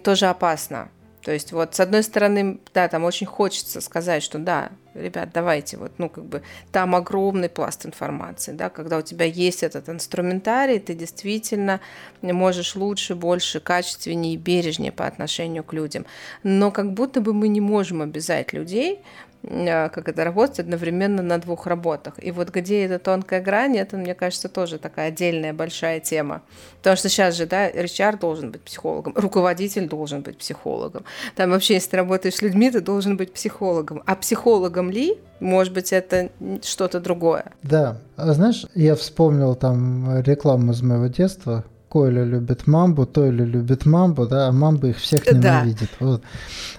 тоже 0.03 0.25
опасно. 0.25 0.89
То 1.23 1.31
есть 1.31 1.53
вот 1.53 1.73
с 1.73 1.79
одной 1.79 2.03
стороны, 2.03 2.59
да, 2.73 2.89
там 2.89 3.05
очень 3.05 3.25
хочется 3.25 3.79
сказать, 3.79 4.21
что 4.21 4.37
да, 4.37 4.71
ребят, 4.93 5.29
давайте, 5.33 5.77
вот, 5.77 5.93
ну, 5.97 6.09
как 6.09 6.25
бы, 6.25 6.43
там 6.73 6.93
огромный 6.95 7.47
пласт 7.47 7.85
информации, 7.85 8.51
да, 8.51 8.69
когда 8.69 8.97
у 8.97 9.01
тебя 9.01 9.23
есть 9.23 9.63
этот 9.63 9.87
инструментарий, 9.87 10.79
ты 10.79 10.93
действительно 10.93 11.79
можешь 12.21 12.75
лучше, 12.75 13.15
больше, 13.15 13.61
качественнее 13.61 14.33
и 14.33 14.37
бережнее 14.37 14.91
по 14.91 15.07
отношению 15.07 15.63
к 15.63 15.71
людям. 15.71 16.05
Но 16.43 16.71
как 16.71 16.91
будто 16.91 17.21
бы 17.21 17.33
мы 17.33 17.47
не 17.47 17.61
можем 17.61 18.01
обязать 18.01 18.51
людей 18.51 18.99
как 19.45 20.07
это 20.07 20.23
работать 20.23 20.59
одновременно 20.59 21.21
на 21.21 21.37
двух 21.37 21.67
работах. 21.67 22.13
И 22.17 22.31
вот 22.31 22.49
где 22.49 22.85
эта 22.85 22.99
тонкая 22.99 23.41
грань, 23.41 23.77
это, 23.77 23.97
мне 23.97 24.15
кажется, 24.15 24.47
тоже 24.47 24.77
такая 24.77 25.09
отдельная 25.09 25.53
большая 25.53 25.99
тема. 25.99 26.41
Потому 26.77 26.95
что 26.95 27.09
сейчас 27.09 27.35
же, 27.35 27.45
да, 27.45 27.69
HR 27.69 28.19
должен 28.19 28.51
быть 28.51 28.61
психологом, 28.61 29.13
руководитель 29.15 29.87
должен 29.87 30.21
быть 30.21 30.37
психологом. 30.37 31.03
Там 31.35 31.51
вообще, 31.51 31.75
если 31.75 31.91
ты 31.91 31.97
работаешь 31.97 32.35
с 32.35 32.41
людьми, 32.41 32.71
ты 32.71 32.79
должен 32.79 33.17
быть 33.17 33.33
психологом. 33.33 34.01
А 34.05 34.15
психологом 34.15 34.89
ли, 34.89 35.17
может 35.39 35.73
быть, 35.73 35.91
это 35.91 36.29
что-то 36.61 36.99
другое. 36.99 37.45
Да. 37.63 37.97
А 38.15 38.31
знаешь, 38.33 38.65
я 38.75 38.95
вспомнил 38.95 39.55
там 39.55 40.21
рекламу 40.21 40.71
из 40.71 40.81
моего 40.81 41.07
детства, 41.07 41.65
Коля 41.93 42.23
любит 42.23 42.65
мамбу, 42.65 43.05
Толя 43.05 43.45
любит 43.45 43.85
мамбу, 43.85 44.25
да, 44.25 44.47
а 44.47 44.51
мамба 44.51 44.87
их 44.87 44.97
всех 44.97 45.31
ненавидит. 45.31 45.91
Да. 45.99 46.05
Вот. 46.07 46.23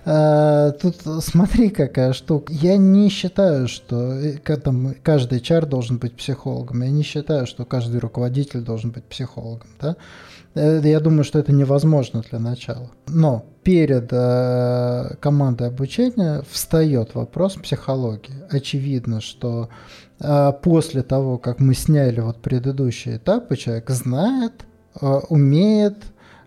А, 0.04 0.72
тут 0.72 0.96
смотри, 1.20 1.70
какая 1.70 2.12
штука. 2.12 2.52
Я 2.52 2.76
не 2.76 3.08
считаю, 3.10 3.68
что 3.68 4.12
э, 4.12 4.38
там, 4.56 4.92
каждый 5.04 5.38
чар 5.38 5.66
должен 5.66 5.98
быть 5.98 6.16
психологом. 6.16 6.82
Я 6.82 6.90
не 6.90 7.04
считаю, 7.04 7.46
что 7.46 7.64
каждый 7.64 8.00
руководитель 8.00 8.62
должен 8.62 8.90
быть 8.90 9.04
психологом. 9.04 9.68
Да? 9.80 9.96
Э, 10.56 10.80
я 10.82 10.98
думаю, 10.98 11.22
что 11.22 11.38
это 11.38 11.52
невозможно 11.52 12.24
для 12.28 12.40
начала. 12.40 12.90
Но 13.06 13.44
перед 13.62 14.08
э, 14.10 15.14
командой 15.20 15.68
обучения 15.68 16.42
встает 16.50 17.14
вопрос 17.14 17.54
психологии. 17.54 18.34
Очевидно, 18.50 19.20
что 19.20 19.68
э, 20.18 20.52
после 20.60 21.04
того, 21.04 21.38
как 21.38 21.60
мы 21.60 21.74
сняли 21.74 22.18
вот 22.18 22.42
предыдущие 22.42 23.18
этапы, 23.18 23.56
человек 23.56 23.90
знает, 23.90 24.64
умеет, 25.00 25.96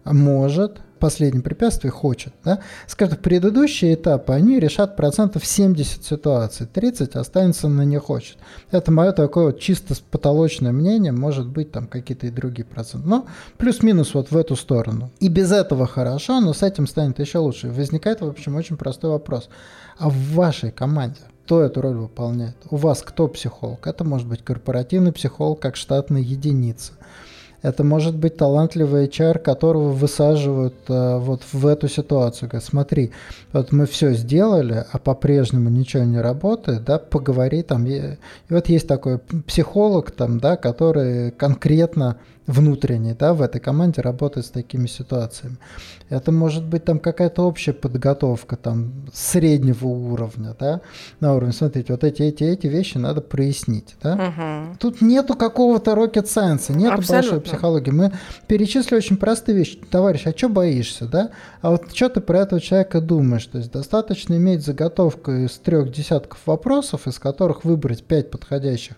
может 0.03 0.79
последнем 0.97 1.41
препятствии 1.41 1.89
хочет. 1.89 2.33
Да? 2.43 2.59
Скажем, 2.87 3.17
предыдущие 3.17 3.93
этапы, 3.93 4.33
они 4.33 4.59
решат 4.59 4.95
процентов 4.95 5.45
70 5.45 6.03
ситуаций, 6.03 6.67
30 6.67 7.15
останется 7.15 7.67
на 7.67 7.83
не 7.83 7.99
хочет. 7.99 8.37
Это 8.71 8.91
мое 8.91 9.11
такое 9.11 9.47
вот 9.47 9.59
чисто 9.59 9.95
потолочное 10.11 10.71
мнение, 10.71 11.11
может 11.11 11.47
быть 11.47 11.71
там 11.71 11.87
какие-то 11.87 12.27
и 12.27 12.31
другие 12.31 12.65
проценты. 12.65 13.07
Но 13.07 13.27
плюс-минус 13.57 14.13
вот 14.13 14.31
в 14.31 14.37
эту 14.37 14.55
сторону. 14.55 15.11
И 15.19 15.29
без 15.29 15.51
этого 15.51 15.87
хорошо, 15.87 16.39
но 16.39 16.53
с 16.53 16.63
этим 16.63 16.87
станет 16.87 17.19
еще 17.19 17.39
лучше. 17.39 17.69
Возникает, 17.69 18.21
в 18.21 18.27
общем, 18.27 18.55
очень 18.55 18.77
простой 18.77 19.11
вопрос. 19.11 19.49
А 19.97 20.09
в 20.09 20.33
вашей 20.33 20.71
команде 20.71 21.19
кто 21.45 21.61
эту 21.61 21.81
роль 21.81 21.95
выполняет? 21.95 22.57
У 22.69 22.75
вас 22.75 23.01
кто 23.01 23.29
психолог? 23.29 23.87
Это 23.87 24.03
может 24.03 24.27
быть 24.27 24.43
корпоративный 24.43 25.13
психолог 25.13 25.61
как 25.61 25.77
штатная 25.77 26.21
единица. 26.21 26.91
Это 27.63 27.83
может 27.83 28.15
быть 28.15 28.37
талантливый 28.37 29.07
HR, 29.07 29.39
которого 29.39 29.89
высаживают 29.89 30.75
э, 30.87 31.17
вот 31.17 31.41
в 31.51 31.65
эту 31.65 31.87
ситуацию. 31.87 32.49
Говорят, 32.49 32.63
смотри, 32.63 33.11
вот 33.51 33.71
мы 33.71 33.87
все 33.87 34.13
сделали, 34.13 34.85
а 34.91 34.99
по-прежнему 34.99 35.69
ничего 35.69 36.03
не 36.03 36.21
работает, 36.21 36.83
да, 36.83 36.99
поговори 36.99 37.63
там. 37.63 37.85
И, 37.87 38.17
вот 38.49 38.69
есть 38.69 38.87
такой 38.87 39.17
психолог 39.47 40.11
там, 40.11 40.39
да, 40.39 40.55
который 40.55 41.31
конкретно 41.31 42.17
внутренний, 42.47 43.13
да, 43.13 43.33
в 43.33 43.41
этой 43.41 43.59
команде 43.59 44.01
работает 44.01 44.45
с 44.45 44.49
такими 44.49 44.87
ситуациями. 44.87 45.57
Это 46.09 46.31
может 46.31 46.63
быть 46.63 46.85
там 46.85 46.99
какая-то 46.99 47.43
общая 47.43 47.73
подготовка 47.73 48.55
там 48.55 48.93
среднего 49.13 49.87
уровня, 49.87 50.55
да, 50.57 50.81
на 51.19 51.35
уровне, 51.35 51.53
смотрите, 51.53 51.91
вот 51.91 52.05
эти, 52.05 52.21
эти, 52.21 52.45
эти 52.45 52.67
вещи 52.67 52.97
надо 52.97 53.19
прояснить, 53.19 53.95
да. 54.01 54.13
Угу. 54.13 54.77
Тут 54.79 55.01
нету 55.01 55.35
какого-то 55.35 55.91
rocket 55.91 56.23
science, 56.23 56.73
нету 56.73 56.95
Абсолютно. 56.95 57.13
большой 57.15 57.41
психологии. 57.41 57.91
Мы 57.91 58.13
перечислили 58.47 58.95
очень 58.95 59.17
простые 59.17 59.57
вещи. 59.57 59.77
Товарищ, 59.91 60.25
а 60.25 60.31
что 60.31 60.47
боишься, 60.47 61.05
да? 61.05 61.31
А 61.61 61.71
вот 61.71 61.93
что 61.93 62.07
ты 62.07 62.21
про 62.21 62.39
этого 62.39 62.61
человека 62.61 63.01
думаешь? 63.01 63.45
То 63.45 63.57
есть 63.57 63.71
достаточно 63.71 64.35
иметь 64.35 64.63
заготовку 64.63 65.31
из 65.31 65.51
трех 65.57 65.91
десятков 65.91 66.39
вопросов, 66.45 67.07
из 67.07 67.19
которых 67.19 67.65
выбрать 67.65 68.03
пять 68.03 68.31
подходящих 68.31 68.95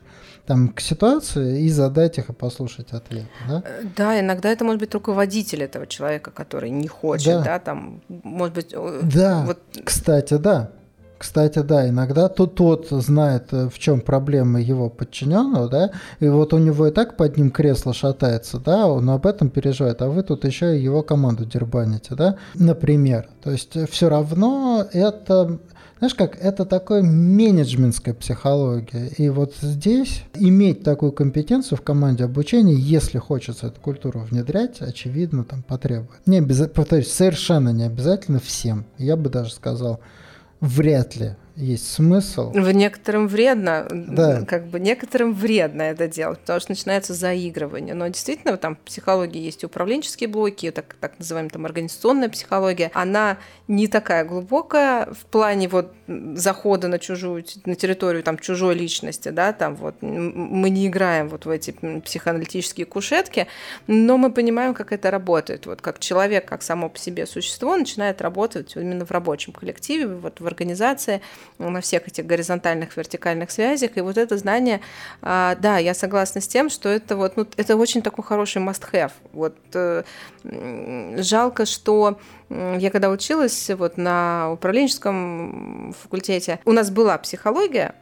там, 0.49 0.69
к 0.69 0.81
ситуации 0.81 1.61
и 1.61 1.69
задать 1.69 2.17
их 2.17 2.29
и 2.29 2.33
послушать 2.33 2.91
ответ. 2.93 3.25
Да? 3.47 3.61
Э, 3.63 3.83
да, 3.95 4.19
иногда 4.19 4.49
это 4.49 4.65
может 4.65 4.79
быть 4.79 4.91
руководитель 4.95 5.61
этого 5.61 5.85
человека, 5.85 6.31
который 6.31 6.71
не 6.71 6.87
хочет, 6.87 7.27
да, 7.27 7.43
да 7.43 7.59
там, 7.59 8.01
может 8.23 8.55
быть... 8.55 8.75
Да, 9.03 9.43
вот... 9.45 9.59
кстати, 9.85 10.37
да. 10.37 10.71
Кстати, 11.19 11.59
да, 11.59 11.87
иногда 11.87 12.29
то 12.29 12.47
тот 12.47 12.87
знает, 12.89 13.53
э, 13.53 13.69
в 13.69 13.77
чем 13.77 14.01
проблема 14.01 14.59
его 14.59 14.89
подчиненного, 14.89 15.69
да, 15.69 15.91
и 16.19 16.27
вот 16.29 16.51
у 16.53 16.57
него 16.57 16.87
и 16.87 16.91
так 16.91 17.15
под 17.15 17.37
ним 17.37 17.51
кресло 17.51 17.93
шатается, 17.93 18.57
да, 18.57 18.87
он 18.87 19.07
об 19.11 19.27
этом 19.27 19.51
переживает, 19.51 20.01
а 20.01 20.07
вы 20.07 20.23
тут 20.23 20.45
еще 20.45 20.75
и 20.75 20.81
его 20.81 21.03
команду 21.03 21.45
дербаните, 21.45 22.15
да, 22.15 22.37
например. 22.55 23.29
То 23.43 23.51
есть 23.51 23.77
все 23.91 24.09
равно 24.09 24.83
это 24.93 25.59
знаешь 25.99 26.15
как, 26.15 26.37
это 26.41 26.65
такая 26.65 27.03
менеджментская 27.03 28.13
психология. 28.13 29.07
И 29.17 29.27
вот 29.29 29.53
здесь 29.61 30.23
иметь 30.35 30.83
такую 30.83 31.11
компетенцию 31.11 31.77
в 31.77 31.81
команде 31.81 32.23
обучения, 32.23 32.73
если 32.73 33.19
хочется 33.19 33.67
эту 33.67 33.81
культуру 33.81 34.21
внедрять, 34.21 34.81
очевидно, 34.81 35.43
там 35.43 35.61
потребует. 35.61 36.25
Не 36.25 36.37
обязательно, 36.37 36.75
повторюсь, 36.75 37.11
совершенно 37.11 37.69
не 37.69 37.83
обязательно 37.83 38.39
всем. 38.39 38.85
Я 38.97 39.17
бы 39.17 39.29
даже 39.29 39.53
сказал, 39.53 39.99
вряд 40.61 41.17
ли 41.17 41.35
есть 41.59 41.91
смысл. 41.91 42.51
В 42.51 42.71
некотором 42.71 43.27
вредно, 43.27 43.85
да. 43.91 44.45
как 44.45 44.67
бы 44.67 44.79
некоторым 44.79 45.33
вредно 45.33 45.81
это 45.81 46.07
делать, 46.07 46.39
потому 46.39 46.59
что 46.59 46.71
начинается 46.71 47.13
заигрывание. 47.13 47.93
Но 47.93 48.07
действительно, 48.07 48.55
там 48.57 48.75
в 48.75 48.79
психологии 48.79 49.41
есть 49.41 49.63
управленческие 49.63 50.29
блоки, 50.29 50.71
так, 50.71 50.95
так 50.99 51.19
называемая 51.19 51.49
там 51.49 51.65
организационная 51.65 52.29
психология. 52.29 52.91
Она 52.93 53.37
не 53.67 53.87
такая 53.87 54.23
глубокая 54.23 55.07
в 55.13 55.25
плане 55.25 55.67
вот 55.67 55.93
захода 56.35 56.87
на 56.87 56.97
чужую, 56.97 57.43
на 57.65 57.75
территорию 57.75 58.23
там 58.23 58.37
чужой 58.39 58.75
личности, 58.75 59.29
да, 59.29 59.51
там 59.53 59.75
вот 59.75 59.95
мы 60.01 60.69
не 60.69 60.87
играем 60.87 61.27
вот 61.27 61.45
в 61.45 61.49
эти 61.49 61.71
психоаналитические 61.71 62.85
кушетки, 62.85 63.47
но 63.87 64.17
мы 64.17 64.31
понимаем, 64.31 64.73
как 64.73 64.91
это 64.93 65.11
работает, 65.11 65.65
вот 65.65 65.81
как 65.81 65.99
человек, 65.99 66.47
как 66.47 66.63
само 66.63 66.89
по 66.89 66.97
себе 66.97 67.25
существо 67.25 67.75
начинает 67.75 68.21
работать 68.21 68.75
именно 68.75 69.05
в 69.05 69.11
рабочем 69.11 69.53
коллективе, 69.53 70.07
вот 70.07 70.39
в 70.39 70.47
организации, 70.47 71.21
на 71.57 71.81
всех 71.81 72.07
этих 72.07 72.25
горизонтальных, 72.25 72.95
вертикальных 72.95 73.51
связях. 73.51 73.97
И 73.97 74.01
вот 74.01 74.17
это 74.17 74.37
знание, 74.37 74.81
а, 75.21 75.55
да, 75.55 75.77
я 75.77 75.93
согласна 75.93 76.41
с 76.41 76.47
тем, 76.47 76.69
что 76.69 76.89
это 76.89 77.15
вот, 77.15 77.37
ну, 77.37 77.47
это 77.57 77.75
очень 77.75 78.01
такой 78.01 78.23
хороший 78.23 78.61
must-have. 78.61 79.11
Вот 79.33 79.57
э, 79.73 80.03
жалко, 81.17 81.65
что 81.65 82.19
я 82.49 82.89
когда 82.89 83.09
училась 83.09 83.69
вот 83.69 83.97
на 83.97 84.51
управленческом 84.51 85.93
факультете, 85.99 86.59
у 86.65 86.71
нас 86.71 86.89
была 86.89 87.17
психология, 87.17 87.93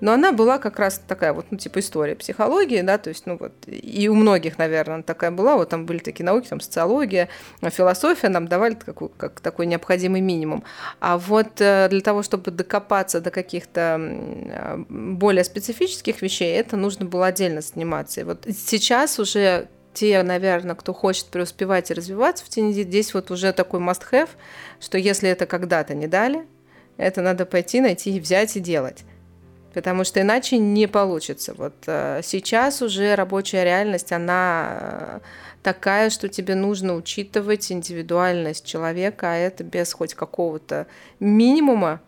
но 0.00 0.12
она 0.12 0.32
была 0.32 0.58
как 0.58 0.78
раз 0.78 1.00
такая 1.06 1.32
вот, 1.32 1.46
ну, 1.50 1.58
типа 1.58 1.80
история 1.80 2.14
психологии, 2.14 2.80
да, 2.82 2.98
то 2.98 3.08
есть, 3.08 3.26
ну, 3.26 3.36
вот, 3.38 3.52
и 3.66 4.08
у 4.08 4.14
многих, 4.14 4.58
наверное, 4.58 5.02
такая 5.02 5.30
была, 5.30 5.56
вот 5.56 5.68
там 5.68 5.86
были 5.86 5.98
такие 5.98 6.24
науки, 6.24 6.48
там, 6.48 6.60
социология, 6.60 7.28
философия 7.70 8.28
нам 8.28 8.48
давали 8.48 8.74
такой, 8.74 9.10
как 9.16 9.40
такой 9.40 9.66
необходимый 9.66 10.20
минимум. 10.20 10.64
А 11.00 11.18
вот 11.18 11.60
э, 11.60 11.88
для 11.90 12.00
того, 12.00 12.22
чтобы 12.22 12.50
докопаться 12.50 13.20
до 13.20 13.30
каких-то 13.30 13.98
э, 14.00 14.84
более 14.88 15.44
специфических 15.44 16.22
вещей, 16.22 16.54
это 16.54 16.76
нужно 16.76 17.06
было 17.06 17.26
отдельно 17.26 17.60
заниматься. 17.60 18.20
И 18.20 18.24
вот 18.24 18.46
сейчас 18.46 19.18
уже 19.18 19.68
те, 19.96 20.22
наверное, 20.22 20.74
кто 20.74 20.92
хочет 20.92 21.26
преуспевать 21.26 21.90
и 21.90 21.94
развиваться 21.94 22.44
в 22.44 22.48
тени, 22.48 22.72
здесь 22.72 23.14
вот 23.14 23.30
уже 23.30 23.52
такой 23.52 23.80
must-have, 23.80 24.28
что 24.78 24.98
если 24.98 25.28
это 25.30 25.46
когда-то 25.46 25.94
не 25.94 26.06
дали, 26.06 26.46
это 26.98 27.22
надо 27.22 27.46
пойти, 27.46 27.80
найти 27.80 28.18
взять 28.20 28.56
и 28.56 28.60
делать 28.60 29.04
потому 29.76 30.04
что 30.04 30.22
иначе 30.22 30.56
не 30.56 30.88
получится. 30.88 31.52
Вот 31.54 31.74
э, 31.86 32.22
сейчас 32.24 32.80
уже 32.80 33.14
рабочая 33.14 33.62
реальность, 33.62 34.10
она 34.10 34.78
э, 34.80 35.20
такая, 35.62 36.08
что 36.08 36.30
тебе 36.30 36.54
нужно 36.54 36.94
учитывать 36.94 37.70
индивидуальность 37.70 38.64
человека, 38.64 39.32
а 39.32 39.34
это 39.34 39.64
без 39.64 39.92
хоть 39.92 40.14
какого-то 40.14 40.86
минимума, 41.20 42.00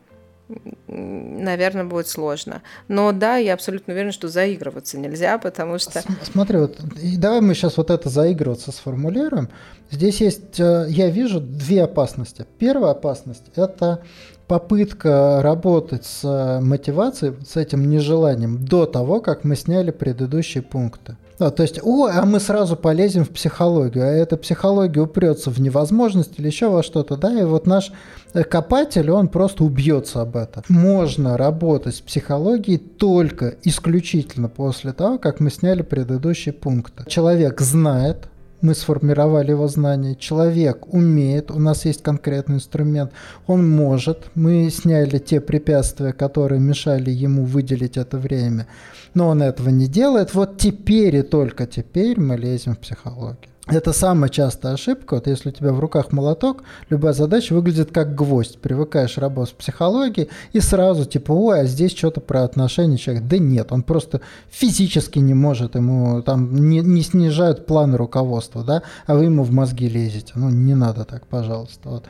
наверное, 0.87 1.83
будет 1.83 2.07
сложно. 2.07 2.63
Но 2.87 3.11
да, 3.11 3.37
я 3.37 3.53
абсолютно 3.53 3.93
уверена, 3.93 4.13
что 4.13 4.29
заигрываться 4.29 4.97
нельзя, 4.97 5.37
потому 5.37 5.77
что... 5.77 6.01
Смотри, 6.23 6.57
вот 6.57 6.79
давай 7.19 7.41
мы 7.41 7.53
сейчас 7.53 7.77
вот 7.77 7.91
это 7.91 8.09
заигрываться 8.09 8.71
сформулируем. 8.71 9.47
Здесь 9.91 10.21
есть, 10.21 10.59
э, 10.59 10.87
я 10.89 11.11
вижу 11.11 11.39
две 11.39 11.83
опасности. 11.83 12.47
Первая 12.57 12.93
опасность– 12.93 13.45
это 13.55 14.01
попытка 14.49 15.41
работать 15.43 16.05
с 16.05 16.21
э, 16.23 16.59
мотивацией, 16.59 17.35
с 17.47 17.55
этим 17.55 17.87
нежеланием 17.87 18.65
до 18.65 18.87
того, 18.87 19.21
как 19.21 19.43
мы 19.43 19.55
сняли 19.55 19.91
предыдущие 19.91 20.63
пункты. 20.63 21.17
Да, 21.37 21.51
то 21.51 21.61
есть, 21.61 21.79
о, 21.83 22.07
а 22.07 22.25
мы 22.25 22.39
сразу 22.39 22.75
полезем 22.75 23.25
в 23.25 23.29
психологию, 23.29 24.03
а 24.03 24.07
эта 24.07 24.37
психология 24.37 25.01
упрется 25.01 25.51
в 25.51 25.61
невозможность 25.61 26.39
или 26.39 26.47
еще 26.47 26.67
во 26.69 26.81
что-то, 26.81 27.15
да, 27.15 27.39
и 27.39 27.43
вот 27.43 27.67
наш 27.67 27.91
э, 28.33 28.43
копатель, 28.43 29.11
он 29.11 29.27
просто 29.27 29.63
убьется 29.63 30.21
об 30.21 30.35
этом. 30.35 30.63
Можно 30.67 31.37
работать 31.37 31.97
с 31.97 32.01
психологией 32.01 32.79
только 32.79 33.53
исключительно 33.61 34.49
после 34.49 34.93
того, 34.93 35.19
как 35.19 35.39
мы 35.39 35.51
сняли 35.51 35.83
предыдущие 35.83 36.53
пункты. 36.53 37.03
Человек 37.07 37.61
знает, 37.61 38.29
мы 38.61 38.75
сформировали 38.75 39.51
его 39.51 39.67
знания, 39.67 40.15
человек 40.15 40.93
умеет, 40.93 41.51
у 41.51 41.59
нас 41.59 41.85
есть 41.85 42.03
конкретный 42.03 42.55
инструмент, 42.55 43.11
он 43.47 43.69
может, 43.69 44.29
мы 44.35 44.69
сняли 44.69 45.17
те 45.19 45.41
препятствия, 45.41 46.13
которые 46.13 46.59
мешали 46.59 47.11
ему 47.11 47.45
выделить 47.45 47.97
это 47.97 48.17
время, 48.17 48.67
но 49.13 49.29
он 49.29 49.41
этого 49.41 49.69
не 49.69 49.87
делает. 49.87 50.33
Вот 50.33 50.57
теперь 50.57 51.15
и 51.15 51.21
только 51.21 51.65
теперь 51.65 52.19
мы 52.19 52.37
лезем 52.37 52.75
в 52.75 52.79
психологию. 52.79 53.49
Это 53.71 53.93
самая 53.93 54.29
частая 54.29 54.73
ошибка. 54.73 55.15
Вот 55.15 55.27
если 55.27 55.49
у 55.49 55.51
тебя 55.51 55.71
в 55.71 55.79
руках 55.79 56.11
молоток, 56.11 56.63
любая 56.89 57.13
задача 57.13 57.53
выглядит 57.53 57.91
как 57.91 58.15
гвоздь. 58.15 58.59
Привыкаешь 58.59 59.17
работать 59.17 59.53
с 59.53 59.57
психологией 59.57 60.29
и 60.53 60.59
сразу 60.59 61.05
типа, 61.05 61.31
ой, 61.31 61.61
а 61.61 61.65
здесь 61.65 61.95
что-то 61.95 62.19
про 62.19 62.43
отношения 62.43 62.97
человека. 62.97 63.27
Да 63.27 63.37
нет, 63.37 63.71
он 63.71 63.83
просто 63.83 64.21
физически 64.49 65.19
не 65.19 65.33
может, 65.33 65.75
ему 65.75 66.21
там 66.23 66.69
не, 66.69 66.79
не 66.79 67.01
снижают 67.01 67.65
планы 67.65 67.97
руководства, 67.97 68.63
да, 68.63 68.83
а 69.05 69.15
вы 69.15 69.25
ему 69.25 69.43
в 69.43 69.51
мозги 69.51 69.87
лезете. 69.87 70.33
Ну, 70.35 70.49
не 70.49 70.73
надо 70.73 71.05
так, 71.05 71.27
пожалуйста. 71.27 71.89
Вот. 71.89 72.05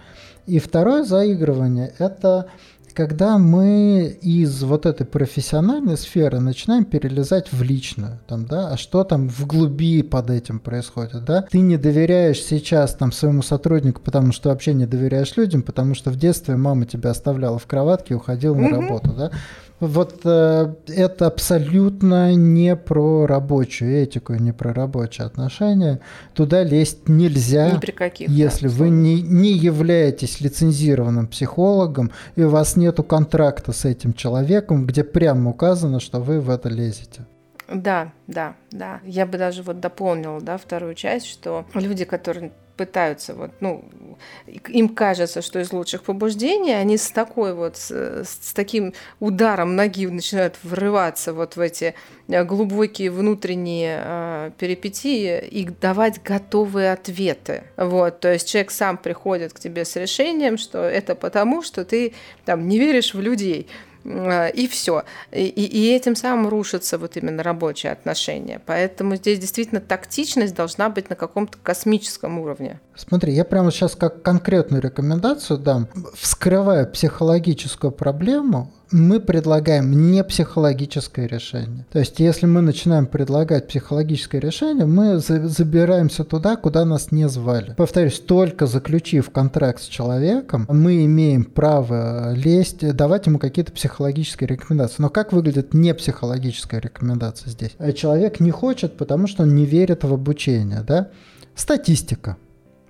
И 0.46 0.60
второе 0.60 1.04
заигрывание– 1.04 1.94
это 2.00 2.48
когда 2.94 3.38
мы 3.38 4.18
из 4.22 4.64
вот 4.64 4.86
этой 4.86 5.06
профессиональной 5.06 5.98
сферы 5.98 6.40
начинаем 6.40 6.86
перелезать 6.86 7.52
в 7.52 7.62
личную, 7.62 8.20
там, 8.28 8.46
да, 8.46 8.70
а 8.70 8.78
что 8.78 9.04
там 9.04 9.30
в 9.30 9.46
глуби 9.46 10.02
под 10.04 10.30
этим 10.30 10.60
происходит, 10.60 11.26
да, 11.26 11.44
ты 11.44 11.60
не 11.60 11.78
доверяешь 11.78 12.42
сейчас 12.42 12.96
там 12.96 13.12
своему 13.12 13.42
сотруднику, 13.42 14.02
потому 14.02 14.32
что 14.32 14.50
вообще 14.50 14.74
не 14.74 14.86
доверяешь 14.86 15.36
людям, 15.38 15.62
потому 15.62 15.96
что 15.96 16.12
в 16.12 16.18
детстве 16.18 16.56
мама 16.56 16.86
тебя 16.86 17.12
оставляла 17.12 17.60
в 17.60 17.68
кроватке 17.68 18.14
и 18.14 18.18
уходила 18.18 18.56
mm-hmm. 18.56 18.70
на 18.70 18.82
работу, 18.82 19.14
да, 19.14 19.32
вот 19.80 20.22
э, 20.26 20.74
это 20.88 21.28
абсолютно 21.28 22.34
не 22.36 22.76
про 22.76 23.26
рабочую 23.26 23.96
этику, 23.96 24.34
не 24.34 24.52
про 24.52 24.74
рабочие 24.74 25.26
отношения. 25.26 26.02
Туда 26.34 26.64
лезть 26.64 27.08
нельзя, 27.08 27.72
Ни 27.72 27.80
при 27.80 27.92
каких, 27.92 28.30
если 28.30 28.68
да, 28.68 28.74
вы 28.74 28.90
не, 28.90 29.22
не 29.22 29.52
являетесь 29.54 30.42
лицензированным 30.42 31.28
психологом 31.28 32.12
и 32.36 32.44
у 32.44 32.50
вас 32.50 32.76
нет 32.76 33.00
контракта 33.08 33.72
с 33.72 33.86
этим 33.86 34.14
человеком, 34.14 34.86
где 34.86 35.04
прямо 35.04 35.52
указано, 35.52 36.00
что 36.00 36.20
вы 36.20 36.42
в 36.42 36.50
это 36.50 36.70
лезете. 36.70 37.26
Да, 37.74 38.14
да, 38.28 38.56
да. 38.72 39.00
Я 39.04 39.26
бы 39.26 39.38
даже 39.38 39.62
вот 39.62 39.80
дополнила, 39.80 40.42
да, 40.42 40.58
вторую 40.58 40.96
часть, 40.96 41.28
что 41.28 41.66
люди, 41.74 42.04
которые 42.04 42.52
пытаются 42.80 43.34
вот, 43.34 43.52
ну, 43.60 43.84
им 44.70 44.88
кажется, 44.88 45.42
что 45.42 45.60
из 45.60 45.74
лучших 45.74 46.04
побуждений 46.04 46.72
они 46.72 46.96
с 46.96 47.12
такой 47.12 47.54
вот, 47.54 47.76
с, 47.76 47.92
с 48.24 48.54
таким 48.54 48.94
ударом 49.20 49.76
ноги 49.76 50.08
начинают 50.08 50.56
врываться 50.64 51.34
вот 51.34 51.58
в 51.58 51.60
эти 51.60 51.94
э, 52.30 52.46
глубокие 52.46 53.12
внутренние 53.12 54.02
э, 54.02 54.52
перипетии 54.58 55.46
и 55.46 55.66
давать 55.66 56.24
готовые 56.24 56.94
ответы. 56.94 57.64
Вот, 57.76 58.22
то 58.22 58.32
есть 58.32 58.48
человек 58.48 58.72
сам 58.72 58.98
приходит 58.98 59.52
к 59.52 59.60
тебе 59.60 59.84
с 59.84 59.98
решением, 59.98 60.58
что 60.58 60.78
это 60.78 61.16
потому, 61.16 61.62
что 61.62 61.84
ты 61.84 62.14
там 62.46 62.70
не 62.70 62.80
веришь 62.80 63.14
в 63.14 63.20
людей. 63.20 63.68
Э, 64.10 64.50
и 64.52 64.68
все. 64.68 65.04
И, 65.32 65.46
и 65.48 65.96
этим 65.96 66.16
самым 66.16 66.50
рушатся 66.50 66.98
вот 66.98 67.16
именно 67.16 67.44
рабочие 67.44 67.92
отношения. 67.92 68.60
Поэтому 68.66 69.16
здесь 69.16 69.40
действительно 69.40 69.82
тактичность 69.82 70.56
должна 70.56 70.90
быть 70.90 71.10
на 71.10 71.16
каком-то 71.16 71.58
космическом 71.62 72.40
уровне. 72.40 72.80
Смотри, 72.96 73.34
я 73.34 73.46
прямо 73.46 73.72
сейчас 73.72 73.96
как 73.96 74.24
конкретную 74.24 74.82
рекомендацию 74.82 75.60
дам. 75.60 75.88
Вскрывая 76.16 76.86
психологическую 76.86 77.92
проблему, 77.92 78.74
мы 78.92 79.20
предлагаем 79.20 80.12
не 80.12 80.24
психологическое 80.24 81.28
решение. 81.28 81.86
То 81.92 82.00
есть, 82.00 82.20
если 82.20 82.46
мы 82.46 82.62
начинаем 82.62 83.06
предлагать 83.06 83.68
психологическое 83.68 84.40
решение, 84.40 84.86
мы 84.86 85.20
забираемся 85.20 86.24
туда, 86.24 86.56
куда 86.56 86.86
нас 86.86 87.12
не 87.12 87.28
звали. 87.30 87.74
Повторюсь, 87.78 88.20
только 88.20 88.68
заключив 88.68 89.30
контракт 89.30 89.82
с 89.82 89.86
человеком, 89.86 90.66
мы 90.70 91.06
имеем 91.06 91.44
право 91.44 92.34
лезть, 92.34 92.96
давать 92.96 93.28
ему 93.28 93.40
какие-то 93.40 93.72
психологические 93.72 94.48
рекомендации. 94.48 95.02
Но 95.02 95.10
как 95.10 95.34
выглядит 95.34 95.74
не 95.74 95.94
психологическая 95.94 96.80
рекомендация 96.82 97.50
здесь? 97.50 97.76
Человек 97.96 98.40
не 98.40 98.52
хочет, 98.52 98.98
потому 98.98 99.28
что 99.28 99.44
он 99.44 99.56
не 99.56 99.66
верит 99.66 100.04
в 100.04 100.14
обучение. 100.14 100.82
Да? 100.88 101.10
Статистика. 101.56 102.38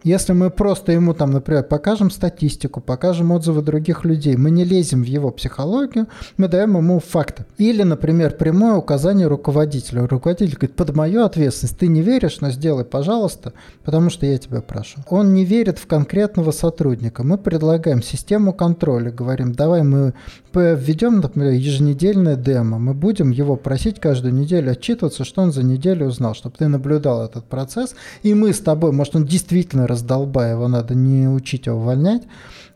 Если 0.03 0.33
мы 0.33 0.49
просто 0.49 0.91
ему 0.91 1.13
там, 1.13 1.31
например, 1.31 1.63
покажем 1.63 2.09
статистику, 2.09 2.81
покажем 2.81 3.31
отзывы 3.31 3.61
других 3.61 4.05
людей, 4.05 4.35
мы 4.35 4.49
не 4.51 4.63
лезем 4.63 5.01
в 5.01 5.05
его 5.05 5.31
психологию, 5.31 6.07
мы 6.37 6.47
даем 6.47 6.77
ему 6.77 6.99
факты. 6.99 7.45
Или, 7.57 7.83
например, 7.83 8.35
прямое 8.37 8.75
указание 8.75 9.27
руководителю. 9.27 10.07
Руководитель 10.07 10.55
говорит, 10.55 10.75
под 10.75 10.95
мою 10.95 11.23
ответственность, 11.23 11.77
ты 11.77 11.87
не 11.87 12.01
веришь, 12.01 12.39
но 12.41 12.49
сделай, 12.49 12.85
пожалуйста, 12.85 13.53
потому 13.83 14.09
что 14.09 14.25
я 14.25 14.37
тебя 14.37 14.61
прошу. 14.61 14.99
Он 15.09 15.33
не 15.33 15.45
верит 15.45 15.79
в 15.79 15.87
конкретного 15.87 16.51
сотрудника. 16.51 17.23
Мы 17.23 17.37
предлагаем 17.37 18.01
систему 18.01 18.53
контроля, 18.53 19.11
говорим, 19.11 19.53
давай 19.53 19.83
мы 19.83 20.13
введем, 20.53 21.19
например, 21.19 21.51
еженедельное 21.51 22.35
демо, 22.35 22.79
мы 22.79 22.93
будем 22.93 23.31
его 23.31 23.55
просить 23.55 23.99
каждую 23.99 24.33
неделю 24.33 24.71
отчитываться, 24.71 25.23
что 25.23 25.41
он 25.41 25.51
за 25.51 25.63
неделю 25.63 26.07
узнал, 26.07 26.33
чтобы 26.33 26.55
ты 26.57 26.67
наблюдал 26.67 27.23
этот 27.23 27.45
процесс, 27.45 27.95
и 28.23 28.33
мы 28.33 28.53
с 28.53 28.59
тобой, 28.59 28.91
может, 28.91 29.15
он 29.15 29.25
действительно 29.25 29.85
раздолбай, 29.89 30.51
его 30.51 30.67
надо 30.67 30.95
не 30.95 31.27
учить, 31.27 31.67
а 31.67 31.73
увольнять. 31.73 32.23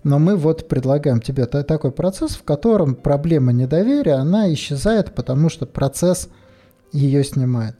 Но 0.03 0.19
мы 0.19 0.35
вот 0.35 0.67
предлагаем 0.67 1.21
тебе 1.21 1.45
такой 1.45 1.91
процесс, 1.91 2.31
в 2.31 2.43
котором 2.43 2.95
проблема 2.95 3.53
недоверия, 3.53 4.15
она 4.15 4.51
исчезает, 4.53 5.15
потому 5.15 5.49
что 5.49 5.65
процесс 5.65 6.27
ее 6.91 7.23
снимает. 7.23 7.75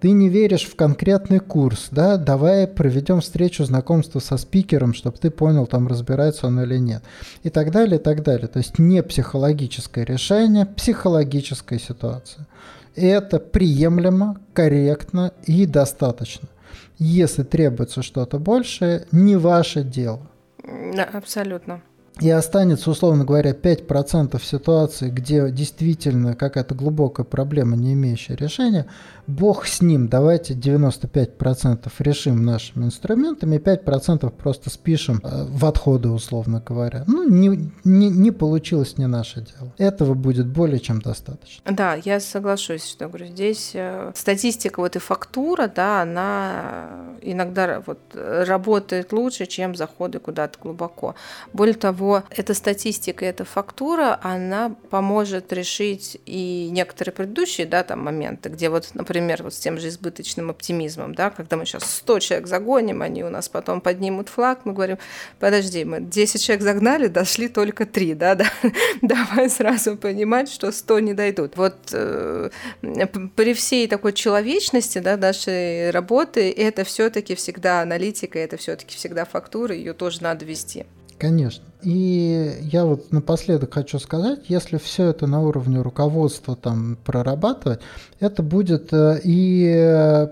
Ты 0.00 0.10
не 0.10 0.28
веришь 0.28 0.64
в 0.64 0.76
конкретный 0.76 1.38
курс, 1.38 1.88
да, 1.90 2.18
давай 2.18 2.66
проведем 2.66 3.22
встречу 3.22 3.64
знакомства 3.64 4.18
со 4.18 4.36
спикером, 4.36 4.92
чтобы 4.92 5.16
ты 5.16 5.30
понял, 5.30 5.66
там 5.66 5.88
разбирается 5.88 6.48
он 6.48 6.60
или 6.60 6.76
нет. 6.76 7.02
И 7.42 7.48
так 7.48 7.70
далее, 7.70 7.98
и 7.98 8.02
так 8.02 8.22
далее. 8.22 8.48
То 8.48 8.58
есть 8.58 8.78
не 8.78 9.02
психологическое 9.02 10.04
решение, 10.04 10.66
психологическая 10.66 11.78
ситуация. 11.78 12.46
Это 12.94 13.38
приемлемо, 13.38 14.36
корректно 14.52 15.32
и 15.46 15.64
достаточно. 15.64 16.48
Если 17.06 17.42
требуется 17.42 18.02
что-то 18.02 18.38
большее, 18.38 19.06
не 19.12 19.36
ваше 19.36 19.84
дело. 19.84 20.30
Да, 20.94 21.04
абсолютно 21.04 21.82
и 22.20 22.30
останется, 22.30 22.90
условно 22.90 23.24
говоря, 23.24 23.50
5% 23.50 24.40
ситуаций, 24.42 25.10
где 25.10 25.50
действительно 25.50 26.36
какая-то 26.36 26.74
глубокая 26.76 27.26
проблема, 27.26 27.76
не 27.76 27.94
имеющая 27.94 28.36
решения, 28.36 28.86
бог 29.26 29.66
с 29.66 29.82
ним, 29.82 30.08
давайте 30.08 30.54
95% 30.54 31.90
решим 31.98 32.44
нашими 32.44 32.84
инструментами, 32.84 33.56
5% 33.56 34.30
просто 34.30 34.70
спишем 34.70 35.20
э, 35.24 35.44
в 35.48 35.64
отходы, 35.66 36.10
условно 36.10 36.62
говоря. 36.64 37.02
Ну, 37.08 37.28
не, 37.28 37.72
не, 37.82 38.10
не 38.10 38.30
получилось 38.30 38.96
не 38.96 39.08
наше 39.08 39.40
дело. 39.40 39.72
Этого 39.78 40.14
будет 40.14 40.46
более 40.46 40.78
чем 40.78 41.00
достаточно. 41.00 41.72
Да, 41.72 41.94
я 41.94 42.20
соглашусь, 42.20 42.88
что 42.88 43.08
говорю, 43.08 43.26
здесь 43.26 43.72
э, 43.74 44.12
статистика 44.14 44.78
вот 44.78 44.94
и 44.94 45.00
фактура, 45.00 45.66
да, 45.66 46.02
она 46.02 46.90
иногда 47.22 47.82
вот 47.84 47.98
работает 48.14 49.12
лучше, 49.12 49.46
чем 49.46 49.74
заходы 49.74 50.20
куда-то 50.20 50.60
глубоко. 50.60 51.16
Более 51.52 51.74
того, 51.74 52.03
того, 52.04 52.22
эта 52.30 52.52
статистика, 52.52 53.24
эта 53.24 53.44
фактура, 53.44 54.20
она 54.22 54.76
поможет 54.90 55.52
решить 55.52 56.18
и 56.26 56.68
некоторые 56.70 57.14
предыдущие 57.14 57.66
да, 57.66 57.82
там, 57.82 58.04
моменты, 58.04 58.50
где 58.50 58.68
вот, 58.68 58.90
например, 58.94 59.42
вот 59.42 59.54
с 59.54 59.58
тем 59.58 59.78
же 59.78 59.88
избыточным 59.88 60.50
оптимизмом, 60.50 61.14
да, 61.14 61.30
когда 61.30 61.56
мы 61.56 61.64
сейчас 61.64 61.84
100 61.84 62.18
человек 62.18 62.46
загоним, 62.46 63.00
они 63.00 63.24
у 63.24 63.30
нас 63.30 63.48
потом 63.48 63.80
поднимут 63.80 64.28
флаг, 64.28 64.60
мы 64.64 64.74
говорим, 64.74 64.98
подожди, 65.40 65.84
мы 65.84 66.00
10 66.00 66.42
человек 66.42 66.62
загнали, 66.62 67.06
дошли 67.06 67.48
только 67.48 67.86
3, 67.86 68.14
да, 68.14 68.34
да, 68.34 68.46
давай 69.02 69.48
сразу 69.48 69.96
понимать, 69.96 70.50
что 70.50 70.72
100 70.72 71.00
не 71.00 71.14
дойдут. 71.14 71.56
Вот 71.56 71.74
э, 71.92 72.50
при 73.34 73.54
всей 73.54 73.88
такой 73.88 74.12
человечности 74.12 74.98
да, 74.98 75.16
нашей 75.16 75.90
работы 75.90 76.50
это 76.50 76.84
все-таки 76.84 77.34
всегда 77.34 77.80
аналитика, 77.80 78.38
это 78.38 78.58
все-таки 78.58 78.94
всегда 78.94 79.24
фактура, 79.24 79.74
ее 79.74 79.94
тоже 79.94 80.22
надо 80.22 80.44
вести. 80.44 80.84
Конечно. 81.18 81.64
И 81.82 82.58
я 82.62 82.86
вот 82.86 83.12
напоследок 83.12 83.74
хочу 83.74 83.98
сказать, 83.98 84.40
если 84.48 84.78
все 84.78 85.08
это 85.08 85.26
на 85.26 85.42
уровне 85.42 85.80
руководства 85.80 86.56
там 86.56 86.96
прорабатывать, 87.04 87.80
это 88.20 88.42
будет 88.42 88.92
э, 88.92 89.20
и 89.22 89.70
э, 89.76 90.26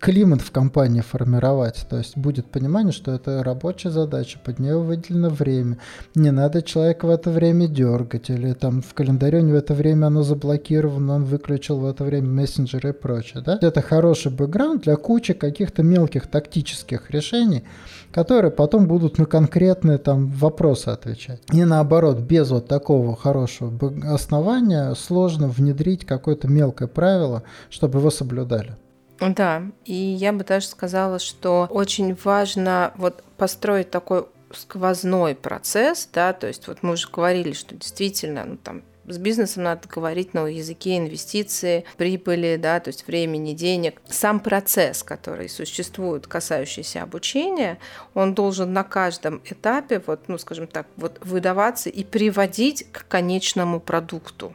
климат 0.00 0.40
в 0.40 0.50
компании 0.50 1.00
формировать. 1.00 1.86
То 1.88 1.98
есть 1.98 2.16
будет 2.16 2.46
понимание, 2.46 2.92
что 2.92 3.12
это 3.12 3.42
рабочая 3.42 3.90
задача, 3.90 4.38
под 4.42 4.58
нее 4.58 4.78
выделено 4.78 5.28
время. 5.28 5.78
Не 6.14 6.30
надо 6.30 6.62
человека 6.62 7.06
в 7.06 7.10
это 7.10 7.30
время 7.30 7.68
дергать, 7.68 8.30
или 8.30 8.52
там 8.52 8.82
в 8.82 8.94
календаре 8.94 9.38
у 9.38 9.42
него 9.42 9.56
это 9.58 9.74
время 9.74 10.06
оно 10.06 10.22
заблокировано, 10.22 11.14
он 11.14 11.24
выключил 11.24 11.78
в 11.78 11.86
это 11.86 12.04
время 12.04 12.28
мессенджеры 12.28 12.90
и 12.90 12.92
прочее. 12.92 13.42
Да? 13.44 13.58
Это 13.60 13.82
хороший 13.82 14.32
бэкграунд 14.32 14.82
для 14.82 14.96
кучи 14.96 15.34
каких-то 15.34 15.82
мелких 15.82 16.26
тактических 16.26 17.10
решений, 17.10 17.64
которые 18.12 18.50
потом 18.50 18.86
будут 18.86 19.18
на 19.18 19.26
конкретные 19.26 19.98
там 19.98 20.28
вопросы 20.28 20.88
отвечать. 20.88 21.40
И 21.52 21.64
наоборот, 21.64 22.18
без 22.18 22.50
вот 22.50 22.68
такого 22.68 23.16
хорошего 23.16 23.72
основания 24.04 24.94
сложно 24.94 25.48
внедрить 25.48 26.04
какое-то 26.04 26.48
мелкое 26.48 26.88
правило, 26.88 27.42
чтобы 27.70 27.98
его 27.98 28.10
соблюдали. 28.10 28.76
Да, 29.20 29.62
и 29.84 29.94
я 29.94 30.32
бы 30.32 30.44
даже 30.44 30.66
сказала, 30.66 31.18
что 31.18 31.68
очень 31.70 32.16
важно 32.24 32.92
вот 32.96 33.22
построить 33.36 33.90
такой 33.90 34.26
сквозной 34.52 35.34
процесс, 35.34 36.08
да, 36.12 36.32
то 36.32 36.46
есть 36.46 36.66
вот 36.68 36.78
мы 36.82 36.92
уже 36.92 37.08
говорили, 37.08 37.52
что 37.52 37.74
действительно, 37.74 38.44
ну 38.44 38.56
там 38.56 38.82
с 39.06 39.18
бизнесом 39.18 39.64
надо 39.64 39.88
говорить 39.88 40.34
на 40.34 40.46
языке 40.46 40.98
инвестиции, 40.98 41.84
прибыли, 41.96 42.56
да, 42.56 42.80
то 42.80 42.88
есть 42.88 43.06
времени, 43.06 43.52
денег. 43.52 44.00
Сам 44.08 44.40
процесс, 44.40 45.02
который 45.02 45.48
существует, 45.48 46.26
касающийся 46.26 47.02
обучения, 47.02 47.78
он 48.14 48.34
должен 48.34 48.72
на 48.72 48.84
каждом 48.84 49.42
этапе, 49.44 50.02
вот, 50.06 50.28
ну, 50.28 50.38
скажем 50.38 50.66
так, 50.66 50.86
вот 50.96 51.18
выдаваться 51.22 51.90
и 51.90 52.04
приводить 52.04 52.86
к 52.92 53.06
конечному 53.08 53.80
продукту. 53.80 54.54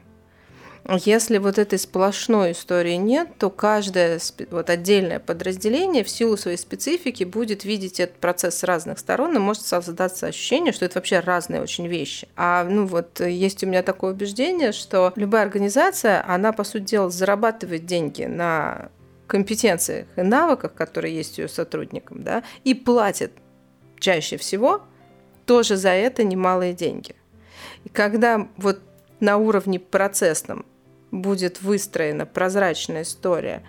Если 0.89 1.37
вот 1.37 1.57
этой 1.57 1.77
сплошной 1.77 2.53
истории 2.53 2.93
нет, 2.93 3.37
то 3.37 3.49
каждое 3.49 4.21
вот 4.51 4.69
отдельное 4.69 5.19
подразделение 5.19 6.05
в 6.05 6.09
силу 6.09 6.37
своей 6.37 6.55
специфики 6.55 7.25
будет 7.25 7.65
видеть 7.65 7.99
этот 7.99 8.15
процесс 8.17 8.59
с 8.59 8.63
разных 8.63 8.97
сторон 8.97 9.35
и 9.35 9.39
может 9.39 9.63
создаться 9.63 10.27
ощущение, 10.27 10.71
что 10.71 10.85
это 10.85 10.99
вообще 10.99 11.19
разные 11.19 11.61
очень 11.61 11.87
вещи. 11.87 12.29
А 12.37 12.63
ну 12.63 12.85
вот 12.85 13.19
есть 13.19 13.65
у 13.65 13.67
меня 13.67 13.83
такое 13.83 14.13
убеждение, 14.13 14.71
что 14.71 15.11
любая 15.17 15.43
организация, 15.43 16.23
она 16.25 16.53
по 16.53 16.63
сути 16.63 16.83
дела 16.83 17.09
зарабатывает 17.09 17.85
деньги 17.85 18.23
на 18.23 18.89
компетенциях 19.27 20.07
и 20.15 20.21
навыках, 20.21 20.73
которые 20.73 21.13
есть 21.13 21.37
ее 21.37 21.49
сотрудникам, 21.49 22.23
да, 22.23 22.43
и 22.63 22.73
платит 22.73 23.33
чаще 23.99 24.37
всего 24.37 24.83
тоже 25.45 25.75
за 25.75 25.89
это 25.89 26.23
немалые 26.23 26.71
деньги. 26.71 27.13
И 27.83 27.89
когда 27.89 28.47
вот 28.55 28.79
на 29.19 29.35
уровне 29.35 29.79
процессном 29.79 30.65
будет 31.11 31.61
выстроена 31.61 32.25
прозрачная 32.25 33.03
история, 33.03 33.63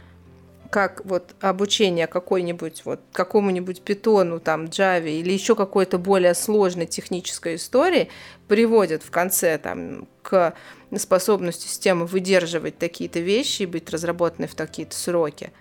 как 0.70 1.04
вот 1.04 1.34
обучение 1.40 2.06
какой-нибудь 2.06 2.82
вот 2.84 3.00
какому-нибудь 3.12 3.82
питону, 3.82 4.38
там, 4.38 4.64
Java 4.64 5.08
или 5.08 5.32
еще 5.32 5.54
какой-то 5.54 5.98
более 5.98 6.34
сложной 6.34 6.86
технической 6.86 7.56
истории 7.56 8.08
приводит 8.48 9.02
в 9.02 9.10
конце 9.10 9.58
там 9.58 10.08
к 10.22 10.54
способности 10.96 11.66
системы 11.66 12.06
выдерживать 12.06 12.78
такие-то 12.78 13.20
вещи 13.20 13.62
и 13.62 13.66
быть 13.66 13.88
разработанной 13.90 14.48
в 14.48 14.54
такие-то 14.54 14.94
сроки. 14.94 15.52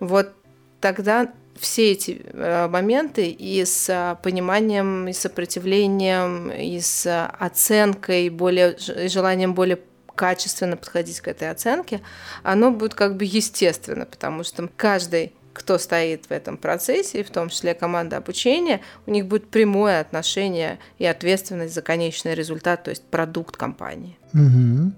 Вот 0.00 0.32
тогда 0.80 1.32
все 1.58 1.92
эти 1.92 2.22
э, 2.24 2.68
моменты 2.68 3.28
и 3.28 3.64
с 3.64 3.88
э, 3.88 4.16
пониманием, 4.22 5.08
и 5.08 5.12
сопротивлением, 5.12 6.50
и 6.50 6.80
с 6.80 7.26
оценкой, 7.26 8.28
более, 8.30 8.76
и 9.04 9.08
желанием 9.08 9.54
более 9.54 9.78
качественно 10.14 10.76
подходить 10.76 11.20
к 11.20 11.28
этой 11.28 11.50
оценке, 11.50 12.00
оно 12.42 12.70
будет 12.70 12.94
как 12.94 13.16
бы 13.16 13.24
естественно, 13.24 14.04
потому 14.06 14.44
что 14.44 14.68
каждый 14.76 15.32
кто 15.52 15.78
стоит 15.78 16.26
в 16.26 16.30
этом 16.30 16.56
процессе, 16.56 17.22
в 17.22 17.30
том 17.30 17.48
числе 17.50 17.74
команда 17.74 18.16
обучения, 18.16 18.80
у 19.06 19.10
них 19.10 19.26
будет 19.26 19.48
прямое 19.48 20.00
отношение 20.00 20.78
и 20.98 21.04
ответственность 21.04 21.74
за 21.74 21.82
конечный 21.82 22.34
результат, 22.34 22.84
то 22.84 22.90
есть 22.90 23.04
продукт 23.04 23.56
компании. 23.56 24.16
Угу. 24.32 24.92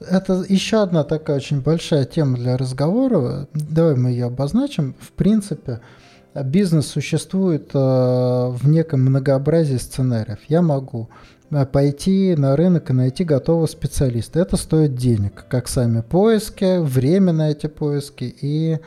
Это 0.00 0.44
еще 0.48 0.82
одна 0.82 1.02
такая 1.02 1.38
очень 1.38 1.60
большая 1.60 2.04
тема 2.04 2.36
для 2.36 2.56
разговора. 2.56 3.48
Давай 3.52 3.96
мы 3.96 4.10
ее 4.10 4.26
обозначим. 4.26 4.94
В 5.00 5.10
принципе, 5.12 5.80
бизнес 6.34 6.86
существует 6.86 7.70
э, 7.74 7.78
в 7.78 8.68
неком 8.68 9.00
многообразии 9.00 9.76
сценариев. 9.76 10.38
Я 10.46 10.62
могу 10.62 11.08
пойти 11.72 12.34
на 12.36 12.56
рынок 12.56 12.90
и 12.90 12.92
найти 12.92 13.24
готового 13.24 13.66
специалиста. 13.66 14.40
Это 14.40 14.56
стоит 14.56 14.94
денег, 14.94 15.44
как 15.48 15.68
сами 15.68 16.02
поиски, 16.02 16.78
время 16.78 17.32
на 17.32 17.50
эти 17.50 17.66
поиски 17.66 18.24
и 18.40 18.78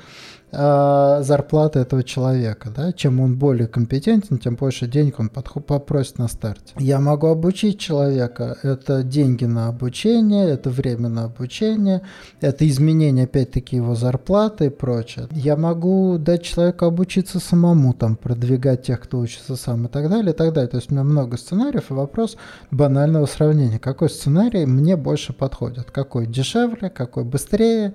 э, 0.52 1.24
зарплата 1.24 1.80
этого 1.80 2.04
человека. 2.04 2.70
Да? 2.76 2.92
Чем 2.94 3.20
он 3.20 3.38
более 3.38 3.68
компетентен, 3.68 4.38
тем 4.38 4.56
больше 4.56 4.88
денег 4.88 5.20
он 5.20 5.30
попросит 5.30 6.18
на 6.18 6.28
старте. 6.28 6.74
Я 6.78 7.00
могу 7.00 7.28
обучить 7.28 7.80
человека. 7.80 8.58
Это 8.64 9.04
деньги 9.04 9.46
на 9.46 9.68
обучение, 9.68 10.50
это 10.50 10.70
время 10.70 11.10
на 11.10 11.26
обучение, 11.26 12.02
это 12.40 12.68
изменение, 12.68 13.26
опять-таки, 13.26 13.76
его 13.76 13.96
зарплаты 13.96 14.66
и 14.66 14.70
прочее. 14.70 15.28
Я 15.32 15.56
могу 15.56 16.18
дать 16.18 16.44
человеку 16.44 16.86
обучиться 16.86 17.40
самому, 17.40 17.94
там, 17.94 18.16
продвигать 18.16 18.84
тех, 18.84 19.02
кто 19.02 19.20
учится 19.20 19.56
сам 19.56 19.86
и 19.86 19.90
так 19.90 20.10
далее, 20.10 20.34
и 20.34 20.36
так 20.36 20.54
далее. 20.54 20.70
То 20.70 20.78
есть 20.78 20.92
у 20.92 20.94
меня 20.94 21.04
много 21.04 21.38
сценариев, 21.38 21.92
и 21.92 21.94
вопрос 21.94 22.38
банального 22.72 23.26
сравнения. 23.26 23.80
Какой 23.80 24.10
сценарий 24.10 24.66
мне 24.66 24.96
больше 24.96 25.34
подходит? 25.34 25.92
Какой 25.92 26.26
дешевле, 26.28 26.90
какой 26.90 27.24
быстрее? 27.24 27.94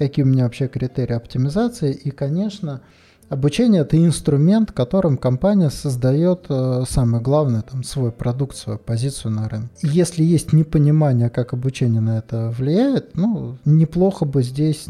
Какие 0.00 0.24
у 0.24 0.28
меня 0.28 0.44
вообще 0.44 0.66
критерии 0.66 1.12
оптимизации. 1.12 1.92
И, 1.92 2.10
конечно, 2.10 2.80
обучение– 3.28 3.82
это 3.82 4.02
инструмент, 4.02 4.72
которым 4.72 5.18
компания 5.18 5.68
создает, 5.68 6.46
э, 6.48 6.84
самое 6.88 7.22
главное, 7.22 7.60
там, 7.60 7.84
свой 7.84 8.10
продукт, 8.10 8.56
свою 8.56 8.78
позицию 8.78 9.32
на 9.32 9.46
рынке. 9.46 9.68
Если 9.82 10.24
есть 10.24 10.54
непонимание, 10.54 11.28
как 11.28 11.52
обучение 11.52 12.00
на 12.00 12.16
это 12.16 12.48
влияет, 12.48 13.14
ну, 13.14 13.58
неплохо 13.66 14.24
бы 14.24 14.42
здесь 14.42 14.86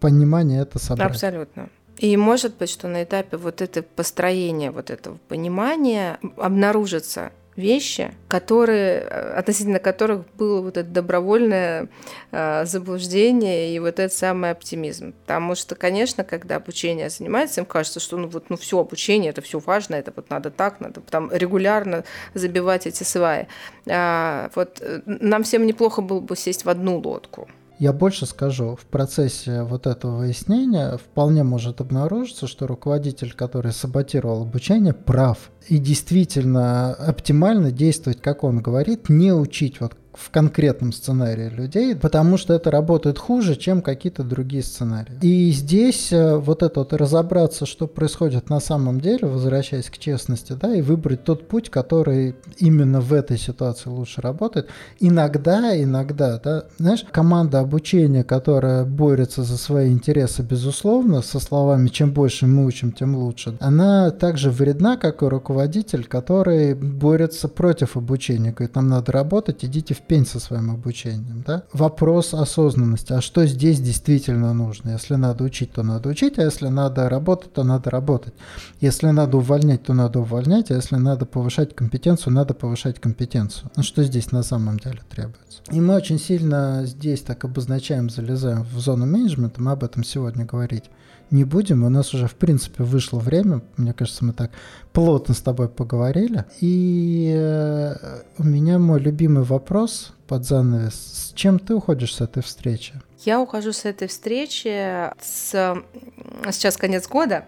понимание 0.00 0.62
это 0.62 0.80
собрать. 0.80 1.08
Абсолютно. 1.08 1.68
И 1.96 2.16
может 2.16 2.56
быть, 2.58 2.68
что 2.68 2.88
на 2.88 3.04
этапе 3.04 3.36
вот 3.36 3.62
этого 3.62 3.84
построения, 3.94 4.72
вот 4.72 4.90
этого 4.90 5.18
понимания 5.28 6.18
обнаружится 6.36 7.30
вещи, 7.58 8.14
которые, 8.28 9.00
э, 9.00 9.32
относительно 9.34 9.80
которых 9.80 10.24
было 10.36 10.62
вот 10.62 10.76
это 10.76 10.88
добровольное 10.88 11.88
э, 12.30 12.64
заблуждение 12.64 13.74
и 13.74 13.78
вот 13.80 13.98
этот 13.98 14.12
самый 14.12 14.50
оптимизм. 14.50 15.12
Потому 15.12 15.54
что, 15.56 15.74
конечно, 15.74 16.24
когда 16.24 16.56
обучение 16.56 17.10
занимается, 17.10 17.60
им 17.60 17.66
кажется, 17.66 18.00
что 18.00 18.16
ну 18.16 18.28
вот 18.28 18.48
ну 18.48 18.56
все 18.56 18.78
обучение, 18.78 19.30
это 19.30 19.42
все 19.42 19.58
важно, 19.58 19.96
это 19.96 20.12
вот 20.14 20.30
надо 20.30 20.50
так, 20.50 20.80
надо 20.80 21.00
там 21.00 21.30
регулярно 21.32 22.04
забивать 22.34 22.86
эти 22.86 23.02
сваи. 23.02 23.48
А, 23.88 24.50
вот 24.54 24.78
э, 24.80 25.00
нам 25.04 25.42
всем 25.42 25.66
неплохо 25.66 26.00
было 26.00 26.20
бы 26.20 26.36
сесть 26.36 26.64
в 26.64 26.70
одну 26.70 26.98
лодку 26.98 27.48
я 27.78 27.92
больше 27.92 28.26
скажу, 28.26 28.76
в 28.76 28.86
процессе 28.86 29.62
вот 29.62 29.86
этого 29.86 30.18
выяснения 30.18 30.96
вполне 30.96 31.44
может 31.44 31.80
обнаружиться, 31.80 32.46
что 32.46 32.66
руководитель, 32.66 33.32
который 33.32 33.72
саботировал 33.72 34.42
обучение, 34.42 34.92
прав. 34.92 35.50
И 35.68 35.78
действительно 35.78 36.94
оптимально 36.94 37.70
действовать, 37.70 38.20
как 38.20 38.42
он 38.44 38.60
говорит, 38.60 39.08
не 39.08 39.32
учить 39.32 39.80
вот 39.80 39.94
в 40.18 40.30
конкретном 40.30 40.92
сценарии 40.92 41.48
людей, 41.48 41.94
потому 41.94 42.36
что 42.36 42.54
это 42.54 42.70
работает 42.70 43.18
хуже, 43.18 43.54
чем 43.54 43.82
какие-то 43.82 44.24
другие 44.24 44.62
сценарии. 44.62 45.12
И 45.22 45.50
здесь 45.52 46.12
э, 46.12 46.36
вот 46.36 46.62
это 46.62 46.80
вот 46.80 46.92
разобраться, 46.92 47.66
что 47.66 47.86
происходит 47.86 48.50
на 48.50 48.60
самом 48.60 49.00
деле, 49.00 49.28
возвращаясь 49.28 49.88
к 49.88 49.98
честности, 49.98 50.54
да, 50.60 50.74
и 50.74 50.82
выбрать 50.82 51.24
тот 51.24 51.46
путь, 51.46 51.70
который 51.70 52.34
именно 52.56 53.00
в 53.00 53.12
этой 53.12 53.38
ситуации 53.38 53.90
лучше 53.90 54.20
работает. 54.20 54.68
Иногда, 54.98 55.80
иногда, 55.80 56.40
да, 56.42 56.64
знаешь, 56.78 57.04
команда 57.10 57.60
обучения, 57.60 58.24
которая 58.24 58.84
борется 58.84 59.44
за 59.44 59.56
свои 59.56 59.92
интересы, 59.92 60.42
безусловно, 60.42 61.22
со 61.22 61.38
словами 61.38 61.88
«чем 61.88 62.10
больше 62.12 62.46
мы 62.46 62.66
учим, 62.66 62.92
тем 62.92 63.14
лучше», 63.14 63.56
она 63.60 64.10
также 64.10 64.50
вредна, 64.50 64.96
как 64.96 65.22
и 65.22 65.26
руководитель, 65.26 66.04
который 66.04 66.74
борется 66.74 67.46
против 67.48 67.96
обучения, 67.96 68.50
говорит, 68.50 68.74
нам 68.74 68.88
надо 68.88 69.12
работать, 69.12 69.64
идите 69.64 69.94
в 69.94 70.07
пень 70.08 70.26
со 70.26 70.40
своим 70.40 70.70
обучением. 70.70 71.44
Да? 71.46 71.62
Вопрос 71.72 72.34
осознанности. 72.34 73.12
А 73.12 73.20
что 73.20 73.46
здесь 73.46 73.80
действительно 73.80 74.52
нужно? 74.54 74.90
Если 74.90 75.14
надо 75.14 75.44
учить, 75.44 75.72
то 75.72 75.82
надо 75.82 76.08
учить, 76.08 76.38
а 76.38 76.42
если 76.42 76.68
надо 76.68 77.08
работать, 77.08 77.52
то 77.52 77.62
надо 77.62 77.90
работать. 77.90 78.34
Если 78.80 79.08
надо 79.08 79.36
увольнять, 79.36 79.84
то 79.84 79.94
надо 79.94 80.20
увольнять, 80.20 80.70
а 80.70 80.74
если 80.74 80.96
надо 80.96 81.26
повышать 81.26 81.76
компетенцию, 81.76 82.32
надо 82.32 82.54
повышать 82.54 82.98
компетенцию. 82.98 83.70
Ну 83.76 83.82
что 83.82 84.02
здесь 84.02 84.32
на 84.32 84.42
самом 84.42 84.78
деле 84.78 85.00
требуется? 85.08 85.62
И 85.70 85.80
мы 85.80 85.94
очень 85.94 86.18
сильно 86.18 86.82
здесь 86.86 87.20
так 87.20 87.44
обозначаем, 87.44 88.10
залезаем 88.10 88.64
в 88.64 88.78
зону 88.80 89.06
менеджмента, 89.06 89.62
мы 89.62 89.72
об 89.72 89.84
этом 89.84 90.02
сегодня 90.02 90.44
говорить 90.46 90.84
не 91.30 91.44
будем. 91.44 91.84
У 91.84 91.88
нас 91.88 92.14
уже, 92.14 92.26
в 92.26 92.34
принципе, 92.34 92.84
вышло 92.84 93.18
время. 93.18 93.62
Мне 93.76 93.92
кажется, 93.92 94.24
мы 94.24 94.32
так 94.32 94.50
плотно 94.92 95.34
с 95.34 95.40
тобой 95.40 95.68
поговорили. 95.68 96.44
И 96.60 97.32
э, 97.36 97.94
у 98.38 98.44
меня 98.44 98.78
мой 98.78 99.00
любимый 99.00 99.44
вопрос 99.44 100.12
под 100.26 100.44
занавес. 100.44 100.94
С 100.94 101.32
чем 101.34 101.58
ты 101.58 101.74
уходишь 101.74 102.14
с 102.14 102.20
этой 102.20 102.42
встречи? 102.42 102.94
Я 103.24 103.40
ухожу 103.40 103.72
с 103.72 103.84
этой 103.84 104.08
встречи 104.08 105.10
с... 105.20 105.82
Сейчас 106.50 106.76
конец 106.76 107.08
года. 107.08 107.44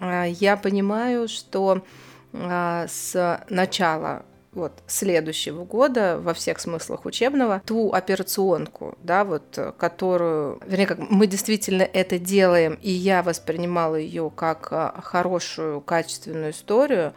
А, 0.00 0.24
я 0.24 0.56
понимаю, 0.56 1.28
что 1.28 1.84
а, 2.32 2.86
с 2.88 3.44
начала 3.48 4.24
вот, 4.52 4.72
следующего 4.86 5.64
года 5.64 6.18
во 6.20 6.34
всех 6.34 6.58
смыслах 6.60 7.04
учебного 7.04 7.62
ту 7.64 7.92
операционку, 7.92 8.96
да, 9.02 9.24
вот, 9.24 9.58
которую, 9.78 10.60
вернее, 10.66 10.86
как 10.86 10.98
мы 10.98 11.26
действительно 11.26 11.82
это 11.82 12.18
делаем, 12.18 12.78
и 12.80 12.90
я 12.90 13.22
воспринимала 13.22 13.96
ее 13.96 14.30
как 14.34 14.68
а, 14.70 15.00
хорошую, 15.02 15.80
качественную 15.80 16.52
историю, 16.52 17.12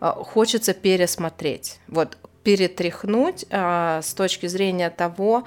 а, 0.00 0.12
хочется 0.12 0.74
пересмотреть, 0.74 1.80
вот, 1.88 2.18
перетряхнуть 2.44 3.46
а, 3.50 4.02
с 4.02 4.12
точки 4.14 4.46
зрения 4.46 4.90
того, 4.90 5.44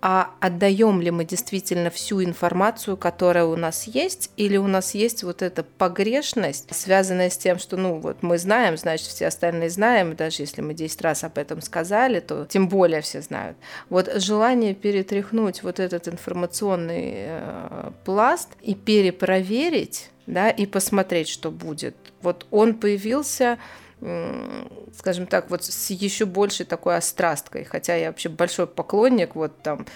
а 0.00 0.30
отдаем 0.40 1.00
ли 1.00 1.10
мы 1.10 1.24
действительно 1.24 1.90
всю 1.90 2.22
информацию, 2.22 2.96
которая 2.96 3.44
у 3.46 3.56
нас 3.56 3.84
есть, 3.84 4.30
или 4.36 4.56
у 4.56 4.68
нас 4.68 4.94
есть 4.94 5.24
вот 5.24 5.42
эта 5.42 5.64
погрешность, 5.64 6.72
связанная 6.74 7.30
с 7.30 7.36
тем, 7.36 7.58
что, 7.58 7.76
ну, 7.76 7.98
вот 7.98 8.22
мы 8.22 8.38
знаем, 8.38 8.76
значит, 8.76 9.08
все 9.08 9.26
остальные 9.26 9.70
знаем, 9.70 10.14
даже 10.14 10.42
если 10.42 10.60
мы 10.60 10.74
10 10.74 11.02
раз 11.02 11.24
об 11.24 11.36
этом 11.36 11.60
сказали, 11.60 12.20
то 12.20 12.46
тем 12.46 12.68
более 12.68 13.00
все 13.00 13.22
знают. 13.22 13.56
Вот 13.88 14.08
желание 14.22 14.74
перетряхнуть 14.74 15.62
вот 15.64 15.80
этот 15.80 16.06
информационный 16.06 17.12
э, 17.14 17.90
пласт 18.04 18.50
и 18.62 18.74
перепроверить, 18.74 20.10
да, 20.26 20.50
и 20.50 20.66
посмотреть, 20.66 21.28
что 21.28 21.50
будет. 21.50 21.96
Вот 22.22 22.46
он 22.50 22.74
появился 22.74 23.58
скажем 24.00 25.26
так, 25.26 25.50
вот 25.50 25.64
с 25.64 25.90
еще 25.90 26.24
большей 26.24 26.64
такой 26.66 26.96
острасткой, 26.96 27.64
хотя 27.64 27.94
я 27.96 28.08
вообще 28.08 28.28
большой 28.28 28.66
поклонник 28.66 29.34
вот 29.34 29.60
там 29.62 29.86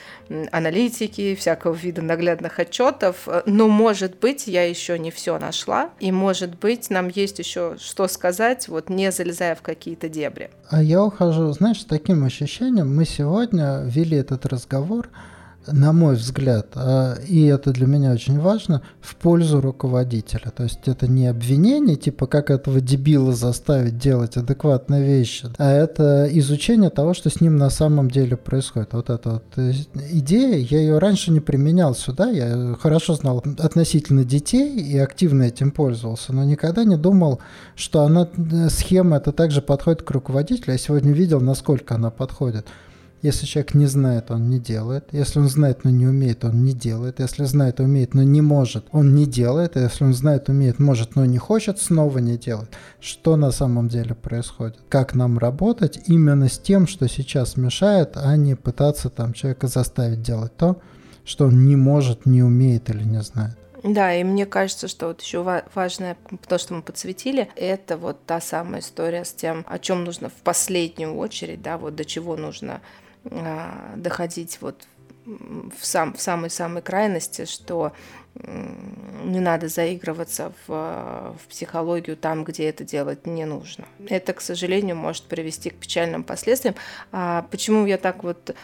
аналитики, 0.51 1.35
всякого 1.35 1.75
вида 1.75 2.03
наглядных 2.03 2.59
отчетов, 2.59 3.29
но 3.47 3.69
может 3.69 4.19
быть 4.19 4.47
я 4.47 4.65
еще 4.69 4.99
не 4.99 5.11
все 5.11 5.39
нашла, 5.39 5.91
и 6.01 6.11
может 6.11 6.59
быть 6.59 6.91
нам 6.91 7.09
есть 7.09 7.39
еще 7.39 7.77
что 7.79 8.09
сказать, 8.09 8.69
вот 8.69 8.89
не 8.89 9.13
залезая 9.13 9.55
в 9.55 9.63
какие-то 9.63 10.09
дебри. 10.09 10.51
А 10.69 10.83
я 10.83 11.03
ухожу, 11.03 11.53
знаешь, 11.53 11.83
с 11.83 11.85
таким 11.85 12.25
ощущением, 12.25 12.95
мы 12.95 13.05
сегодня 13.05 13.83
вели 13.85 14.17
этот 14.17 14.47
разговор, 14.47 15.09
на 15.67 15.93
мой 15.93 16.17
взгляд, 16.17 16.69
а, 16.75 17.15
и 17.27 17.45
это 17.45 17.73
для 17.73 17.87
меня 17.87 18.13
очень 18.13 18.39
важно, 18.39 18.83
в 19.01 19.17
пользу 19.17 19.61
руководителя. 19.61 20.51
То 20.55 20.65
есть 20.65 20.87
это 20.87 21.07
не 21.07 21.27
обвинение, 21.27 21.97
типа 21.97 22.27
как 22.27 22.51
этого 22.51 22.81
дебила 22.81 23.33
заставить 23.33 23.99
делать 23.99 24.37
адекватные 24.37 25.05
вещи, 25.05 25.49
а 25.59 25.71
это 25.71 26.29
изучение 26.33 26.91
того, 26.91 27.15
что 27.15 27.31
с 27.31 27.41
ним 27.41 27.57
на 27.57 27.71
самом 27.71 28.11
деле 28.11 28.37
происходит. 28.37 28.93
Вот 28.93 29.11
эта 29.11 29.31
вот 29.31 29.45
э, 29.57 29.73
идея, 30.11 30.57
я 30.59 30.79
ее 30.79 30.99
раньше 30.99 31.31
не 31.31 31.41
применял 31.41 31.95
сюда, 31.95 32.31
я 32.31 32.77
хорошо 32.81 33.15
знал 33.15 33.45
относительно 33.59 34.25
детей 34.25 34.79
и 34.79 34.99
активно 34.99 35.45
этим 35.45 35.71
пользовался, 35.71 36.33
но 36.33 36.45
никогда 36.45 36.85
не 36.85 36.97
думал, 36.97 37.41
что 37.77 38.03
она, 38.03 38.29
э, 38.37 38.69
схема 38.69 39.19
это 39.19 39.33
также 39.33 39.63
подходит 39.63 40.03
к 40.03 40.11
руководителю. 40.11 40.73
Я 40.73 40.79
сегодня 40.79 41.13
видел, 41.13 41.41
насколько 41.41 41.95
она 41.95 42.11
подходит. 42.11 42.67
Если 43.23 43.47
человек 43.47 43.75
не 43.75 43.87
знает, 43.87 44.33
он 44.33 44.51
не 44.51 44.59
делает. 44.59 45.05
Если 45.13 45.39
он 45.39 45.49
знает, 45.49 45.85
но 45.85 45.91
не 45.91 46.09
умеет, 46.09 46.45
он 46.45 46.65
не 46.65 46.73
делает. 46.73 47.21
Если 47.21 47.45
знает, 47.45 47.79
умеет, 47.79 48.15
но 48.15 48.25
не 48.25 48.41
может, 48.41 48.87
он 48.91 49.15
не 49.15 49.27
делает. 49.27 49.77
если 49.77 50.05
он 50.05 50.13
знает, 50.13 50.49
умеет, 50.49 50.81
может, 50.81 51.15
но 51.15 51.25
не 51.25 51.39
хочет, 51.39 51.79
снова 51.79 52.19
не 52.19 52.37
делает. 52.37 52.71
Что 53.01 53.37
на 53.37 53.53
самом 53.53 53.89
деле 53.89 54.17
происходит? 54.17 54.79
Как 54.89 55.15
нам 55.15 55.39
работать 55.39 56.01
именно 56.09 56.49
с 56.49 56.59
тем, 56.59 56.89
что 56.89 57.09
сейчас 57.09 57.57
мешает, 57.57 58.17
а 58.17 58.37
не 58.37 58.57
пытаться 58.57 59.09
там 59.09 59.35
человека 59.35 59.69
заставить 59.69 60.23
делать 60.23 60.57
то, 60.57 60.81
что 61.25 61.47
он 61.47 61.65
не 61.65 61.77
может, 61.77 62.27
не 62.27 62.43
умеет 62.43 62.91
или 62.91 63.05
не 63.05 63.23
знает. 63.23 63.57
Да, 63.85 64.15
и 64.15 64.23
мне 64.23 64.47
кажется, 64.47 64.87
что 64.87 65.09
вот 65.09 65.21
еще 65.21 65.43
важное, 65.75 66.17
то, 66.47 66.59
что 66.59 66.75
мы 66.75 66.83
подсветили, 66.83 67.49
это 67.57 67.97
вот 67.97 68.25
та 68.27 68.41
самая 68.41 68.81
история 68.81 69.25
с 69.25 69.33
тем, 69.33 69.65
о 69.69 69.79
чем 69.81 70.05
нужно 70.05 70.29
в 70.29 70.43
последнюю 70.45 71.17
очередь, 71.17 71.63
да, 71.63 71.79
вот 71.79 71.97
до 71.97 72.05
чего 72.05 72.37
нужно 72.37 72.81
доходить 73.25 74.59
вот 74.61 74.87
в, 75.25 75.85
сам, 75.87 76.15
в 76.15 76.21
самой-самой 76.21 76.83
крайности, 76.83 77.45
что 77.45 77.93
не 78.35 79.41
надо 79.41 79.69
заигрываться 79.69 80.53
в, 80.67 81.37
в 81.39 81.49
психологию 81.49 82.17
там, 82.17 82.45
где 82.45 82.69
это 82.69 82.83
делать 82.83 83.27
не 83.27 83.45
нужно. 83.45 83.85
Это, 84.09 84.33
к 84.33 84.41
сожалению, 84.41 84.97
может 84.97 85.25
привести 85.25 85.71
к 85.71 85.75
печальным 85.77 86.25
последствиям. 86.25 86.75
А 87.13 87.47
почему 87.51 87.87
я 87.87 87.99
так 87.99 88.25
вот 88.25 88.55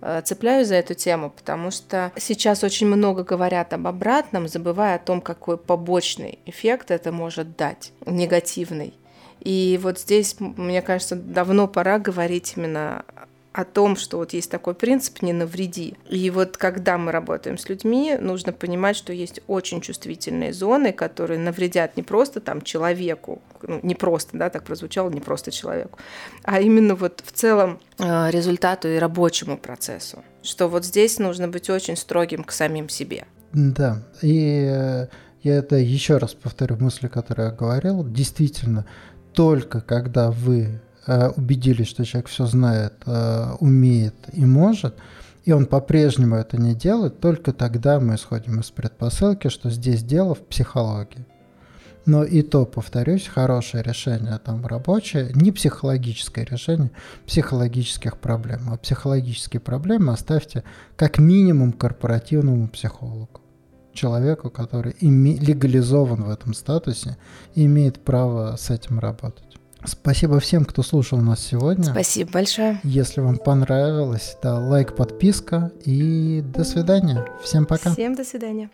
а, 0.00 0.22
цепляюсь 0.22 0.68
за 0.68 0.76
эту 0.76 0.94
тему, 0.94 1.30
потому 1.30 1.70
что 1.70 2.12
сейчас 2.16 2.62
очень 2.62 2.86
много 2.86 3.24
говорят 3.24 3.72
об 3.72 3.86
обратном, 3.86 4.46
забывая 4.46 4.96
о 4.96 5.00
том, 5.00 5.20
какой 5.20 5.58
побочный 5.58 6.38
эффект 6.46 6.90
это 6.90 7.10
может 7.10 7.56
дать, 7.56 7.92
негативный. 8.06 8.94
И 9.40 9.78
вот 9.82 9.98
здесь, 10.00 10.36
мне 10.38 10.82
кажется, 10.82 11.16
давно 11.16 11.68
пора 11.68 11.98
говорить 11.98 12.54
именно 12.56 13.04
о 13.52 13.64
том, 13.64 13.96
что 13.96 14.18
вот 14.18 14.32
есть 14.32 14.50
такой 14.50 14.74
принцип 14.74 15.22
«не 15.22 15.32
навреди». 15.32 15.96
И 16.08 16.30
вот 16.30 16.56
когда 16.56 16.98
мы 16.98 17.12
работаем 17.12 17.58
с 17.58 17.68
людьми, 17.68 18.16
нужно 18.20 18.52
понимать, 18.52 18.96
что 18.96 19.12
есть 19.12 19.40
очень 19.46 19.80
чувствительные 19.80 20.52
зоны, 20.52 20.92
которые 20.92 21.40
навредят 21.40 21.96
не 21.96 22.02
просто 22.02 22.40
там 22.40 22.62
человеку, 22.62 23.42
ну, 23.62 23.80
не 23.82 23.94
просто, 23.94 24.36
да, 24.36 24.50
так 24.50 24.64
прозвучало, 24.64 25.10
не 25.10 25.20
просто 25.20 25.50
человеку, 25.50 25.98
а 26.44 26.60
именно 26.60 26.94
вот 26.94 27.22
в 27.24 27.32
целом 27.32 27.80
э, 27.98 28.30
результату 28.30 28.88
и 28.88 28.96
рабочему 28.98 29.58
процессу. 29.58 30.22
Что 30.42 30.68
вот 30.68 30.84
здесь 30.84 31.18
нужно 31.18 31.48
быть 31.48 31.68
очень 31.70 31.96
строгим 31.96 32.44
к 32.44 32.52
самим 32.52 32.88
себе. 32.88 33.26
Да, 33.52 34.02
и 34.22 34.68
э, 34.70 35.06
я 35.42 35.54
это 35.54 35.76
еще 35.76 36.18
раз 36.18 36.34
повторю 36.34 36.76
мысли, 36.76 37.08
которые 37.08 37.48
я 37.48 37.52
говорил. 37.52 38.04
Действительно, 38.06 38.86
только 39.32 39.80
когда 39.80 40.30
вы 40.30 40.80
убедились, 41.36 41.88
что 41.88 42.04
человек 42.04 42.28
все 42.28 42.46
знает, 42.46 42.94
э, 43.06 43.52
умеет 43.60 44.14
и 44.32 44.44
может, 44.44 44.94
и 45.48 45.52
он 45.52 45.64
по-прежнему 45.64 46.36
это 46.36 46.58
не 46.58 46.74
делает, 46.74 47.20
только 47.20 47.54
тогда 47.54 47.98
мы 48.00 48.16
исходим 48.16 48.60
из 48.60 48.70
предпосылки, 48.70 49.48
что 49.48 49.70
здесь 49.70 50.02
дело 50.02 50.34
в 50.34 50.40
психологии. 50.40 51.24
Но 52.04 52.22
и 52.22 52.42
то, 52.42 52.66
повторюсь, 52.66 53.26
хорошее 53.26 53.82
решение 53.82 54.38
там 54.38 54.66
рабочее, 54.66 55.30
не 55.34 55.50
психологическое 55.50 56.44
решение 56.44 56.90
психологических 57.26 58.18
проблем. 58.18 58.68
А 58.70 58.76
психологические 58.76 59.60
проблемы 59.60 60.12
оставьте 60.12 60.64
как 60.96 61.18
минимум 61.18 61.72
корпоративному 61.72 62.68
психологу. 62.68 63.40
Человеку, 63.94 64.50
который 64.50 64.96
легализован 65.00 66.24
в 66.24 66.30
этом 66.30 66.52
статусе 66.52 67.16
и 67.54 67.64
имеет 67.64 68.04
право 68.04 68.56
с 68.56 68.68
этим 68.68 68.98
работать. 68.98 69.47
Спасибо 69.84 70.40
всем, 70.40 70.64
кто 70.64 70.82
слушал 70.82 71.18
нас 71.18 71.44
сегодня. 71.44 71.84
Спасибо 71.84 72.30
большое. 72.32 72.80
Если 72.82 73.20
вам 73.20 73.36
понравилось, 73.38 74.36
да, 74.42 74.58
лайк, 74.58 74.96
подписка 74.96 75.70
и 75.84 76.42
до 76.42 76.64
свидания. 76.64 77.24
Всем 77.42 77.64
пока. 77.64 77.92
Всем 77.92 78.14
до 78.14 78.24
свидания. 78.24 78.70